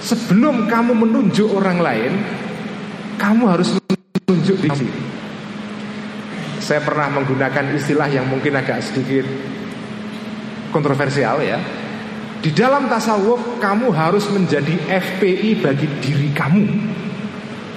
Sebelum 0.03 0.67
kamu 0.69 0.91
menunjuk 0.91 1.49
orang 1.55 1.79
lain, 1.81 2.13
kamu 3.15 3.43
harus 3.47 3.73
menunjuk 4.27 4.57
diri. 4.59 4.89
Saya 6.61 6.83
pernah 6.83 7.09
menggunakan 7.09 7.73
istilah 7.73 8.05
yang 8.11 8.29
mungkin 8.29 8.53
agak 8.53 8.85
sedikit 8.85 9.25
kontroversial 10.71 11.43
ya. 11.43 11.59
Di 12.41 12.49
dalam 12.49 12.89
tasawuf 12.89 13.61
kamu 13.61 13.93
harus 13.93 14.25
menjadi 14.33 14.73
FPI 14.89 15.61
bagi 15.61 15.85
diri 16.01 16.33
kamu. 16.33 16.65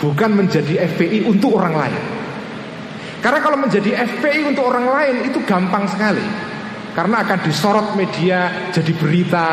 Bukan 0.01 0.31
menjadi 0.33 0.89
FPI 0.89 1.29
untuk 1.29 1.61
orang 1.61 1.75
lain. 1.77 2.03
Karena 3.21 3.41
kalau 3.45 3.61
menjadi 3.61 3.93
FPI 3.93 4.41
untuk 4.49 4.65
orang 4.73 4.89
lain 4.89 5.16
itu 5.29 5.45
gampang 5.45 5.85
sekali. 5.85 6.25
Karena 6.97 7.27
akan 7.27 7.39
disorot 7.45 7.89
media 7.99 8.71
jadi 8.73 8.93
berita 8.97 9.47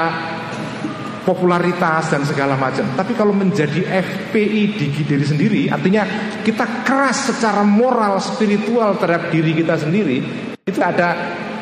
Popularitas 1.21 2.09
dan 2.09 2.25
segala 2.25 2.57
macam. 2.57 2.81
Tapi 2.97 3.13
kalau 3.13 3.29
menjadi 3.29 3.85
FPI 3.85 4.61
di 4.73 4.89
diri 5.05 5.21
sendiri 5.21 5.61
Artinya 5.69 6.01
kita 6.41 6.81
keras 6.81 7.29
secara 7.29 7.61
moral, 7.61 8.17
spiritual 8.17 8.97
terhadap 8.97 9.29
diri 9.29 9.53
kita 9.53 9.77
sendiri 9.77 10.17
Itu 10.65 10.81
ada 10.81 11.13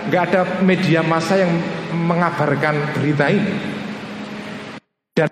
nggak 0.07 0.23
ada 0.31 0.41
media 0.63 1.03
massa 1.03 1.35
yang 1.35 1.51
mengabarkan 1.91 2.95
berita 2.95 3.27
ini. 3.27 3.55
Dan 5.11 5.27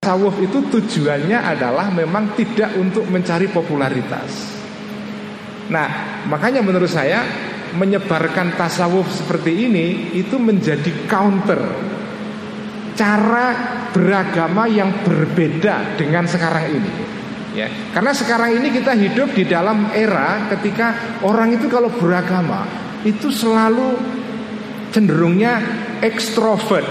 tasawuf 0.00 0.40
itu 0.40 0.58
tujuannya 0.72 1.36
adalah 1.36 1.92
memang 1.92 2.32
tidak 2.32 2.72
untuk 2.80 3.04
mencari 3.12 3.52
popularitas. 3.52 4.62
Nah, 5.68 5.88
makanya 6.26 6.64
menurut 6.64 6.88
saya 6.88 7.22
menyebarkan 7.72 8.56
tasawuf 8.56 9.08
seperti 9.08 9.68
ini 9.68 10.12
itu 10.16 10.36
menjadi 10.36 11.08
counter 11.08 11.60
cara 12.92 13.46
beragama 13.92 14.68
yang 14.68 14.92
berbeda 15.04 15.96
dengan 15.96 16.28
sekarang 16.28 16.66
ini. 16.68 16.92
Ya, 17.52 17.68
karena 17.92 18.16
sekarang 18.16 18.56
ini 18.56 18.72
kita 18.72 18.96
hidup 18.96 19.36
di 19.36 19.44
dalam 19.44 19.92
era 19.92 20.48
ketika 20.48 21.20
orang 21.20 21.52
itu 21.52 21.68
kalau 21.68 21.92
beragama 21.92 22.64
itu 23.02 23.28
selalu 23.34 23.98
cenderungnya 24.94 25.58
ekstrovert, 26.02 26.86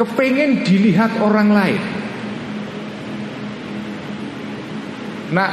kepengen 0.00 0.64
dilihat 0.64 1.20
orang 1.20 1.48
lain. 1.52 1.82
Nah, 5.26 5.50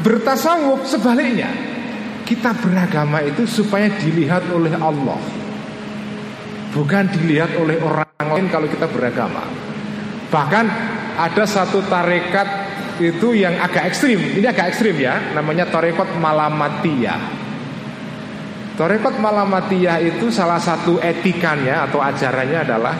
bertasawuf 0.00 0.86
sebaliknya, 0.86 1.50
kita 2.22 2.54
beragama 2.54 3.24
itu 3.26 3.44
supaya 3.50 3.90
dilihat 3.98 4.46
oleh 4.54 4.72
Allah, 4.78 5.18
bukan 6.70 7.04
dilihat 7.12 7.58
oleh 7.58 7.82
orang 7.82 8.06
lain 8.22 8.46
kalau 8.48 8.70
kita 8.70 8.86
beragama. 8.86 9.42
Bahkan 10.28 10.66
ada 11.18 11.44
satu 11.48 11.82
tarekat 11.88 12.46
itu 13.02 13.34
yang 13.34 13.58
agak 13.58 13.90
ekstrim, 13.90 14.22
ini 14.38 14.46
agak 14.46 14.70
ekstrim 14.70 14.94
ya, 15.02 15.34
namanya 15.34 15.66
tarekat 15.66 16.14
malamatiyah. 16.20 17.37
Torekot 18.78 19.18
malamatiyah 19.18 19.98
itu 19.98 20.30
salah 20.30 20.62
satu 20.62 21.02
etikanya 21.02 21.90
atau 21.90 21.98
ajarannya 21.98 22.62
adalah 22.62 22.94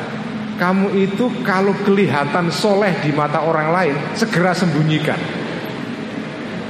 kamu 0.59 0.91
itu 1.07 1.31
kalau 1.47 1.71
kelihatan 1.87 2.51
soleh 2.51 2.99
di 2.99 3.15
mata 3.15 3.47
orang 3.47 3.71
lain 3.71 3.95
segera 4.19 4.51
sembunyikan. 4.51 5.15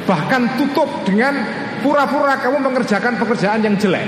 Bahkan 0.05 0.61
tutup 0.61 1.09
dengan 1.09 1.41
pura-pura 1.81 2.37
kamu 2.37 2.61
mengerjakan 2.69 3.17
pekerjaan 3.17 3.65
yang 3.65 3.81
jelek. 3.81 4.05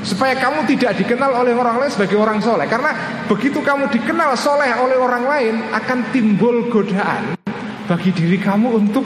Supaya 0.00 0.32
kamu 0.32 0.64
tidak 0.64 0.96
dikenal 0.96 1.36
oleh 1.36 1.52
orang 1.52 1.76
lain 1.76 1.92
sebagai 1.92 2.16
orang 2.16 2.40
soleh 2.40 2.64
Karena 2.64 3.20
begitu 3.28 3.60
kamu 3.60 3.92
dikenal 3.92 4.32
soleh 4.32 4.72
oleh 4.80 4.96
orang 4.96 5.28
lain 5.28 5.54
Akan 5.76 6.08
timbul 6.08 6.72
godaan 6.72 7.36
bagi 7.84 8.08
diri 8.08 8.40
kamu 8.40 8.80
untuk 8.80 9.04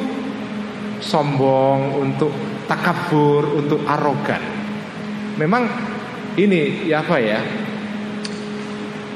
sombong, 1.03 1.99
untuk 1.99 2.31
takabur, 2.71 3.59
untuk 3.59 3.83
arogan 3.91 4.54
Memang 5.35 5.63
ini 6.39 6.87
ya 6.87 7.03
apa 7.03 7.17
ya 7.19 7.41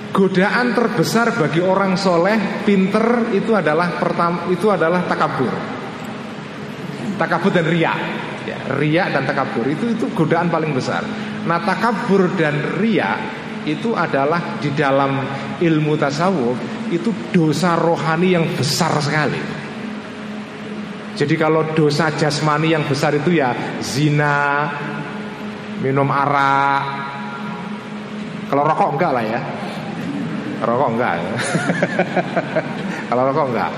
Godaan 0.09 0.73
terbesar 0.73 1.37
bagi 1.37 1.61
orang 1.61 1.95
soleh, 1.95 2.65
pinter 2.65 3.29
itu 3.37 3.53
adalah 3.53 4.01
pertama 4.01 4.49
itu 4.49 4.67
adalah 4.73 5.05
takabur, 5.05 5.53
takabur 7.21 7.53
dan 7.53 7.69
ria, 7.69 7.93
ya, 8.49 8.59
ria 8.81 9.13
dan 9.13 9.29
takabur 9.29 9.69
itu 9.69 9.93
itu 9.93 10.09
godaan 10.17 10.49
paling 10.49 10.73
besar. 10.73 11.05
Nah 11.45 11.61
takabur 11.61 12.35
dan 12.41 12.81
ria 12.81 13.21
itu 13.69 13.93
adalah 13.93 14.57
di 14.57 14.73
dalam 14.73 15.23
ilmu 15.61 15.93
tasawuf 16.01 16.89
itu 16.89 17.13
dosa 17.29 17.77
rohani 17.77 18.33
yang 18.33 18.49
besar 18.57 18.97
sekali. 19.05 19.39
Jadi 21.15 21.35
kalau 21.37 21.69
dosa 21.77 22.11
jasmani 22.17 22.73
yang 22.73 22.89
besar 22.89 23.13
itu 23.13 23.39
ya 23.39 23.53
zina, 23.85 24.73
minum 25.83 26.09
arak. 26.11 26.83
Kalau 28.49 28.63
rokok 28.65 28.97
enggak 28.97 29.13
lah 29.13 29.25
ya. 29.25 29.41
Rokok 30.65 30.89
enggak. 30.97 31.15
Kalau 33.09 33.23
rokok 33.31 33.47
enggak. 33.55 33.71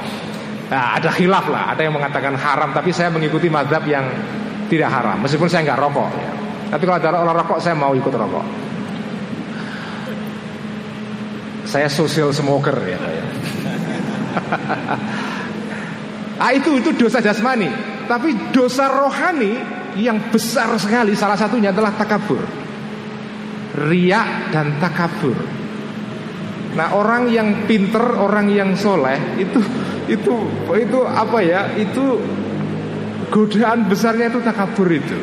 Nah, 0.71 1.03
ada 1.03 1.11
khilaf 1.11 1.51
lah, 1.51 1.75
ada 1.75 1.83
yang 1.83 1.99
mengatakan 1.99 2.39
haram, 2.39 2.71
tapi 2.71 2.95
saya 2.95 3.11
mengikuti 3.11 3.51
mazhab 3.51 3.83
yang 3.91 4.07
tidak 4.71 4.87
haram, 4.87 5.19
meskipun 5.19 5.51
saya 5.51 5.67
enggak 5.67 5.83
rokok. 5.83 6.11
Ya. 6.15 6.31
Tapi 6.71 6.83
kalau 6.87 6.99
ada 7.03 7.19
orang 7.27 7.37
rokok, 7.43 7.59
saya 7.59 7.75
mau 7.75 7.91
ikut 7.91 8.15
rokok. 8.15 8.47
Saya 11.67 11.91
social 11.91 12.31
smoker 12.31 12.79
ya. 12.87 13.03
ya. 13.03 13.25
ah 16.47 16.51
itu 16.55 16.79
itu 16.79 16.95
dosa 16.95 17.19
jasmani, 17.19 17.67
tapi 18.07 18.55
dosa 18.55 18.87
rohani 18.87 19.80
yang 19.99 20.31
besar 20.31 20.71
sekali 20.79 21.17
salah 21.19 21.39
satunya 21.39 21.75
adalah 21.75 21.95
takabur. 21.95 22.43
Riak 23.71 24.51
dan 24.51 24.79
takabur. 24.83 25.39
Nah 26.75 26.95
orang 26.95 27.27
yang 27.31 27.67
pinter, 27.67 28.03
orang 28.15 28.51
yang 28.51 28.79
soleh 28.79 29.19
itu 29.39 29.59
itu 30.07 30.35
itu 30.75 30.99
apa 31.07 31.39
ya? 31.43 31.75
Itu 31.75 32.19
godaan 33.31 33.87
besarnya 33.87 34.31
itu 34.31 34.43
takabur 34.43 34.91
itu. 34.91 35.19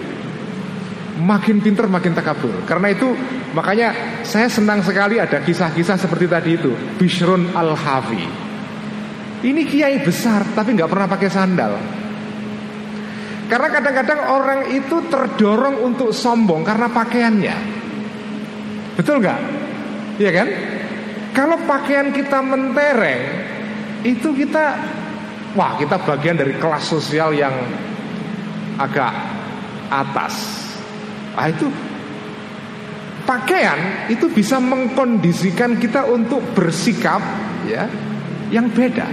Makin 1.18 1.64
pinter 1.64 1.88
makin 1.92 2.14
takabur. 2.16 2.64
Karena 2.68 2.94
itu 2.94 3.12
makanya 3.52 4.22
saya 4.24 4.48
senang 4.48 4.84
sekali 4.84 5.20
ada 5.20 5.44
kisah-kisah 5.44 6.00
seperti 6.00 6.26
tadi 6.28 6.50
itu. 6.56 6.72
Bishrun 7.00 7.52
al 7.56 7.76
Hafi. 7.76 8.48
Ini 9.38 9.62
kiai 9.70 10.02
besar 10.02 10.44
tapi 10.56 10.74
nggak 10.74 10.90
pernah 10.90 11.08
pakai 11.08 11.30
sandal. 11.30 11.74
Karena 13.48 13.68
kadang-kadang 13.72 14.22
orang 14.28 14.62
itu 14.76 15.08
terdorong 15.08 15.80
untuk 15.88 16.12
sombong 16.12 16.68
karena 16.68 16.92
pakaiannya. 16.92 17.56
Betul 19.00 19.24
nggak? 19.24 19.40
Iya 20.20 20.32
kan? 20.36 20.48
Kalau 21.32 21.58
pakaian 21.64 22.12
kita 22.12 22.44
mentereng, 22.44 23.24
itu 24.04 24.34
kita, 24.36 24.76
wah 25.56 25.80
kita 25.80 25.96
bagian 26.02 26.36
dari 26.36 26.58
kelas 26.60 26.84
sosial 26.92 27.32
yang 27.32 27.54
agak 28.82 29.14
atas. 29.88 30.34
Nah 31.38 31.48
itu 31.48 31.70
pakaian 33.24 34.10
itu 34.10 34.28
bisa 34.32 34.58
mengkondisikan 34.58 35.78
kita 35.78 36.04
untuk 36.10 36.42
bersikap 36.56 37.22
ya 37.70 37.86
yang 38.50 38.72
beda. 38.72 39.08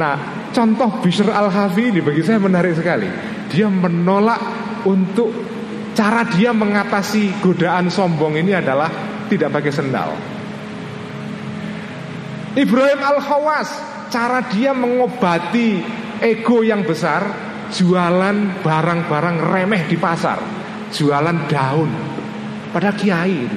Nah, 0.00 0.16
contoh 0.50 1.00
Bishr 1.02 1.28
al-Hafi 1.30 1.94
ini 1.94 2.00
bagi 2.02 2.22
saya 2.22 2.38
menarik 2.42 2.76
sekali. 2.76 3.08
Dia 3.50 3.66
menolak 3.66 4.40
untuk 4.86 5.30
cara 5.94 6.22
dia 6.26 6.54
mengatasi 6.54 7.42
godaan 7.42 7.90
sombong 7.90 8.38
ini 8.38 8.54
adalah 8.54 8.88
tidak 9.26 9.50
pakai 9.54 9.72
sendal. 9.72 10.10
Ibrahim 12.58 13.00
al-Khawas, 13.00 13.68
cara 14.10 14.42
dia 14.50 14.74
mengobati 14.74 15.78
ego 16.18 16.66
yang 16.66 16.82
besar, 16.82 17.22
jualan 17.70 18.62
barang-barang 18.66 19.36
remeh 19.54 19.86
di 19.86 19.94
pasar, 19.94 20.42
jualan 20.90 21.46
daun. 21.46 21.90
Pada 22.70 22.94
kiai 22.94 23.50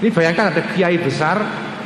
Ini 0.00 0.08
bayangkan 0.10 0.50
ada 0.50 0.62
kiai 0.72 0.96
besar, 0.96 1.36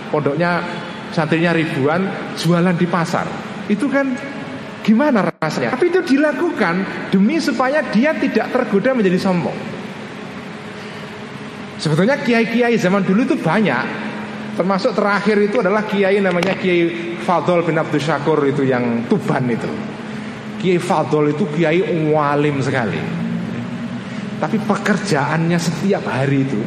pondoknya 0.09 0.63
santrinya 1.11 1.51
ribuan, 1.51 2.07
jualan 2.39 2.77
di 2.79 2.87
pasar. 2.87 3.54
Itu 3.71 3.89
kan 3.89 4.13
gimana 4.85 5.25
rasanya? 5.41 5.75
Tapi 5.75 5.89
itu 5.89 6.01
dilakukan 6.17 7.09
demi 7.09 7.41
supaya 7.41 7.81
dia 7.93 8.13
tidak 8.17 8.53
tergoda 8.53 8.93
menjadi 8.93 9.19
sombong. 9.21 9.57
Sebetulnya 11.81 12.21
kiai-kiai 12.23 12.79
zaman 12.79 13.03
dulu 13.03 13.27
itu 13.27 13.37
banyak 13.37 14.15
Termasuk 14.55 14.95
terakhir 14.95 15.37
itu 15.43 15.59
adalah 15.59 15.83
kiai 15.83 16.23
namanya 16.23 16.55
Kiai 16.55 17.19
Fadol 17.19 17.67
bin 17.67 17.75
Abdul 17.75 17.99
Syakur 17.99 18.39
itu 18.47 18.63
yang 18.63 19.03
Tuban 19.11 19.51
itu. 19.51 19.67
Kiai 20.63 20.79
Fadol 20.79 21.35
itu 21.35 21.43
kiai 21.51 21.83
walim 22.15 22.63
sekali. 22.63 23.03
Tapi 24.39 24.57
pekerjaannya 24.63 25.59
setiap 25.59 26.07
hari 26.07 26.47
itu 26.47 26.63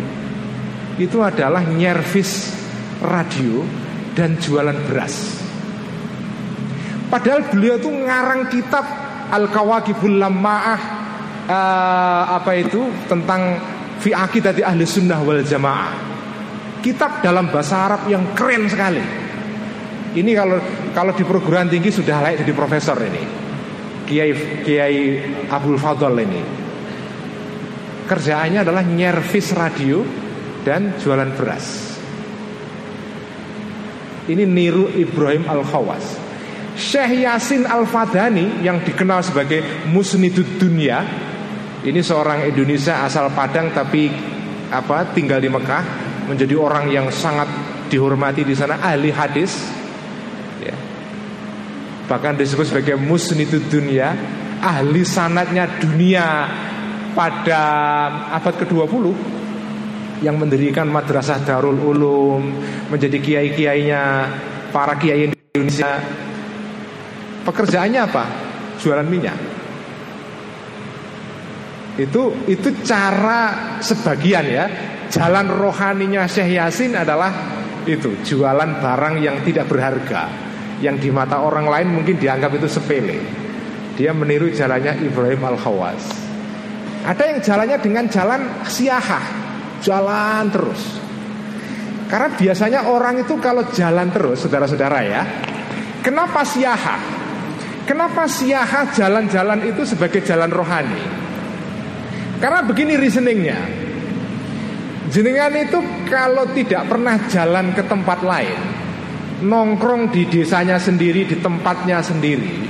itu 0.98 1.18
adalah 1.22 1.64
nyervis 1.64 2.52
radio 2.99 3.64
dan 4.18 4.36
jualan 4.36 4.76
beras. 4.90 5.36
Padahal 7.07 7.47
beliau 7.47 7.79
itu 7.79 7.88
ngarang 7.88 8.51
kitab 8.51 8.84
Al-Kawakibul 9.31 10.19
Lama'ah 10.19 10.79
uh, 11.47 12.23
apa 12.35 12.51
itu 12.59 12.84
tentang 13.07 13.59
fi 14.03 14.11
tadi 14.43 14.61
ahli 14.61 14.84
sunnah 14.84 15.19
wal 15.23 15.39
jamaah. 15.41 15.95
Kitab 16.84 17.23
dalam 17.23 17.49
bahasa 17.49 17.75
Arab 17.89 18.01
yang 18.11 18.35
keren 18.35 18.67
sekali. 18.67 19.03
Ini 20.17 20.31
kalau 20.35 20.57
kalau 20.91 21.11
di 21.15 21.23
perguruan 21.23 21.67
tinggi 21.67 21.91
sudah 21.91 22.23
layak 22.23 22.43
jadi 22.45 22.53
profesor 22.55 22.95
ini. 23.01 23.23
Kiai 24.07 24.31
Kiai 24.63 24.99
Abdul 25.51 25.79
Fadl 25.79 26.15
ini. 26.19 26.41
Kerjaannya 28.07 28.63
adalah 28.63 28.88
nyervis 28.88 29.51
radio 29.51 29.99
dan 30.63 30.95
jualan 30.95 31.27
beras. 31.35 31.99
Ini 34.27 34.43
niru 34.47 34.91
Ibrahim 34.95 35.43
Al-Khawas. 35.47 36.26
Syekh 36.77 37.25
Yasin 37.25 37.65
Al-Fadani 37.65 38.61
yang 38.61 38.85
dikenal 38.85 39.25
sebagai 39.25 39.89
Musnidud 39.89 40.61
Dunia. 40.61 41.01
Ini 41.81 41.97
seorang 42.05 42.45
Indonesia 42.45 43.01
asal 43.01 43.33
Padang 43.33 43.73
tapi 43.73 44.13
apa 44.69 45.09
tinggal 45.09 45.41
di 45.41 45.49
Mekah, 45.49 45.83
menjadi 46.29 46.53
orang 46.53 46.85
yang 46.93 47.09
sangat 47.09 47.49
dihormati 47.89 48.45
di 48.45 48.53
sana 48.53 48.77
ahli 48.77 49.09
hadis. 49.09 49.57
Ya. 50.61 50.77
Bahkan 52.05 52.37
disebut 52.37 52.69
sebagai 52.69 52.93
Musnidud 52.93 53.65
Dunia, 53.73 54.13
ahli 54.61 55.01
sanatnya 55.01 55.81
dunia 55.81 56.45
pada 57.17 57.63
abad 58.37 58.53
ke-20 58.53 59.05
yang 60.21 60.37
mendirikan 60.37 60.85
madrasah 60.93 61.41
Darul 61.41 61.81
Ulum, 61.81 62.53
menjadi 62.93 63.17
kiai-kiainya 63.17 64.03
para 64.69 64.93
kiai 64.93 65.33
Indonesia. 65.33 66.26
Pekerjaannya 67.48 68.02
apa? 68.03 68.24
Jualan 68.84 69.07
minyak. 69.07 69.40
Itu 71.95 72.44
itu 72.44 72.69
cara 72.84 73.80
sebagian 73.80 74.45
ya. 74.45 74.65
Jalan 75.07 75.48
rohaninya 75.48 76.28
Syekh 76.28 76.60
Yasin 76.60 76.91
adalah 76.99 77.32
itu, 77.88 78.11
jualan 78.28 78.84
barang 78.84 79.24
yang 79.24 79.40
tidak 79.48 79.72
berharga, 79.72 80.28
yang 80.84 80.99
di 80.99 81.07
mata 81.07 81.40
orang 81.40 81.64
lain 81.64 81.95
mungkin 81.95 82.19
dianggap 82.19 82.52
itu 82.60 82.68
sepele. 82.68 83.24
Dia 83.95 84.11
meniru 84.11 84.52
jalannya 84.52 84.99
Ibrahim 85.07 85.40
Al-Khawas. 85.48 86.03
Ada 87.07 87.24
yang 87.32 87.40
jalannya 87.40 87.78
dengan 87.80 88.06
jalan 88.11 88.41
siahah, 88.68 89.24
Jalan 89.82 90.49
terus 90.49 90.98
Karena 92.10 92.30
biasanya 92.34 92.80
orang 92.90 93.22
itu 93.22 93.38
kalau 93.38 93.61
jalan 93.69 94.10
terus 94.10 94.41
Saudara-saudara 94.41 94.99
ya 95.06 95.22
Kenapa 96.02 96.41
siaha? 96.41 97.16
Kenapa 97.88 98.27
siaha 98.27 98.91
jalan-jalan 98.91 99.64
itu 99.64 99.88
sebagai 99.88 100.19
jalan 100.19 100.51
rohani? 100.51 101.01
Karena 102.38 102.61
begini 102.61 102.99
reasoningnya 102.99 103.57
Jenengan 105.07 105.55
itu 105.55 105.80
kalau 106.11 106.51
tidak 106.51 106.85
pernah 106.85 107.15
jalan 107.31 107.72
ke 107.73 107.81
tempat 107.88 108.19
lain 108.22 108.59
Nongkrong 109.47 110.11
di 110.11 110.27
desanya 110.27 110.76
sendiri, 110.77 111.23
di 111.26 111.39
tempatnya 111.39 112.03
sendiri 112.03 112.68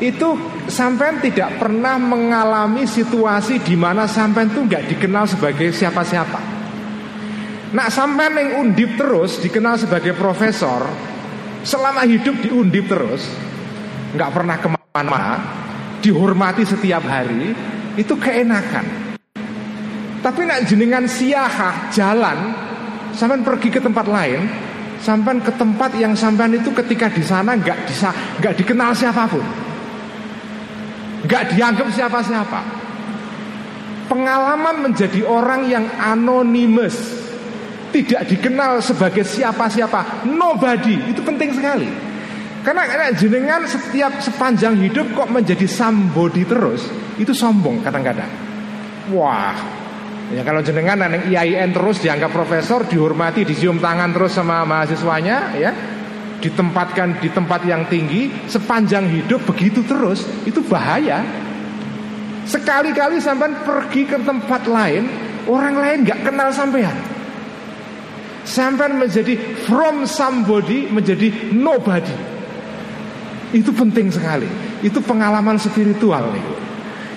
itu 0.00 0.28
sampean 0.64 1.20
tidak 1.20 1.60
pernah 1.60 2.00
mengalami 2.00 2.88
situasi 2.88 3.60
di 3.60 3.76
mana 3.76 4.08
sampean 4.08 4.48
itu 4.48 4.64
nggak 4.64 4.96
dikenal 4.96 5.28
sebagai 5.28 5.68
siapa-siapa. 5.76 6.40
Nak 7.76 7.88
sampean 7.92 8.34
yang 8.34 8.50
undip 8.64 8.96
terus 8.96 9.38
dikenal 9.38 9.76
sebagai 9.76 10.16
profesor, 10.16 10.88
selama 11.62 12.02
hidup 12.08 12.32
diundip 12.40 12.88
terus, 12.88 13.28
nggak 14.14 14.30
pernah 14.30 14.56
ke 14.58 14.68
mana-mana, 14.70 15.34
dihormati 16.02 16.62
setiap 16.66 17.02
hari, 17.06 17.54
itu 17.94 18.14
keenakan. 18.16 19.14
Tapi 20.20 20.40
nak 20.44 20.68
jenengan 20.68 21.08
siahah 21.08 21.88
jalan, 21.94 22.38
sampean 23.16 23.40
pergi 23.40 23.68
ke 23.72 23.80
tempat 23.80 24.04
lain, 24.04 24.44
sampean 25.00 25.40
ke 25.40 25.52
tempat 25.56 25.96
yang 25.96 26.12
sampean 26.12 26.52
itu 26.52 26.68
ketika 26.76 27.08
di 27.08 27.24
sana 27.24 27.56
nggak 27.56 27.88
bisa 27.88 28.12
nggak 28.36 28.54
dikenal 28.60 28.92
siapa 28.92 29.24
pun 29.24 29.70
nggak 31.24 31.56
dianggap 31.56 31.88
siapa-siapa. 31.92 32.60
Pengalaman 34.10 34.90
menjadi 34.90 35.22
orang 35.22 35.70
yang 35.70 35.86
anonimus, 36.02 36.98
tidak 37.94 38.26
dikenal 38.26 38.82
sebagai 38.82 39.22
siapa-siapa, 39.22 40.26
nobody, 40.26 40.98
itu 41.14 41.22
penting 41.22 41.54
sekali. 41.54 42.09
Karena, 42.60 42.84
karena 42.84 43.08
jenengan 43.16 43.64
setiap 43.64 44.20
sepanjang 44.20 44.76
hidup 44.84 45.16
kok 45.16 45.32
menjadi 45.32 45.64
somebody 45.64 46.44
terus, 46.44 46.84
itu 47.16 47.32
sombong 47.32 47.80
kadang-kadang. 47.80 48.28
Wah, 49.16 49.56
ya 50.28 50.44
kalau 50.44 50.60
jenengan 50.60 51.00
yang 51.08 51.24
IAIN 51.32 51.72
terus 51.72 52.04
dianggap 52.04 52.28
profesor, 52.28 52.84
dihormati, 52.84 53.48
disium 53.48 53.80
tangan 53.80 54.12
terus 54.12 54.36
sama 54.36 54.68
mahasiswanya, 54.68 55.56
ya 55.56 55.72
ditempatkan 56.40 57.20
di 57.20 57.28
tempat 57.28 57.68
yang 57.68 57.84
tinggi 57.88 58.32
sepanjang 58.48 59.08
hidup 59.12 59.44
begitu 59.44 59.84
terus 59.84 60.24
itu 60.48 60.64
bahaya. 60.64 61.20
Sekali-kali 62.48 63.20
sampai 63.20 63.52
pergi 63.62 64.08
ke 64.08 64.18
tempat 64.20 64.64
lain, 64.64 65.06
orang 65.46 65.76
lain 65.76 65.98
nggak 66.08 66.28
kenal 66.28 66.48
sampean. 66.50 66.96
Sampai 68.44 68.90
menjadi 68.90 69.36
from 69.68 70.08
somebody 70.08 70.88
menjadi 70.88 71.52
nobody. 71.52 72.39
Itu 73.50 73.74
penting 73.74 74.10
sekali. 74.14 74.46
Itu 74.80 75.02
pengalaman 75.02 75.58
spiritual 75.58 76.30
nih. 76.30 76.46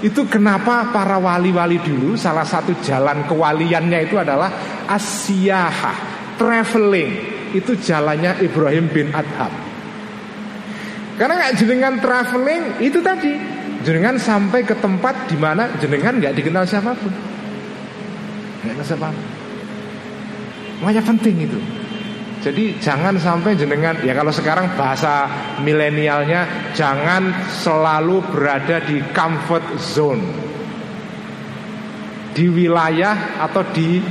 Itu 0.03 0.27
kenapa 0.27 0.91
para 0.91 1.15
wali-wali 1.15 1.79
dulu 1.79 2.19
salah 2.19 2.43
satu 2.43 2.75
jalan 2.83 3.23
kewaliannya 3.23 4.03
itu 4.03 4.19
adalah 4.19 4.51
asyahah, 4.91 5.97
traveling, 6.35 7.11
itu 7.55 7.71
jalannya 7.79 8.43
Ibrahim 8.43 8.91
bin 8.91 9.07
Adham. 9.15 9.53
Karena 11.15 11.39
nggak 11.39 11.55
jenengan 11.55 11.95
traveling 12.03 12.83
itu 12.83 12.99
tadi 12.99 13.31
jenengan 13.87 14.19
sampai 14.19 14.67
ke 14.67 14.75
tempat 14.75 15.29
di 15.31 15.39
mana 15.39 15.71
jenengan 15.79 16.19
nggak 16.19 16.35
dikenal 16.35 16.67
siapa 16.67 16.91
pun, 16.99 17.13
nggak 18.65 18.75
kenal 18.75 18.83
siapa 18.83 19.07
pun. 19.07 19.25
Makanya 20.83 21.03
penting 21.05 21.47
itu. 21.47 21.59
Jadi 22.43 22.75
jangan 22.83 23.15
sampai 23.15 23.55
jenengan 23.55 23.95
ya 24.03 24.11
kalau 24.11 24.27
sekarang 24.35 24.75
bahasa 24.75 25.31
milenialnya 25.63 26.71
jangan 26.75 27.31
selalu 27.47 28.19
berada 28.35 28.83
di 28.83 28.99
comfort 29.15 29.63
zone 29.79 30.23
di 32.35 32.49
wilayah 32.51 33.39
atau 33.39 33.63
di 33.71 34.01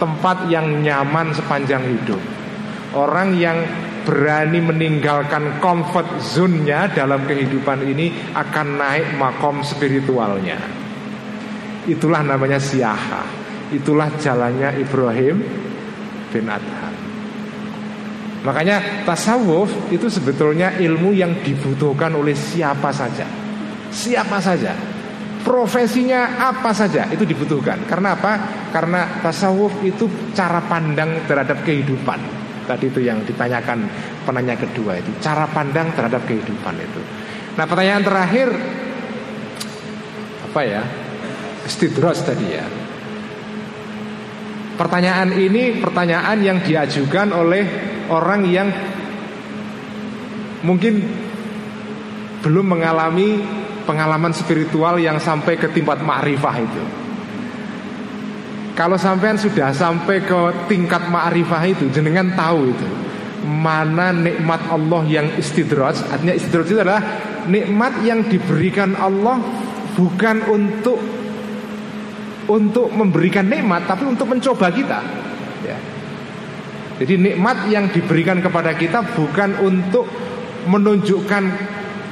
tempat 0.00 0.48
yang 0.48 0.80
nyaman 0.80 1.34
sepanjang 1.36 1.84
hidup. 1.84 2.22
Orang 2.94 3.36
yang 3.36 3.58
berani 4.06 4.60
meninggalkan 4.62 5.58
comfort 5.58 6.22
zone-nya 6.22 6.92
dalam 6.92 7.26
kehidupan 7.26 7.82
ini 7.82 8.32
akan 8.36 8.66
naik 8.78 9.06
makom 9.18 9.64
spiritualnya. 9.66 10.60
Itulah 11.84 12.22
namanya 12.22 12.60
siaha. 12.60 13.24
Itulah 13.74 14.12
jalannya 14.20 14.78
Ibrahim 14.78 15.36
bin 16.30 16.46
Adham. 16.46 16.83
Makanya 18.44 19.08
tasawuf 19.08 19.88
itu 19.88 20.06
sebetulnya 20.12 20.76
ilmu 20.76 21.16
yang 21.16 21.40
dibutuhkan 21.40 22.12
oleh 22.12 22.36
siapa 22.36 22.92
saja. 22.92 23.24
Siapa 23.88 24.36
saja 24.42 24.94
profesinya 25.44 26.40
apa 26.40 26.72
saja 26.72 27.06
itu 27.12 27.22
dibutuhkan. 27.28 27.84
Karena 27.84 28.16
apa? 28.16 28.32
Karena 28.72 29.20
tasawuf 29.20 29.84
itu 29.84 30.08
cara 30.32 30.64
pandang 30.64 31.28
terhadap 31.28 31.60
kehidupan. 31.62 32.18
Tadi 32.64 32.88
itu 32.88 33.04
yang 33.04 33.20
ditanyakan 33.28 33.84
penanya 34.24 34.56
kedua 34.56 34.96
itu, 34.96 35.12
cara 35.20 35.44
pandang 35.44 35.92
terhadap 35.92 36.24
kehidupan 36.24 36.80
itu. 36.80 37.00
Nah, 37.60 37.68
pertanyaan 37.68 38.00
terakhir 38.00 38.48
apa 40.48 40.60
ya? 40.64 40.82
Stidros 41.68 42.24
tadi 42.24 42.46
ya. 42.48 42.64
Pertanyaan 44.74 45.28
ini 45.36 45.78
pertanyaan 45.78 46.40
yang 46.40 46.58
diajukan 46.64 47.30
oleh 47.36 47.93
orang 48.10 48.44
yang 48.48 48.68
mungkin 50.64 51.04
belum 52.44 52.76
mengalami 52.76 53.40
pengalaman 53.84 54.32
spiritual 54.32 54.96
yang 55.00 55.20
sampai 55.20 55.56
ke 55.60 55.68
tingkat 55.72 56.00
ma'rifah 56.00 56.56
itu. 56.60 56.82
Kalau 58.74 58.98
sampean 58.98 59.38
sudah 59.38 59.70
sampai 59.70 60.26
ke 60.26 60.66
tingkat 60.66 61.06
ma'rifah 61.06 61.62
itu, 61.70 61.86
jenengan 61.94 62.34
tahu 62.34 62.74
itu 62.74 62.88
mana 63.44 64.10
nikmat 64.10 64.66
Allah 64.72 65.04
yang 65.06 65.28
istidraj. 65.36 66.00
Artinya 66.10 66.34
istidraj 66.34 66.66
itu 66.72 66.80
adalah 66.80 67.02
nikmat 67.46 68.02
yang 68.02 68.24
diberikan 68.24 68.96
Allah 68.96 69.38
bukan 69.94 70.36
untuk 70.48 70.98
untuk 72.44 72.92
memberikan 72.92 73.48
nikmat, 73.48 73.88
tapi 73.88 74.04
untuk 74.04 74.28
mencoba 74.28 74.68
kita. 74.68 75.00
Jadi 76.94 77.14
nikmat 77.18 77.66
yang 77.70 77.90
diberikan 77.90 78.38
kepada 78.38 78.74
kita 78.78 79.02
bukan 79.18 79.58
untuk 79.58 80.06
menunjukkan 80.70 81.44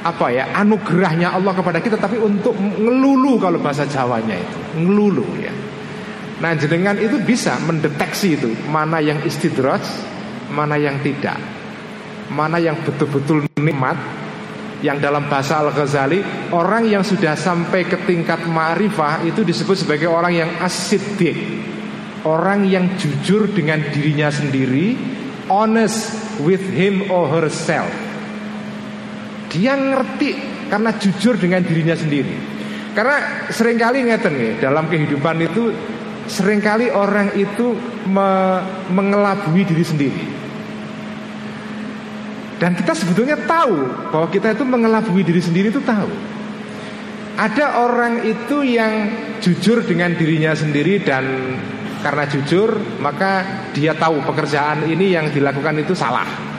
apa 0.03 0.27
ya 0.35 0.51
anugerahnya 0.51 1.31
Allah 1.31 1.55
kepada 1.55 1.79
kita 1.79 1.95
tapi 1.95 2.19
untuk 2.19 2.51
ngelulu 2.59 3.39
kalau 3.39 3.63
bahasa 3.63 3.87
Jawanya 3.87 4.35
itu. 4.35 4.57
Ngelulu 4.83 5.25
ya. 5.39 5.53
Nah 6.43 6.51
jenengan 6.59 6.99
itu 6.99 7.15
bisa 7.23 7.55
mendeteksi 7.63 8.35
itu 8.35 8.51
mana 8.67 8.99
yang 8.99 9.23
istidraj 9.23 9.83
mana 10.51 10.75
yang 10.75 10.99
tidak. 10.99 11.39
Mana 12.27 12.59
yang 12.59 12.75
betul-betul 12.83 13.47
nikmat 13.63 13.95
yang 14.83 14.99
dalam 14.99 15.31
bahasa 15.31 15.63
Al-Ghazali 15.63 16.51
orang 16.51 16.91
yang 16.91 17.07
sudah 17.07 17.39
sampai 17.39 17.87
ke 17.87 18.03
tingkat 18.03 18.43
ma'rifah 18.43 19.23
itu 19.23 19.47
disebut 19.47 19.87
sebagai 19.87 20.11
orang 20.11 20.35
yang 20.35 20.49
asidik 20.59 21.39
orang 22.23 22.67
yang 22.67 22.95
jujur 22.99 23.51
dengan 23.51 23.83
dirinya 23.91 24.31
sendiri 24.31 24.95
honest 25.51 26.15
with 26.43 26.63
him 26.71 27.07
or 27.11 27.27
herself 27.27 27.91
dia 29.53 29.77
ngerti 29.77 30.33
karena 30.73 30.89
jujur 30.97 31.37
dengan 31.37 31.61
dirinya 31.61 31.93
sendiri. 31.93 32.33
Karena 32.97 33.45
sering 33.53 33.77
kali 33.77 34.01
ngeten 34.01 34.33
nih 34.33 34.51
dalam 34.57 34.89
kehidupan 34.89 35.37
itu 35.45 35.69
sering 36.25 36.57
kali 36.57 36.89
orang 36.89 37.29
itu 37.37 37.77
me 38.09 38.61
mengelabui 38.89 39.61
diri 39.61 39.85
sendiri. 39.85 40.25
Dan 42.57 42.73
kita 42.73 42.97
sebetulnya 42.97 43.37
tahu 43.45 44.09
bahwa 44.09 44.27
kita 44.33 44.57
itu 44.57 44.65
mengelabui 44.65 45.21
diri 45.21 45.41
sendiri 45.41 45.69
itu 45.69 45.81
tahu. 45.85 46.09
Ada 47.33 47.81
orang 47.81 48.25
itu 48.25 48.61
yang 48.61 49.09
jujur 49.41 49.85
dengan 49.85 50.13
dirinya 50.13 50.53
sendiri 50.53 51.01
dan 51.01 51.25
karena 52.03 52.27
jujur 52.27 52.99
maka 52.99 53.63
dia 53.71 53.95
tahu 53.95 54.19
pekerjaan 54.27 54.83
ini 54.91 55.15
yang 55.15 55.31
dilakukan 55.31 55.79
itu 55.79 55.95
salah. 55.95 56.53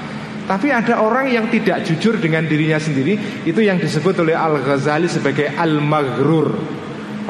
Tapi 0.44 0.68
ada 0.68 1.00
orang 1.00 1.32
yang 1.32 1.48
tidak 1.48 1.88
jujur 1.88 2.20
dengan 2.20 2.44
dirinya 2.44 2.76
sendiri 2.76 3.16
Itu 3.48 3.64
yang 3.64 3.80
disebut 3.80 4.20
oleh 4.20 4.36
Al-Ghazali 4.36 5.08
sebagai 5.08 5.48
Al-Maghrur 5.56 6.52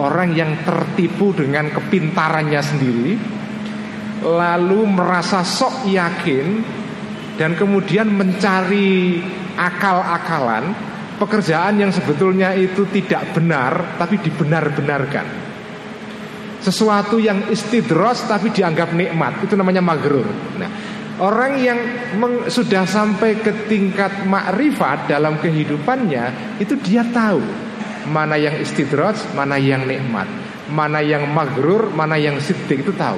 Orang 0.02 0.34
yang 0.34 0.66
tertipu 0.66 1.30
dengan 1.30 1.70
kepintarannya 1.70 2.58
sendiri 2.58 3.14
Lalu 4.18 4.80
merasa 4.90 5.46
sok 5.46 5.86
yakin 5.86 6.46
Dan 7.38 7.54
kemudian 7.54 8.10
mencari 8.10 9.22
akal-akalan 9.54 10.74
Pekerjaan 11.14 11.78
yang 11.78 11.94
sebetulnya 11.94 12.50
itu 12.58 12.82
tidak 12.90 13.30
benar 13.30 13.94
Tapi 13.94 14.18
dibenar-benarkan 14.18 15.43
Sesuatu 16.64 17.20
yang 17.20 17.52
istidros 17.52 18.24
tapi 18.24 18.48
dianggap 18.48 18.96
nikmat. 18.96 19.44
Itu 19.44 19.52
namanya 19.52 19.84
maghrur. 19.84 20.24
Nah 20.56 20.94
Orang 21.14 21.62
yang 21.62 21.78
meng, 22.18 22.50
sudah 22.50 22.82
sampai 22.82 23.38
ke 23.38 23.70
tingkat 23.70 24.26
makrifat 24.26 25.06
dalam 25.06 25.38
kehidupannya 25.38 26.58
Itu 26.58 26.74
dia 26.82 27.06
tahu 27.06 27.38
Mana 28.10 28.34
yang 28.34 28.58
istidraj, 28.58 29.16
mana 29.32 29.56
yang 29.56 29.86
nikmat. 29.86 30.26
Mana 30.68 31.00
yang 31.00 31.24
magrur, 31.30 31.88
mana 31.88 32.20
yang 32.20 32.36
sidik 32.36 32.84
itu 32.84 32.92
tahu. 32.92 33.16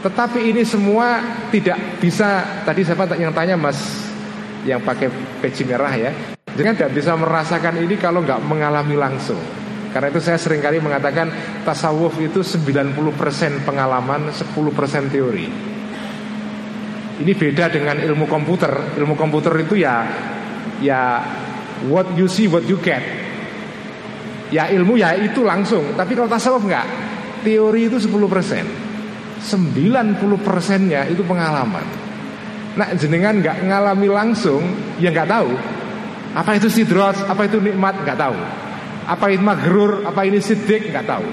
Tetapi 0.00 0.40
ini 0.54 0.62
semua 0.64 1.20
tidak 1.50 2.00
bisa 2.00 2.62
Tadi 2.62 2.80
siapa 2.86 3.10
yang 3.18 3.34
tanya 3.34 3.58
mas 3.58 3.76
Yang 4.62 4.80
pakai 4.86 5.08
peci 5.42 5.66
merah 5.66 5.92
ya? 5.92 6.14
Jangan 6.54 6.74
tidak 6.78 6.92
bisa 6.94 7.12
merasakan 7.18 7.74
ini 7.82 7.98
kalau 7.98 8.22
nggak 8.22 8.40
mengalami 8.46 8.96
langsung 8.96 9.59
karena 9.90 10.06
itu 10.06 10.22
saya 10.22 10.38
sering 10.38 10.62
kali 10.62 10.78
mengatakan 10.78 11.34
tasawuf 11.66 12.14
itu 12.22 12.46
90% 12.46 12.94
pengalaman, 13.66 14.30
10% 14.30 15.10
teori. 15.10 15.46
Ini 17.20 17.32
beda 17.34 17.68
dengan 17.68 17.98
ilmu 17.98 18.30
komputer. 18.30 18.96
Ilmu 18.96 19.18
komputer 19.18 19.52
itu 19.66 19.82
ya 19.82 20.06
ya 20.78 21.20
what 21.90 22.06
you 22.14 22.30
see 22.30 22.46
what 22.46 22.62
you 22.70 22.78
get. 22.78 23.02
Ya 24.54 24.70
ilmu 24.70 24.94
ya 24.94 25.18
itu 25.18 25.42
langsung, 25.42 25.98
tapi 25.98 26.14
kalau 26.14 26.30
tasawuf 26.30 26.62
enggak. 26.62 26.86
Teori 27.42 27.90
itu 27.90 27.98
10%. 27.98 28.14
90 29.40 30.46
persennya 30.46 31.08
itu 31.10 31.26
pengalaman. 31.26 31.82
Nah 32.78 32.94
jenengan 32.94 33.42
nggak 33.42 33.66
ngalami 33.66 34.06
langsung, 34.06 34.62
ya 35.02 35.10
nggak 35.10 35.26
tahu. 35.26 35.50
Apa 36.30 36.62
itu 36.62 36.70
sidrot, 36.70 37.18
apa 37.26 37.50
itu 37.50 37.58
nikmat, 37.58 38.06
nggak 38.06 38.18
tahu. 38.20 38.38
Apa 39.10 39.26
itu 39.34 39.42
magrur, 39.42 40.06
apa 40.06 40.22
ini 40.22 40.38
sidik, 40.38 40.94
nggak 40.94 41.06
tahu. 41.10 41.26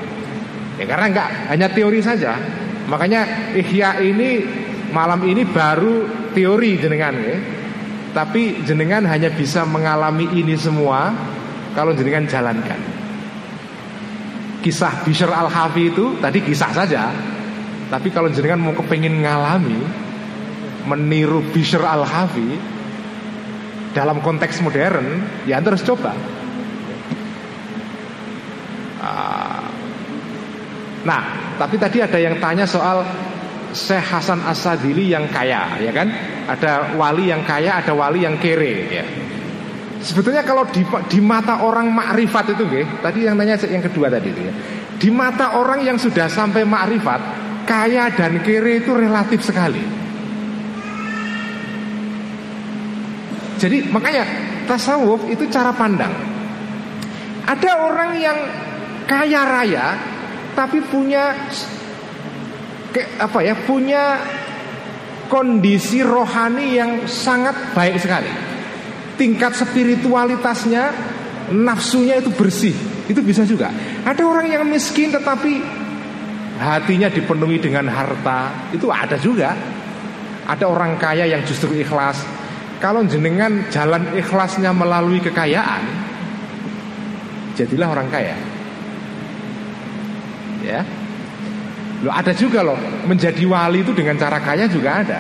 Ya 0.82 0.86
karena 0.90 1.06
nggak 1.14 1.30
hanya 1.54 1.68
teori 1.70 2.02
saja. 2.02 2.34
Makanya 2.90 3.54
ihya 3.54 4.02
ini 4.02 4.42
malam 4.90 5.22
ini 5.30 5.46
baru 5.46 6.10
teori 6.34 6.82
jenengan 6.82 7.14
ya. 7.14 7.38
Tapi 8.18 8.66
jenengan 8.66 9.06
hanya 9.06 9.30
bisa 9.30 9.62
mengalami 9.62 10.26
ini 10.34 10.58
semua 10.58 11.14
kalau 11.78 11.94
jenengan 11.94 12.26
jalankan. 12.26 12.82
Kisah 14.66 15.06
Bishr 15.06 15.30
al-Hafi 15.30 15.94
itu 15.94 16.18
tadi 16.18 16.42
kisah 16.42 16.72
saja. 16.74 17.14
Tapi 17.94 18.10
kalau 18.10 18.34
jenengan 18.34 18.58
mau 18.58 18.74
kepingin 18.74 19.22
ngalami 19.22 19.78
meniru 20.90 21.46
Bishr 21.54 21.84
al-Hafi 21.86 22.58
dalam 23.94 24.22
konteks 24.22 24.62
modern, 24.66 25.26
ya 25.46 25.62
terus 25.62 25.86
coba. 25.86 26.37
Nah, 31.08 31.56
tapi 31.56 31.80
tadi 31.80 32.04
ada 32.04 32.20
yang 32.20 32.36
tanya 32.44 32.68
soal 32.68 33.08
Syekh 33.72 34.04
Hasan 34.04 34.44
Asadili 34.44 35.08
yang 35.08 35.32
kaya, 35.32 35.80
ya 35.80 35.96
kan? 35.96 36.12
Ada 36.52 37.00
wali 37.00 37.32
yang 37.32 37.48
kaya, 37.48 37.80
ada 37.80 37.96
wali 37.96 38.28
yang 38.28 38.36
kere, 38.36 38.92
ya. 38.92 39.06
Sebetulnya 40.04 40.44
kalau 40.44 40.68
di, 40.68 40.84
di 41.08 41.20
mata 41.24 41.64
orang 41.64 41.88
makrifat 41.88 42.60
itu, 42.60 42.64
ya, 42.68 42.84
tadi 43.00 43.24
yang 43.24 43.40
nanya 43.40 43.56
yang 43.72 43.80
kedua 43.80 44.12
tadi 44.12 44.36
itu 44.36 44.42
ya. 44.52 44.54
Di 45.00 45.08
mata 45.08 45.56
orang 45.56 45.88
yang 45.88 45.96
sudah 45.96 46.28
sampai 46.28 46.68
makrifat, 46.68 47.22
kaya 47.64 48.12
dan 48.12 48.44
kere 48.44 48.84
itu 48.84 48.92
relatif 48.92 49.48
sekali. 49.48 49.84
Jadi 53.58 53.90
makanya 53.90 54.24
tasawuf 54.70 55.24
itu 55.32 55.48
cara 55.50 55.72
pandang. 55.74 56.14
Ada 57.48 57.72
orang 57.80 58.12
yang 58.20 58.38
kaya 59.08 59.42
raya 59.48 59.86
tapi 60.58 60.82
punya 60.82 61.38
ke, 62.90 63.22
apa 63.22 63.46
ya 63.46 63.54
punya 63.62 64.18
kondisi 65.30 66.02
rohani 66.02 66.74
yang 66.74 67.06
sangat 67.06 67.78
baik 67.78 68.02
sekali. 68.02 68.32
Tingkat 69.22 69.54
spiritualitasnya, 69.54 70.90
nafsunya 71.54 72.18
itu 72.18 72.34
bersih. 72.34 72.74
Itu 73.06 73.22
bisa 73.22 73.46
juga. 73.46 73.70
Ada 74.02 74.26
orang 74.26 74.50
yang 74.50 74.66
miskin 74.66 75.14
tetapi 75.14 75.62
hatinya 76.58 77.14
dipenuhi 77.14 77.62
dengan 77.62 77.86
harta. 77.94 78.74
Itu 78.74 78.90
ada 78.90 79.22
juga. 79.22 79.54
Ada 80.48 80.66
orang 80.66 80.98
kaya 80.98 81.30
yang 81.30 81.46
justru 81.46 81.78
ikhlas. 81.78 82.26
Kalau 82.82 83.06
jenengan 83.06 83.70
jalan 83.70 84.16
ikhlasnya 84.18 84.70
melalui 84.74 85.22
kekayaan, 85.22 85.84
jadilah 87.58 87.90
orang 87.90 88.10
kaya. 88.10 88.57
Ya. 90.66 90.82
Loh 92.06 92.14
ada 92.14 92.30
juga 92.34 92.62
loh 92.62 92.78
menjadi 93.10 93.42
wali 93.50 93.82
itu 93.82 93.92
dengan 93.94 94.18
cara 94.22 94.38
kaya 94.38 94.70
juga 94.70 95.02
ada. 95.02 95.20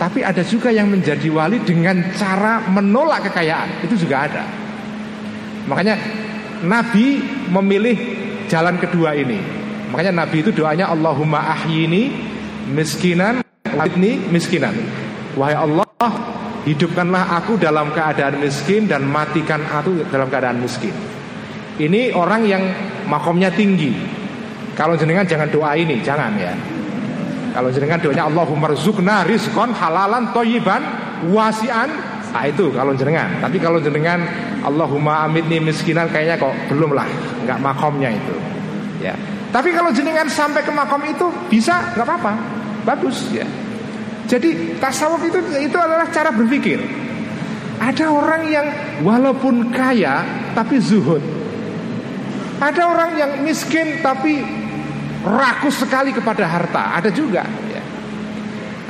Tapi 0.00 0.24
ada 0.24 0.42
juga 0.42 0.72
yang 0.72 0.88
menjadi 0.88 1.28
wali 1.30 1.62
dengan 1.62 2.00
cara 2.16 2.64
menolak 2.66 3.30
kekayaan, 3.30 3.86
itu 3.86 3.94
juga 4.02 4.26
ada. 4.26 4.42
Makanya 5.68 5.94
Nabi 6.66 7.22
memilih 7.52 7.96
jalan 8.50 8.82
kedua 8.82 9.14
ini. 9.14 9.38
Makanya 9.94 10.24
Nabi 10.24 10.42
itu 10.42 10.50
doanya 10.50 10.90
Allahumma 10.90 11.44
ahyini 11.54 12.10
miskinan, 12.72 13.44
ini 13.94 14.18
miskinan. 14.32 14.74
Wahai 15.38 15.54
Allah, 15.54 15.86
hidupkanlah 16.66 17.38
aku 17.38 17.60
dalam 17.60 17.92
keadaan 17.94 18.42
miskin 18.42 18.88
dan 18.88 19.06
matikan 19.06 19.62
aku 19.70 20.02
dalam 20.08 20.26
keadaan 20.26 20.58
miskin. 20.58 20.96
Ini 21.78 22.16
orang 22.16 22.42
yang 22.48 22.64
makomnya 23.06 23.52
tinggi. 23.52 23.94
Kalau 24.72 24.96
jenengan 24.96 25.28
jangan 25.28 25.48
doa 25.52 25.76
ini, 25.76 26.00
jangan 26.00 26.32
ya. 26.40 26.52
Kalau 27.52 27.68
jenengan 27.68 28.00
doanya 28.00 28.24
Allahumma 28.32 28.72
rizukna 28.72 29.28
rizkon 29.28 29.76
halalan 29.76 30.32
toyiban 30.32 30.80
wasian. 31.28 31.92
Nah 32.32 32.44
itu 32.48 32.72
kalau 32.72 32.96
jenengan. 32.96 33.28
Tapi 33.44 33.60
kalau 33.60 33.76
jenengan 33.76 34.24
Allahumma 34.64 35.28
amitni 35.28 35.60
miskinan 35.60 36.08
kayaknya 36.08 36.40
kok 36.40 36.56
belum 36.72 36.96
lah. 36.96 37.04
Nggak 37.44 37.58
makomnya 37.60 38.08
itu. 38.08 38.36
Ya. 39.04 39.12
Tapi 39.52 39.68
kalau 39.76 39.92
jenengan 39.92 40.24
sampai 40.32 40.64
ke 40.64 40.72
makom 40.72 41.04
itu 41.04 41.28
Bisa 41.52 41.92
nggak 41.92 42.08
apa-apa. 42.08 42.32
Bagus 42.88 43.28
ya. 43.36 43.44
Jadi 44.24 44.80
tasawuf 44.80 45.20
itu 45.28 45.36
itu 45.60 45.76
adalah 45.76 46.08
cara 46.08 46.32
berpikir. 46.32 46.80
Ada 47.76 48.08
orang 48.08 48.42
yang 48.48 48.66
walaupun 49.04 49.74
kaya 49.74 50.24
Tapi 50.56 50.80
zuhud 50.80 51.41
Ada 52.58 52.82
orang 52.84 53.10
yang 53.16 53.32
miskin 53.40 54.04
tapi 54.04 54.42
rakus 55.22 55.80
sekali 55.80 56.10
kepada 56.10 56.44
harta. 56.44 56.98
Ada 56.98 57.10
juga. 57.14 57.46
Ya. 57.70 57.82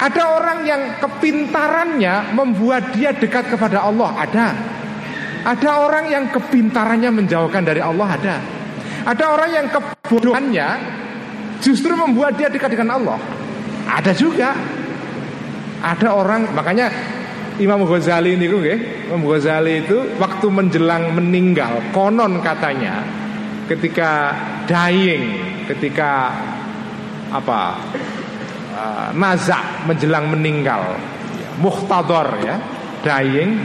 Ada 0.02 0.22
orang 0.40 0.58
yang 0.66 0.82
kepintarannya 0.98 2.34
membuat 2.34 2.90
dia 2.96 3.14
dekat 3.14 3.52
kepada 3.52 3.86
Allah. 3.86 4.10
Ada. 4.18 4.46
Ada 5.42 5.70
orang 5.82 6.04
yang 6.10 6.24
kepintarannya 6.30 7.10
menjauhkan 7.12 7.62
dari 7.62 7.78
Allah. 7.78 8.08
Ada. 8.18 8.36
Ada 9.02 9.24
orang 9.34 9.50
yang 9.50 9.66
kebodohannya 9.70 10.68
justru 11.62 11.94
membuat 11.94 12.38
dia 12.38 12.50
dekat 12.50 12.74
dengan 12.74 12.98
Allah. 12.98 13.18
Ada 13.86 14.14
juga. 14.14 14.54
Ada 15.82 16.14
orang 16.14 16.54
makanya 16.54 16.86
Imam 17.58 17.82
Ghazali 17.84 18.38
ini 18.38 18.46
ya, 18.46 18.76
Imam 19.10 19.26
Ghazali 19.26 19.82
itu 19.82 19.98
waktu 20.16 20.46
menjelang 20.46 21.12
meninggal 21.18 21.82
konon 21.90 22.38
katanya 22.40 23.02
ketika 23.72 24.36
dying 24.68 25.24
ketika 25.66 26.28
apa 27.32 27.80
uh, 28.76 29.08
nazak 29.16 29.88
menjelang 29.88 30.28
meninggal. 30.28 30.96
Muhtador 31.60 32.28
ya 32.44 32.56
dying. 33.00 33.60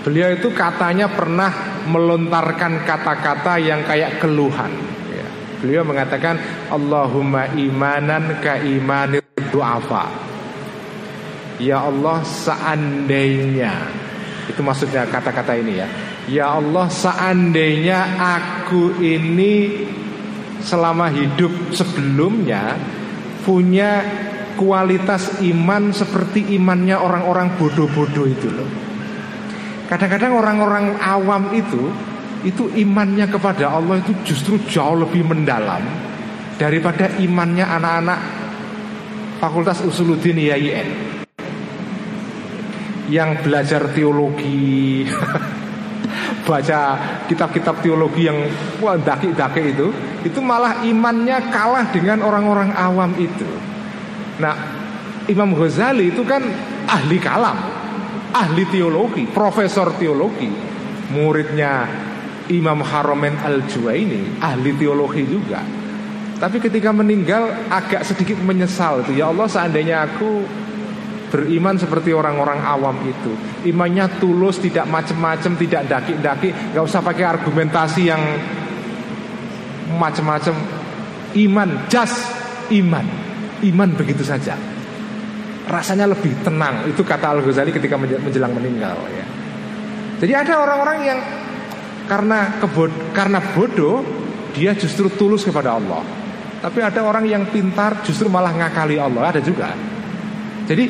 Beliau 0.00 0.32
itu 0.32 0.48
katanya 0.56 1.12
pernah 1.12 1.52
melontarkan 1.84 2.88
kata-kata 2.88 3.60
yang 3.60 3.84
kayak 3.84 4.16
keluhan. 4.16 4.72
Ya. 5.12 5.28
beliau 5.60 5.84
mengatakan 5.84 6.40
Allahumma 6.72 7.52
imanan 7.52 8.40
ka 8.40 8.56
imanir 8.64 9.20
du'afa. 9.52 10.08
Ya 11.60 11.84
Allah 11.84 12.24
seandainya 12.24 13.76
itu 14.48 14.60
maksudnya 14.64 15.04
kata-kata 15.04 15.52
ini 15.60 15.84
ya 15.84 15.88
Ya 16.30 16.62
Allah 16.62 16.86
seandainya 16.86 18.22
aku 18.22 19.02
ini 19.02 19.82
selama 20.62 21.10
hidup 21.10 21.74
sebelumnya 21.74 22.78
punya 23.42 24.06
kualitas 24.54 25.42
iman 25.42 25.90
seperti 25.90 26.54
imannya 26.54 26.94
orang-orang 26.94 27.58
bodoh-bodoh 27.58 28.30
itu 28.30 28.46
loh. 28.46 28.70
Kadang-kadang 29.90 30.38
orang-orang 30.38 31.02
awam 31.02 31.50
itu 31.50 31.90
itu 32.46 32.70
imannya 32.78 33.26
kepada 33.26 33.74
Allah 33.74 33.98
itu 33.98 34.14
justru 34.22 34.54
jauh 34.70 35.02
lebih 35.02 35.26
mendalam 35.26 35.82
daripada 36.62 37.10
imannya 37.18 37.66
anak-anak 37.66 38.20
Fakultas 39.42 39.82
Usuluddin 39.82 40.38
IAIN 40.38 40.88
yang 43.10 43.34
belajar 43.42 43.90
teologi 43.90 45.02
baca 46.50 46.98
kitab-kitab 47.30 47.78
teologi 47.78 48.26
yang 48.26 48.50
wah 48.82 48.98
daki-daki 48.98 49.70
itu, 49.70 49.94
itu 50.26 50.42
malah 50.42 50.82
imannya 50.82 51.38
kalah 51.54 51.86
dengan 51.94 52.26
orang-orang 52.26 52.74
awam 52.74 53.14
itu. 53.14 53.46
Nah, 54.42 54.58
Imam 55.30 55.54
Ghazali 55.54 56.10
itu 56.10 56.26
kan 56.26 56.42
ahli 56.90 57.22
kalam, 57.22 57.54
ahli 58.34 58.66
teologi, 58.66 59.30
profesor 59.30 59.94
teologi, 59.94 60.50
muridnya 61.14 61.86
Imam 62.50 62.82
Haromen 62.82 63.38
Al 63.46 63.62
Juwaini, 63.70 64.42
ahli 64.42 64.74
teologi 64.74 65.22
juga. 65.30 65.62
Tapi 66.40 66.56
ketika 66.58 66.90
meninggal 66.90 67.52
agak 67.68 68.02
sedikit 68.02 68.40
menyesal 68.40 69.04
itu. 69.04 69.20
Ya 69.20 69.28
Allah 69.28 69.44
seandainya 69.44 70.08
aku 70.08 70.42
Beriman 71.30 71.78
seperti 71.78 72.10
orang-orang 72.10 72.58
awam 72.58 72.98
itu. 73.06 73.30
Imannya 73.70 74.18
tulus, 74.18 74.58
tidak 74.58 74.90
macem-macem 74.90 75.54
Tidak 75.54 75.86
daki-daki 75.86 76.74
Gak 76.74 76.82
usah 76.82 77.00
pakai 77.00 77.22
argumentasi 77.22 78.02
yang 78.10 78.22
Macem-macem. 79.90 80.54
Iman, 81.38 81.86
just 81.90 82.30
iman. 82.70 83.06
Iman 83.62 83.90
begitu 83.98 84.22
saja. 84.22 84.54
Rasanya 85.66 86.10
lebih 86.10 86.30
tenang. 86.46 86.86
Itu 86.86 87.02
kata 87.02 87.34
Al-Ghazali 87.34 87.74
ketika 87.74 87.98
menjelang 87.98 88.54
meninggal 88.54 88.98
ya. 89.10 89.26
Jadi 90.22 90.32
ada 90.34 90.54
orang-orang 90.62 90.98
yang 91.02 91.18
Karena 92.06 92.58
kebod 92.58 92.90
karena 93.14 93.38
bodoh 93.54 94.02
Dia 94.50 94.74
justru 94.74 95.10
tulus 95.14 95.42
kepada 95.42 95.78
Allah. 95.78 96.02
Tapi 96.62 96.78
ada 96.82 97.02
orang 97.02 97.26
yang 97.26 97.46
pintar 97.50 98.02
Justru 98.06 98.30
malah 98.30 98.54
ngakali 98.54 98.94
Allah. 98.94 99.34
Ada 99.34 99.42
juga. 99.42 99.74
Jadi 100.70 100.86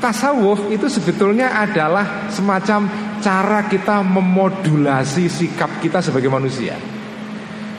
Tasawuf 0.00 0.72
itu 0.72 0.88
sebetulnya 0.88 1.52
adalah 1.60 2.32
semacam 2.32 2.88
cara 3.20 3.68
kita 3.68 4.00
memodulasi 4.00 5.28
sikap 5.28 5.76
kita 5.78 6.00
sebagai 6.00 6.32
manusia 6.32 6.72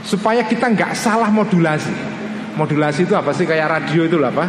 Supaya 0.06 0.46
kita 0.46 0.70
nggak 0.70 0.94
salah 0.94 1.34
modulasi 1.34 1.90
Modulasi 2.54 3.10
itu 3.10 3.18
apa 3.18 3.34
sih? 3.34 3.50
Kayak 3.50 3.82
radio 3.82 4.06
itu 4.06 4.22
apa? 4.22 4.46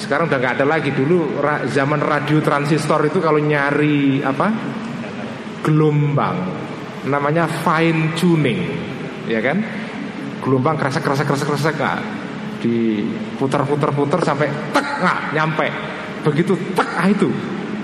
Sekarang 0.00 0.26
udah 0.26 0.40
nggak 0.40 0.54
ada 0.60 0.66
lagi 0.66 0.88
Dulu 0.88 1.44
zaman 1.68 2.00
radio 2.00 2.40
transistor 2.40 3.12
itu 3.12 3.20
kalau 3.20 3.38
nyari 3.44 4.24
apa? 4.24 4.48
Gelombang 5.60 6.36
Namanya 7.12 7.44
fine 7.44 8.16
tuning 8.16 8.60
Ya 9.28 9.44
kan? 9.44 9.60
Gelombang 10.40 10.80
kerasa 10.80 11.04
kerasa 11.04 11.28
kerasa 11.28 11.44
kerasa 11.44 11.68
nggak 11.76 11.98
Diputar-putar-putar 12.64 14.24
sampai 14.24 14.48
tek 14.72 14.86
nggak 15.04 15.36
nyampe 15.36 15.68
Begitu 16.24 16.56
tak 16.72 16.88
ah 16.96 17.06
itu. 17.06 17.28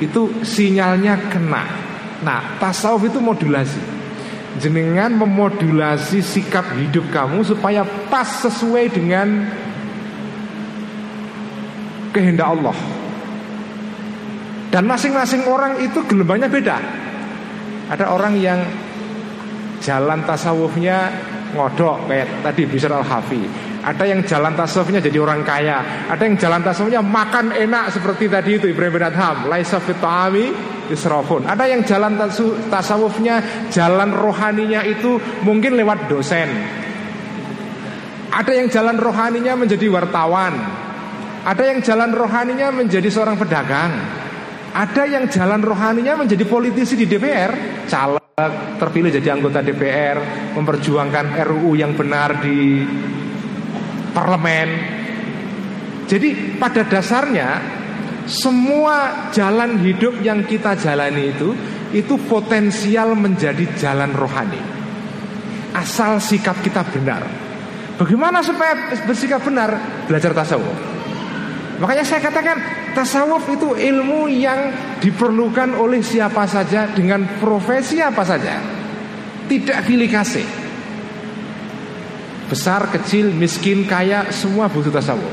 Itu 0.01 0.33
sinyalnya 0.41 1.29
kena. 1.29 1.69
Nah 2.25 2.57
tasawuf 2.57 3.13
itu 3.13 3.21
modulasi. 3.21 4.01
Jenengan 4.59 5.15
memodulasi 5.15 6.19
sikap 6.27 6.75
hidup 6.75 7.07
kamu 7.15 7.47
Supaya 7.47 7.87
pas 8.11 8.27
sesuai 8.27 8.91
dengan 8.91 9.47
Kehendak 12.11 12.49
Allah. 12.59 12.75
Dan 14.75 14.83
masing-masing 14.91 15.47
orang 15.47 15.79
itu 15.79 16.03
gelombangnya 16.11 16.51
beda. 16.51 16.77
Ada 17.93 18.11
orang 18.11 18.35
yang 18.41 18.59
Jalan 19.81 20.27
tasawufnya 20.27 21.09
ngodok 21.55 22.11
Kayak 22.11 22.29
tadi 22.43 22.63
Bishr 22.67 22.91
al-Hafi 22.91 23.70
ada 23.91 24.07
yang 24.07 24.23
jalan 24.23 24.55
tasawufnya 24.55 25.03
jadi 25.03 25.19
orang 25.19 25.43
kaya. 25.43 26.07
Ada 26.07 26.23
yang 26.23 26.39
jalan 26.39 26.63
tasawufnya 26.63 27.03
makan 27.03 27.51
enak 27.51 27.91
Seperti 27.91 28.31
tadi 28.31 28.63
itu 28.63 28.71
Ibrahim 28.71 29.03
bin 29.03 29.05
Adham. 29.11 29.51
Laisa 29.51 29.83
fit'ami 29.83 30.55
israfun. 30.95 31.51
Ada 31.51 31.67
yang 31.67 31.83
jalan 31.83 32.15
tasawufnya 32.71 33.67
Jalan 33.75 34.15
rohaninya 34.15 34.87
itu 34.87 35.19
Mungkin 35.43 35.75
lewat 35.75 36.07
dosen. 36.07 36.49
Ada 38.31 38.53
yang 38.55 38.71
jalan 38.71 38.95
rohaninya 38.95 39.59
menjadi 39.59 39.91
wartawan. 39.91 40.55
Ada 41.43 41.63
yang 41.75 41.83
jalan 41.83 42.15
rohaninya 42.15 42.71
menjadi 42.71 43.11
seorang 43.11 43.35
pedagang. 43.35 43.91
Ada 44.71 45.03
yang 45.03 45.27
jalan 45.27 45.67
rohaninya 45.67 46.15
menjadi 46.15 46.47
politisi 46.47 46.95
di 46.95 47.11
DPR 47.11 47.83
Caleg 47.91 48.79
terpilih 48.79 49.11
jadi 49.11 49.35
anggota 49.35 49.67
DPR 49.67 50.23
Memperjuangkan 50.55 51.43
RUU 51.43 51.75
yang 51.75 51.99
benar 51.99 52.39
di 52.39 52.87
parlemen. 54.13 54.69
Jadi 56.11 56.59
pada 56.59 56.83
dasarnya 56.83 57.63
semua 58.27 59.31
jalan 59.35 59.79
hidup 59.83 60.19
yang 60.23 60.47
kita 60.47 60.75
jalani 60.79 61.35
itu 61.35 61.55
itu 61.91 62.15
potensial 62.31 63.19
menjadi 63.19 63.67
jalan 63.79 64.15
rohani. 64.15 64.63
Asal 65.75 66.19
sikap 66.19 66.59
kita 66.63 66.83
benar. 66.91 67.23
Bagaimana 67.99 68.43
supaya 68.43 68.95
bersikap 69.07 69.43
benar? 69.45 69.77
Belajar 70.07 70.35
tasawuf. 70.35 70.79
Makanya 71.81 72.05
saya 72.05 72.21
katakan 72.21 72.59
tasawuf 72.93 73.49
itu 73.49 73.73
ilmu 73.73 74.29
yang 74.29 74.73
diperlukan 75.01 75.79
oleh 75.79 76.05
siapa 76.05 76.45
saja 76.45 76.91
dengan 76.93 77.25
profesi 77.41 78.03
apa 78.03 78.21
saja. 78.21 78.61
Tidak 79.49 79.79
pilih 79.89 80.11
kasih. 80.11 80.60
Besar, 82.51 82.91
kecil, 82.91 83.31
miskin, 83.31 83.87
kaya, 83.87 84.27
semua 84.35 84.67
butuh 84.67 84.91
tasawuf. 84.91 85.31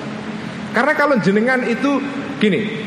Karena 0.69 0.93
kalau 0.93 1.17
jenengan 1.17 1.65
itu 1.65 1.97
gini, 2.37 2.85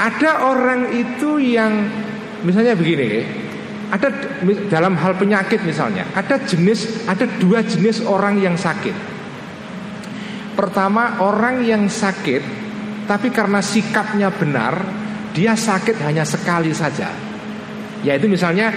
ada 0.00 0.48
orang 0.48 0.96
itu 0.96 1.36
yang 1.36 1.84
misalnya 2.40 2.72
begini, 2.72 3.28
ada 3.92 4.08
dalam 4.72 4.96
hal 4.96 5.20
penyakit 5.20 5.60
misalnya, 5.60 6.08
ada 6.16 6.40
jenis, 6.40 7.04
ada 7.04 7.28
dua 7.36 7.60
jenis 7.60 8.00
orang 8.08 8.40
yang 8.40 8.56
sakit. 8.56 8.96
Pertama 10.56 11.20
orang 11.20 11.62
yang 11.68 11.84
sakit, 11.86 12.42
tapi 13.04 13.28
karena 13.28 13.60
sikapnya 13.60 14.32
benar, 14.32 14.80
dia 15.36 15.52
sakit 15.52 16.00
hanya 16.02 16.24
sekali 16.24 16.72
saja. 16.72 17.12
Yaitu 18.02 18.30
misalnya 18.30 18.72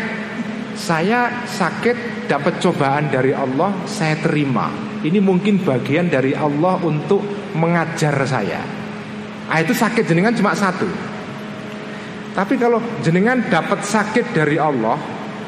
saya 0.76 1.46
sakit 1.46 2.28
dapat 2.32 2.64
cobaan 2.64 3.12
dari 3.12 3.36
Allah, 3.36 3.74
saya 3.88 4.16
terima. 4.20 4.72
Ini 5.02 5.18
mungkin 5.18 5.66
bagian 5.66 6.08
dari 6.08 6.38
Allah 6.38 6.78
untuk 6.80 7.26
mengajar 7.58 8.16
saya. 8.24 8.62
Nah, 9.52 9.60
itu 9.60 9.76
sakit 9.76 10.08
jenengan 10.08 10.32
cuma 10.32 10.56
satu. 10.56 10.88
Tapi 12.32 12.56
kalau 12.56 12.80
jenengan 13.04 13.44
dapat 13.52 13.84
sakit 13.84 14.32
dari 14.32 14.56
Allah, 14.56 14.96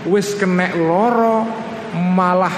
wis 0.04 0.36
kena 0.36 0.76
loro 0.76 1.48
malah 1.96 2.52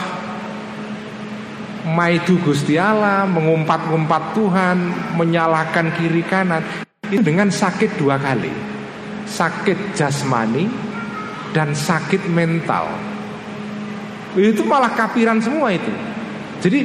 maidu 1.86 2.42
Gusti 2.42 2.82
Allah, 2.82 3.30
mengumpat-ngumpat 3.30 4.24
Tuhan, 4.34 4.78
menyalahkan 5.14 5.94
kiri 5.94 6.26
kanan, 6.26 6.66
itu 7.14 7.22
dengan 7.22 7.54
sakit 7.54 8.02
dua 8.02 8.18
kali. 8.18 8.50
Sakit 9.30 9.94
jasmani 9.94 10.95
dan 11.56 11.72
sakit 11.72 12.28
mental. 12.28 12.92
Itu 14.36 14.68
malah 14.68 14.92
kapiran 14.92 15.40
semua 15.40 15.72
itu. 15.72 15.88
Jadi 16.60 16.84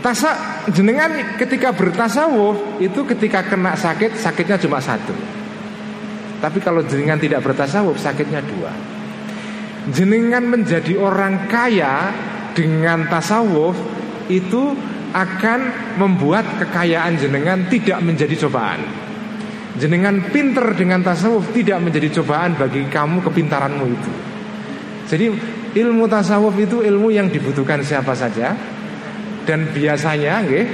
tasa 0.00 0.64
jenengan 0.72 1.36
ketika 1.36 1.76
bertasawuf 1.76 2.80
itu 2.80 3.04
ketika 3.12 3.44
kena 3.44 3.76
sakit 3.76 4.16
sakitnya 4.16 4.56
cuma 4.56 4.80
satu. 4.80 5.12
Tapi 6.40 6.58
kalau 6.64 6.80
jenengan 6.88 7.20
tidak 7.20 7.40
bertasawuf 7.40 7.96
sakitnya 7.96 8.44
dua 8.44 8.68
Jenengan 9.88 10.44
menjadi 10.44 11.00
orang 11.00 11.48
kaya 11.48 12.12
dengan 12.52 13.08
tasawuf 13.08 13.72
Itu 14.28 14.76
akan 15.16 15.60
membuat 15.96 16.44
kekayaan 16.60 17.16
jenengan 17.16 17.64
tidak 17.72 18.04
menjadi 18.04 18.36
cobaan 18.36 19.05
Jenengan 19.76 20.32
pinter 20.32 20.72
dengan 20.72 21.04
tasawuf 21.04 21.52
tidak 21.52 21.84
menjadi 21.84 22.20
cobaan 22.20 22.56
bagi 22.56 22.88
kamu 22.88 23.20
kepintaranmu 23.20 23.84
itu 23.84 24.10
Jadi 25.12 25.26
ilmu 25.76 26.08
tasawuf 26.08 26.56
itu 26.56 26.80
ilmu 26.80 27.12
yang 27.12 27.28
dibutuhkan 27.28 27.84
siapa 27.84 28.16
saja 28.16 28.56
Dan 29.44 29.68
biasanya 29.76 30.40
nggih, 30.48 30.66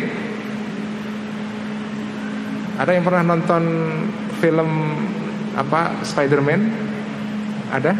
Ada 2.78 2.90
yang 2.94 3.04
pernah 3.04 3.24
nonton 3.26 3.62
film 4.38 4.70
apa 5.52 6.02
Spider-Man? 6.02 6.60
Ada? 7.68 7.92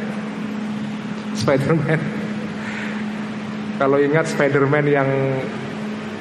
Spider-Man. 1.36 2.00
Kalau 3.80 3.98
ingat 4.00 4.26
Spider-Man 4.32 4.86
yang 4.88 5.08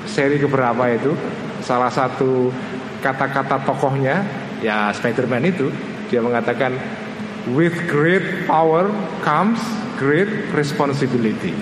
seri 0.09 0.35
keberapa 0.41 0.83
itu, 0.91 1.15
salah 1.63 1.89
satu 1.93 2.51
kata-kata 2.99 3.63
tokohnya 3.65 4.21
ya 4.61 4.93
Spider-Man 4.93 5.43
itu 5.49 5.67
dia 6.07 6.21
mengatakan 6.21 6.77
with 7.57 7.73
great 7.89 8.45
power 8.45 8.88
comes 9.25 9.59
great 9.97 10.29
responsibility. 10.53 11.53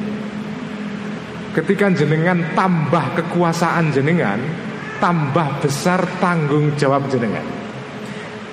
Ketika 1.55 1.91
jenengan 1.91 2.53
tambah 2.53 3.19
kekuasaan 3.19 3.91
jenengan, 3.91 4.37
tambah 5.01 5.59
besar 5.59 6.05
tanggung 6.21 6.71
jawab 6.77 7.09
jenengan. 7.09 7.43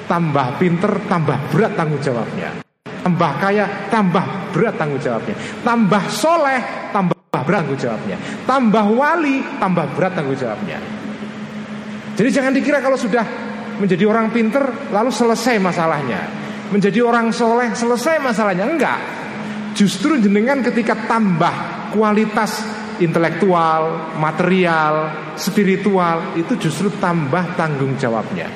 Tambah 0.07 0.59
pinter, 0.59 1.03
tambah 1.11 1.37
berat 1.51 1.77
tanggung 1.77 2.01
jawabnya. 2.01 2.63
Tambah 2.83 3.31
kaya, 3.39 3.67
tambah 3.91 4.51
berat 4.51 4.75
tanggung 4.75 4.99
jawabnya. 4.99 5.37
Tambah 5.63 6.03
soleh, 6.09 6.63
tambah 6.91 7.15
berat 7.31 7.63
tanggung 7.63 7.79
jawabnya. 7.79 8.17
Tambah 8.49 8.87
wali, 8.97 9.37
tambah 9.61 9.87
berat 9.95 10.13
tanggung 10.17 10.39
jawabnya. 10.39 10.79
Jadi 12.17 12.29
jangan 12.33 12.53
dikira 12.57 12.81
kalau 12.81 12.97
sudah 12.97 13.46
menjadi 13.77 14.05
orang 14.09 14.33
pinter 14.33 14.91
lalu 14.91 15.13
selesai 15.13 15.61
masalahnya. 15.61 16.21
Menjadi 16.73 16.99
orang 17.05 17.31
soleh 17.31 17.73
selesai 17.73 18.19
masalahnya. 18.19 18.67
Enggak. 18.67 19.01
Justru 19.77 20.17
jenengan 20.19 20.65
ketika 20.65 20.97
tambah 21.07 21.53
kualitas 21.93 22.65
intelektual, 22.99 24.13
material, 24.17 25.13
spiritual 25.37 26.35
itu 26.35 26.57
justru 26.57 26.89
tambah 26.97 27.55
tanggung 27.55 27.95
jawabnya. 28.01 28.49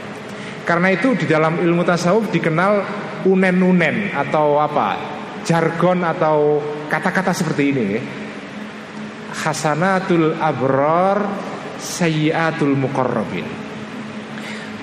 Karena 0.65 0.93
itu 0.93 1.13
di 1.17 1.27
dalam 1.29 1.61
ilmu 1.61 1.83
tasawuf 1.85 2.33
dikenal 2.33 2.85
unen-unen 3.29 4.17
atau 4.17 4.57
apa 4.57 4.97
jargon 5.45 6.05
atau 6.05 6.61
kata-kata 6.89 7.33
seperti 7.37 7.63
ini. 7.73 7.89
Hasanatul 9.31 10.37
abror 10.37 11.19
sayyatul 11.79 12.77
muqarrabin. 12.77 13.70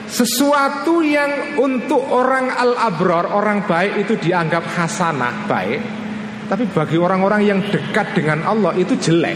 Sesuatu 0.08 1.04
yang 1.04 1.60
untuk 1.60 2.00
orang 2.00 2.48
al-abror, 2.56 3.28
orang 3.28 3.68
baik 3.68 4.08
itu 4.08 4.16
dianggap 4.16 4.64
hasanah, 4.64 5.44
baik. 5.52 5.82
Tapi 6.48 6.64
bagi 6.72 6.96
orang-orang 6.96 7.44
yang 7.44 7.60
dekat 7.68 8.16
dengan 8.16 8.48
Allah 8.48 8.72
itu 8.80 8.96
jelek. 8.96 9.36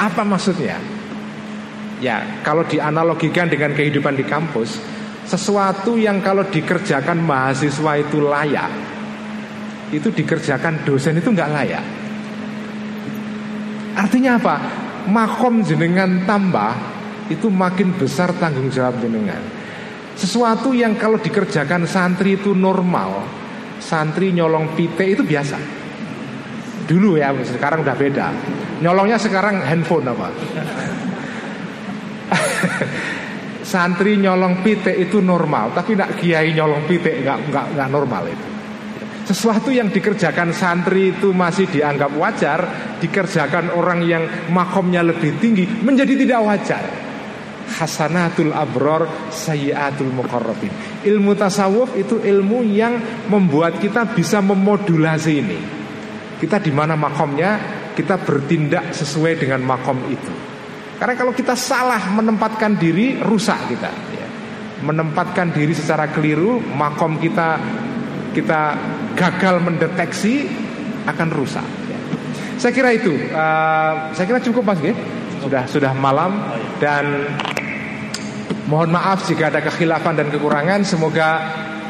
Apa 0.00 0.24
maksudnya? 0.24 0.80
Ya, 2.00 2.40
kalau 2.40 2.64
dianalogikan 2.64 3.52
dengan 3.52 3.76
kehidupan 3.76 4.16
di 4.16 4.24
kampus, 4.24 4.80
sesuatu 5.28 6.00
yang 6.00 6.24
kalau 6.24 6.48
dikerjakan 6.48 7.20
mahasiswa 7.20 7.92
itu 8.00 8.24
layak, 8.24 8.72
itu 9.92 10.08
dikerjakan 10.08 10.80
dosen 10.88 11.20
itu 11.20 11.28
nggak 11.28 11.50
layak. 11.52 11.84
Artinya 14.00 14.40
apa? 14.40 14.56
Makom 15.12 15.60
jenengan 15.60 16.24
tambah 16.24 16.93
itu 17.32 17.48
makin 17.48 17.96
besar 17.96 18.32
tanggung 18.36 18.68
jawab 18.68 19.00
jenengan. 19.00 19.40
Sesuatu 20.14 20.70
yang 20.70 20.94
kalau 20.94 21.18
dikerjakan 21.18 21.90
santri 21.90 22.38
itu 22.38 22.54
normal, 22.54 23.26
santri 23.82 24.30
nyolong 24.30 24.76
pite 24.78 25.02
itu 25.10 25.26
biasa. 25.26 25.58
Dulu 26.84 27.16
ya, 27.16 27.32
sekarang 27.32 27.82
udah 27.82 27.96
beda. 27.96 28.26
Nyolongnya 28.84 29.16
sekarang 29.16 29.64
handphone 29.64 30.06
apa? 30.12 30.28
Santri 33.64 34.20
nyolong 34.20 34.60
pite 34.60 34.92
itu 34.92 35.24
normal, 35.24 35.72
tapi 35.72 35.96
nak 35.96 36.20
kiai 36.20 36.52
nyolong 36.52 36.84
pite 36.84 37.24
nggak 37.24 37.38
nggak 37.48 37.66
nggak 37.74 37.88
normal 37.88 38.28
itu. 38.28 38.46
Sesuatu 39.24 39.72
yang 39.72 39.88
dikerjakan 39.88 40.52
santri 40.52 41.16
itu 41.16 41.32
masih 41.32 41.64
dianggap 41.72 42.12
wajar, 42.20 42.60
dikerjakan 43.00 43.72
orang 43.72 44.04
yang 44.04 44.28
makomnya 44.52 45.00
lebih 45.00 45.40
tinggi 45.40 45.64
menjadi 45.64 46.12
tidak 46.12 46.40
wajar. 46.44 46.84
Hasanatul 47.64 48.52
abror 48.52 49.32
sayyatul 49.32 50.12
muqarrabin. 50.12 51.02
Ilmu 51.02 51.32
tasawuf 51.34 51.96
itu 51.96 52.20
ilmu 52.20 52.62
yang 52.64 53.26
membuat 53.32 53.80
kita 53.80 54.04
bisa 54.12 54.44
memodulasi 54.44 55.32
ini. 55.32 55.58
Kita 56.38 56.60
di 56.60 56.70
mana 56.70 56.92
makomnya, 56.94 57.58
kita 57.96 58.20
bertindak 58.20 58.92
sesuai 58.92 59.40
dengan 59.40 59.64
makom 59.64 59.96
itu. 60.12 60.54
Karena 60.98 61.14
kalau 61.18 61.32
kita 61.34 61.58
salah 61.58 62.00
menempatkan 62.14 62.78
diri 62.78 63.18
rusak 63.18 63.70
kita 63.70 63.90
ya. 64.14 64.26
Menempatkan 64.84 65.50
diri 65.54 65.72
secara 65.72 66.10
keliru 66.10 66.60
Makom 66.60 67.18
kita 67.18 67.56
Kita 68.34 68.60
gagal 69.14 69.62
mendeteksi 69.62 70.46
Akan 71.04 71.30
rusak 71.34 71.66
ya. 71.90 71.98
Saya 72.58 72.72
kira 72.74 72.90
itu 72.94 73.14
uh, 73.34 74.10
Saya 74.14 74.24
kira 74.26 74.40
cukup 74.42 74.74
mas 74.74 74.80
ya. 74.82 74.94
Sudah 75.42 75.64
sudah 75.66 75.92
malam 75.92 76.36
Dan 76.78 77.26
Mohon 78.64 78.96
maaf 78.96 79.28
jika 79.28 79.52
ada 79.52 79.60
kekhilafan 79.60 80.16
dan 80.16 80.32
kekurangan. 80.32 80.80
Semoga 80.88 81.36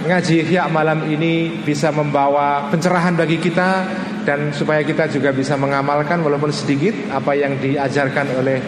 ngaji 0.02 0.42
Ihya 0.42 0.66
malam 0.66 1.06
ini 1.06 1.62
bisa 1.62 1.94
membawa 1.94 2.66
pencerahan 2.66 3.14
bagi 3.14 3.38
kita 3.38 3.86
dan 4.26 4.51
supaya 4.51 4.82
kita 4.82 5.06
juga 5.06 5.30
bisa 5.30 5.55
mengamalkan 5.55 6.18
walaupun 6.18 6.51
sedikit 6.51 7.14
apa 7.14 7.38
yang 7.38 7.62
diajarkan 7.62 8.26
oleh 8.42 8.59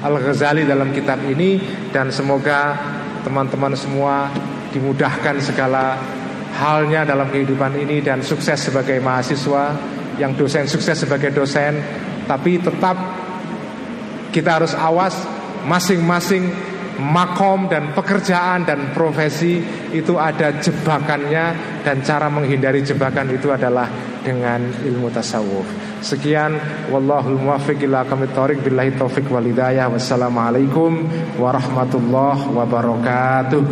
Al-Ghazali 0.00 0.64
dalam 0.64 0.96
kitab 0.96 1.20
ini. 1.28 1.60
Dan 1.92 2.08
semoga 2.08 2.72
teman-teman 3.20 3.76
semua 3.76 4.32
dimudahkan 4.72 5.36
segala 5.44 6.00
halnya 6.56 7.04
dalam 7.04 7.28
kehidupan 7.28 7.76
ini 7.84 8.00
dan 8.00 8.24
sukses 8.24 8.64
sebagai 8.64 8.96
mahasiswa, 9.04 9.76
yang 10.16 10.32
dosen 10.32 10.64
sukses 10.64 11.04
sebagai 11.04 11.32
dosen, 11.36 11.80
tapi 12.24 12.56
tetap 12.60 12.96
kita 14.32 14.56
harus 14.56 14.72
awas 14.72 15.16
masing-masing 15.68 16.71
makom 17.02 17.66
dan 17.66 17.90
pekerjaan 17.90 18.62
dan 18.62 18.94
profesi 18.94 19.58
itu 19.90 20.14
ada 20.16 20.54
jebakannya 20.62 21.78
dan 21.82 22.00
cara 22.06 22.30
menghindari 22.30 22.86
jebakan 22.86 23.34
itu 23.34 23.50
adalah 23.50 23.90
dengan 24.22 24.62
ilmu 24.86 25.10
tasawuf. 25.10 25.66
Sekian 26.02 26.54
wallahul 26.90 27.38
muwaffiq 27.42 27.82
ila 27.86 28.06
aqwamit 28.06 28.34
billahi 28.62 28.94
taufik 28.94 29.26
wal 29.28 29.42
hidayah. 29.42 29.90
Wassalamualaikum 29.90 31.06
warahmatullahi 31.38 32.46
wabarakatuh. 32.54 33.62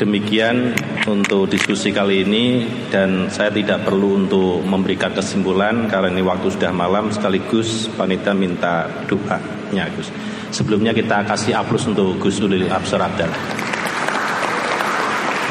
Demikian 0.00 0.72
untuk 1.04 1.44
diskusi 1.44 1.92
kali 1.92 2.24
ini 2.24 2.64
dan 2.88 3.28
saya 3.28 3.52
tidak 3.52 3.84
perlu 3.84 4.16
untuk 4.24 4.64
memberikan 4.64 5.12
kesimpulan 5.12 5.92
karena 5.92 6.08
ini 6.08 6.24
waktu 6.24 6.48
sudah 6.48 6.72
malam 6.72 7.12
sekaligus 7.12 7.84
panitia 8.00 8.32
minta 8.32 8.88
doanya 9.04 9.92
Gus. 9.92 10.08
Sebelumnya 10.56 10.96
kita 10.96 11.20
kasih 11.28 11.52
aplaus 11.52 11.84
untuk 11.84 12.16
Gus 12.16 12.40
Ulil 12.40 12.72
Absar 12.72 13.04
Abdal. 13.04 13.28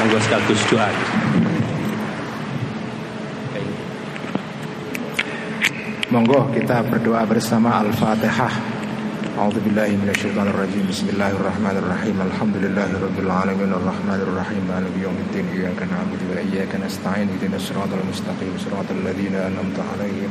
Monggo 0.02 0.18
sekaligus 0.18 0.62
doa. 0.66 0.90
Monggo 6.10 6.50
kita 6.50 6.82
berdoa 6.90 7.22
bersama 7.22 7.86
Al-Fatihah. 7.86 8.79
أعوذ 9.40 9.60
بالله 9.64 9.90
من 10.02 10.08
الشيطان 10.14 10.46
الرجيم. 10.52 10.84
بسم 10.92 11.06
الله 11.12 11.30
الرحمن 11.40 11.76
الرحيم. 11.82 12.16
الحمد 12.28 12.56
لله 12.64 12.90
رب 13.06 13.18
العالمين. 13.24 13.70
الرحمن 13.80 14.20
الرحيم. 14.26 14.62
مالك 14.72 14.94
يوم 15.04 15.16
الدين. 15.24 15.46
إياك 15.56 15.80
نعبد 15.92 16.20
وإياك 16.30 16.72
نستعين. 16.84 17.28
اهدنا 17.32 17.56
الصراط 17.56 17.92
المستقيم. 18.00 18.52
صراط 18.64 18.88
الذين 18.98 19.34
أنعمت 19.48 19.78
عليهم 19.90 20.30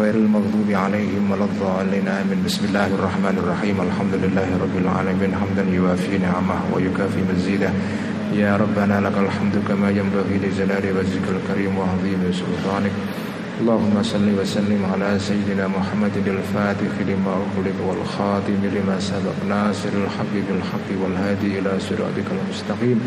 غير 0.00 0.14
المغضوب 0.14 0.68
عليهم 0.84 1.22
ولا 1.30 1.46
الضالين. 1.50 2.06
آمين. 2.20 2.38
بسم 2.46 2.62
الله 2.68 2.88
الرحمن 2.98 3.36
الرحيم. 3.42 3.76
الحمد 3.88 4.14
لله 4.24 4.48
رب 4.64 4.76
العالمين. 4.84 5.30
حمدا 5.40 5.64
يوافي 5.78 6.14
نعمه 6.26 6.58
ويكافي 6.72 7.20
مزيده. 7.30 7.70
يا 8.42 8.52
ربنا 8.62 8.96
لك 9.06 9.16
الحمد 9.26 9.56
كما 9.68 9.88
ينبغي 9.98 10.36
لجلال 10.44 10.84
وجهك 10.96 11.26
الكريم 11.36 11.72
وعظيم 11.78 12.20
سلطانك. 12.42 12.94
اللهم 13.58 14.02
صل 14.02 14.28
وسلم 14.40 14.82
على 14.92 15.18
سيدنا 15.18 15.68
محمد 15.68 16.14
الفاتح 16.26 16.92
لما 17.08 17.32
أغلق 17.42 17.78
والخاتم 17.88 18.60
لما 18.74 19.00
سبق 19.00 19.36
ناصر 19.48 19.88
الحق 20.04 20.34
بالحق 20.48 20.88
والهادي 21.02 21.58
إلى 21.58 21.72
صراطك 21.80 22.28
المستقيم 22.36 22.98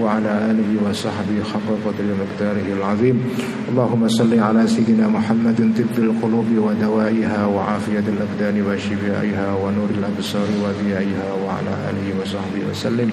وعلى 0.00 0.32
آله 0.50 0.70
وصحبه 0.84 1.38
حق 1.52 1.68
قدر 1.86 2.06
مقداره 2.20 2.68
العظيم. 2.78 3.16
اللهم 3.68 4.08
صل 4.08 4.32
على 4.40 4.66
سيدنا 4.66 5.08
محمد 5.08 5.72
طب 5.78 5.96
القلوب 5.98 6.48
ودوائها 6.66 7.46
وعافية 7.46 8.04
الأبدان 8.14 8.56
وشفائها 8.62 9.46
ونور 9.62 9.90
الأبصار 9.98 10.48
وضيائها 10.64 11.28
وعلى 11.44 11.72
آله 11.88 12.06
وصحبه 12.20 12.60
وسلم. 12.70 13.08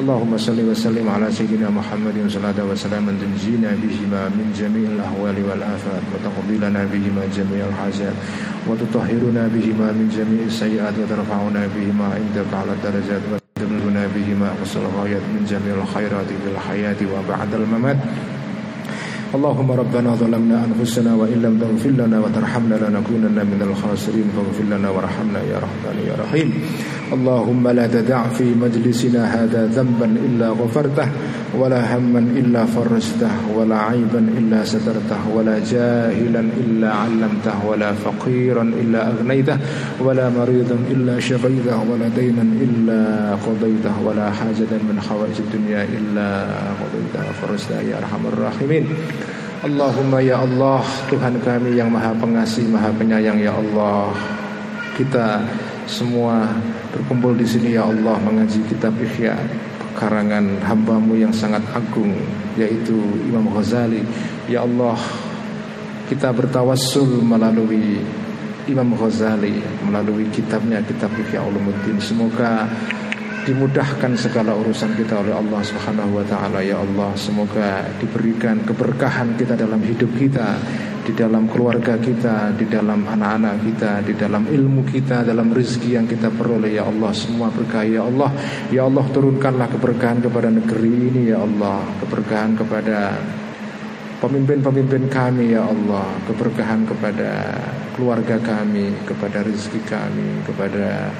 اللهم 0.00 0.32
صل 0.38 0.58
وسلم 0.70 1.08
على 1.08 1.32
سيدنا 1.32 1.70
محمد 1.70 2.16
صلاة 2.28 2.58
وسلاما 2.70 3.12
تنجينا 3.22 3.70
بهما 3.82 4.22
من 4.38 4.46
جميع 4.54 4.86
الأهوال 4.94 5.36
والآفات. 5.48 6.02
وتقضي 6.36 6.56
لنا 6.56 6.84
بهما 6.92 7.22
جميع 7.36 7.64
الحاجات 7.68 8.14
وتطهرنا 8.68 9.48
بهما 9.54 9.92
من 9.92 10.12
جميع 10.16 10.46
السيئات 10.46 10.94
وترفعنا 11.00 11.68
بهما 11.76 12.04
عندك 12.04 12.50
على 12.52 12.72
الدرجات 12.76 13.22
وتبلغنا 13.32 14.06
بهما 14.14 14.46
أقصى 14.60 14.78
الغايات 14.78 15.22
من 15.34 15.42
جميع 15.48 15.82
الخيرات 15.82 16.26
في 16.26 16.48
الحياة 16.54 17.00
وبعد 17.14 17.54
الممات. 17.54 17.96
اللهم 19.34 19.70
ربنا 19.70 20.10
ظلمنا 20.14 20.64
أنفسنا 20.64 21.14
وإن 21.14 21.38
لم 21.42 21.54
تغفر 21.58 21.90
لنا 21.90 22.20
وترحمنا 22.20 22.74
لنكونن 22.74 23.38
من 23.52 23.60
الخاسرين 23.70 24.28
فاغفر 24.36 24.64
لنا 24.76 24.88
وارحمنا 24.90 25.40
يا 25.50 25.58
رحمن 25.58 25.96
يا 26.08 26.14
رحيم. 26.22 26.48
اللهم 27.13 27.67
لا 27.67 27.87
تدع 27.87 28.23
في 28.39 28.55
مجلسنا 28.55 29.43
هذا 29.43 29.67
ذنبا 29.75 30.05
إلا 30.05 30.49
غفرته 30.49 31.07
ولا 31.59 31.97
هما 31.97 32.19
إلا 32.19 32.65
فرجته 32.65 33.31
ولا 33.55 33.77
عيبا 33.77 34.19
إلا 34.37 34.63
سترته 34.63 35.21
ولا 35.35 35.59
جاهلا 35.59 36.39
إلا 36.39 36.89
علمته 36.93 37.65
ولا 37.67 37.91
فقيرا 37.93 38.63
إلا 38.63 39.07
أغنيته 39.07 39.57
ولا 39.99 40.29
مريضا 40.29 40.77
إلا 40.91 41.19
شفيته 41.19 41.77
ولا 41.91 42.07
دينا 42.15 42.41
إلا 42.41 43.01
قضيته 43.35 43.95
ولا 44.05 44.31
حاجة 44.31 44.71
من 44.89 45.01
حوائج 45.09 45.37
الدنيا 45.39 45.83
إلا 45.83 46.27
قضيتها 46.81 47.31
فرجتها 47.41 47.81
يا 47.81 47.97
أرحم 47.97 48.27
الراحمين 48.33 48.85
Allahumma 49.61 50.17
ya 50.25 50.41
Allah 50.41 50.81
Tuhan 51.05 51.37
kami 51.45 51.77
yang 51.77 51.93
maha 51.93 52.17
pengasih 52.17 52.65
maha 52.65 52.89
penyayang 52.97 53.37
ya 53.37 53.53
Allah 53.53 54.09
Kita 54.97 55.37
semua 55.86 56.50
berkumpul 56.90 57.38
di 57.38 57.46
sini 57.46 57.78
ya 57.78 57.86
Allah 57.86 58.18
Mengaji 58.18 58.58
kitab 58.66 58.98
Ihya 58.98 59.38
Karangan 59.96 60.60
hambamu 60.66 61.14
yang 61.16 61.32
sangat 61.32 61.62
agung 61.72 62.12
Yaitu 62.58 62.98
Imam 63.30 63.46
Ghazali. 63.54 64.02
Ya 64.50 64.66
Allah 64.66 64.98
Kita 66.10 66.34
bertawassul 66.34 67.22
melalui 67.22 68.02
Imam 68.66 68.98
Ghazali 68.98 69.62
Melalui 69.86 70.26
kitabnya 70.34 70.82
Kitab 70.82 71.14
Ihya 71.14 71.46
Ulumuddin. 71.46 72.02
Semoga 72.02 72.66
dimudahkan 73.46 74.18
segala 74.18 74.58
urusan 74.58 74.98
kita 74.98 75.22
oleh 75.22 75.30
Allah 75.30 75.62
Subhanahu 75.62 76.18
wa 76.18 76.24
taala 76.26 76.58
ya 76.66 76.82
Allah. 76.82 77.14
Semoga 77.14 77.86
diberikan 78.02 78.58
keberkahan 78.66 79.38
kita 79.38 79.54
dalam 79.54 79.78
hidup 79.86 80.10
kita 80.18 80.58
di 81.06 81.14
dalam 81.14 81.46
keluarga 81.46 81.94
kita 82.02 82.50
di 82.58 82.66
dalam 82.66 83.06
anak-anak 83.06 83.62
kita 83.62 84.02
di 84.02 84.18
dalam 84.18 84.42
ilmu 84.42 84.82
kita 84.82 85.22
dalam 85.22 85.54
rezeki 85.54 86.02
yang 86.02 86.06
kita 86.10 86.34
peroleh 86.34 86.74
ya 86.74 86.82
Allah 86.82 87.14
semua 87.14 87.46
berkah 87.54 87.86
ya 87.86 88.02
Allah. 88.02 88.34
Ya 88.74 88.82
Allah 88.90 89.06
turunkanlah 89.14 89.70
keberkahan 89.70 90.18
kepada 90.18 90.50
negeri 90.50 90.90
ini 90.90 91.30
ya 91.30 91.46
Allah. 91.46 91.86
Keberkahan 92.02 92.58
kepada 92.58 93.14
pemimpin-pemimpin 94.18 95.06
kami 95.06 95.54
ya 95.54 95.62
Allah. 95.70 96.10
Keberkahan 96.26 96.82
kepada 96.90 97.30
keluarga 97.94 98.36
kami 98.42 98.92
kepada 99.06 99.46
rezeki 99.46 99.80
kami 99.86 100.42
kepada 100.42 101.14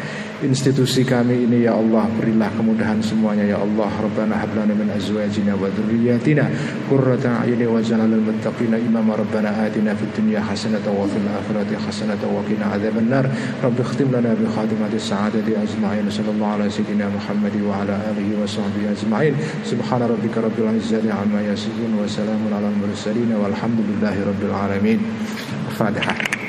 institusi 0.44 1.00
kami 1.06 1.48
ini 1.48 1.64
ya 1.64 1.72
Allah 1.76 2.04
berilah 2.12 2.52
kemudahan 2.52 3.00
semuanya 3.00 3.44
ya 3.44 3.58
Allah. 3.62 3.88
Rabbana 3.88 4.36
hablana 4.36 4.76
min 4.76 4.92
azwajina 4.92 5.56
wa 5.56 5.70
dhurriyyatina 5.72 6.44
qurrata 6.92 7.44
a'yuni 7.44 7.64
waj'alna 7.64 8.04
lil 8.04 8.20
muttaqina 8.20 8.76
imama. 8.76 9.16
Rabbana 9.16 9.52
atina 9.64 9.96
fid 9.96 10.12
dunya 10.12 10.44
hasanatan 10.44 10.92
wa 10.92 11.08
fil 11.08 11.24
akhirati 11.24 11.74
hasanatan 11.80 12.28
wa 12.28 12.44
qina 12.44 12.72
adzaban 12.76 13.08
nar 13.08 13.24
Rabbi 13.64 13.80
ikhtim 13.80 14.12
lana 14.12 14.36
bi 14.36 14.44
khatimati 14.44 15.00
sa'adati 15.00 15.56
ajma'in. 15.56 16.06
Sallallahu 16.12 16.54
ala 16.60 16.68
sayyidina 16.68 17.08
Muhammad 17.08 17.54
wa 17.64 17.80
ala 17.80 17.96
alihi 18.12 18.36
wa 18.36 18.44
sahbihi 18.44 18.92
ajma'in. 18.92 19.34
Subhana 19.64 20.04
rabbika 20.04 20.44
rabbil 20.44 20.76
izzati 20.76 21.08
amma 21.08 21.40
yasifun 21.40 21.96
wa 21.96 22.04
salamun 22.04 22.52
ala 22.52 22.68
al 22.68 22.76
mursalin. 22.76 23.32
Walhamdulillahi 23.32 24.20
rabbil 24.28 24.52
alamin. 24.52 24.98
Fatihah 25.76 26.45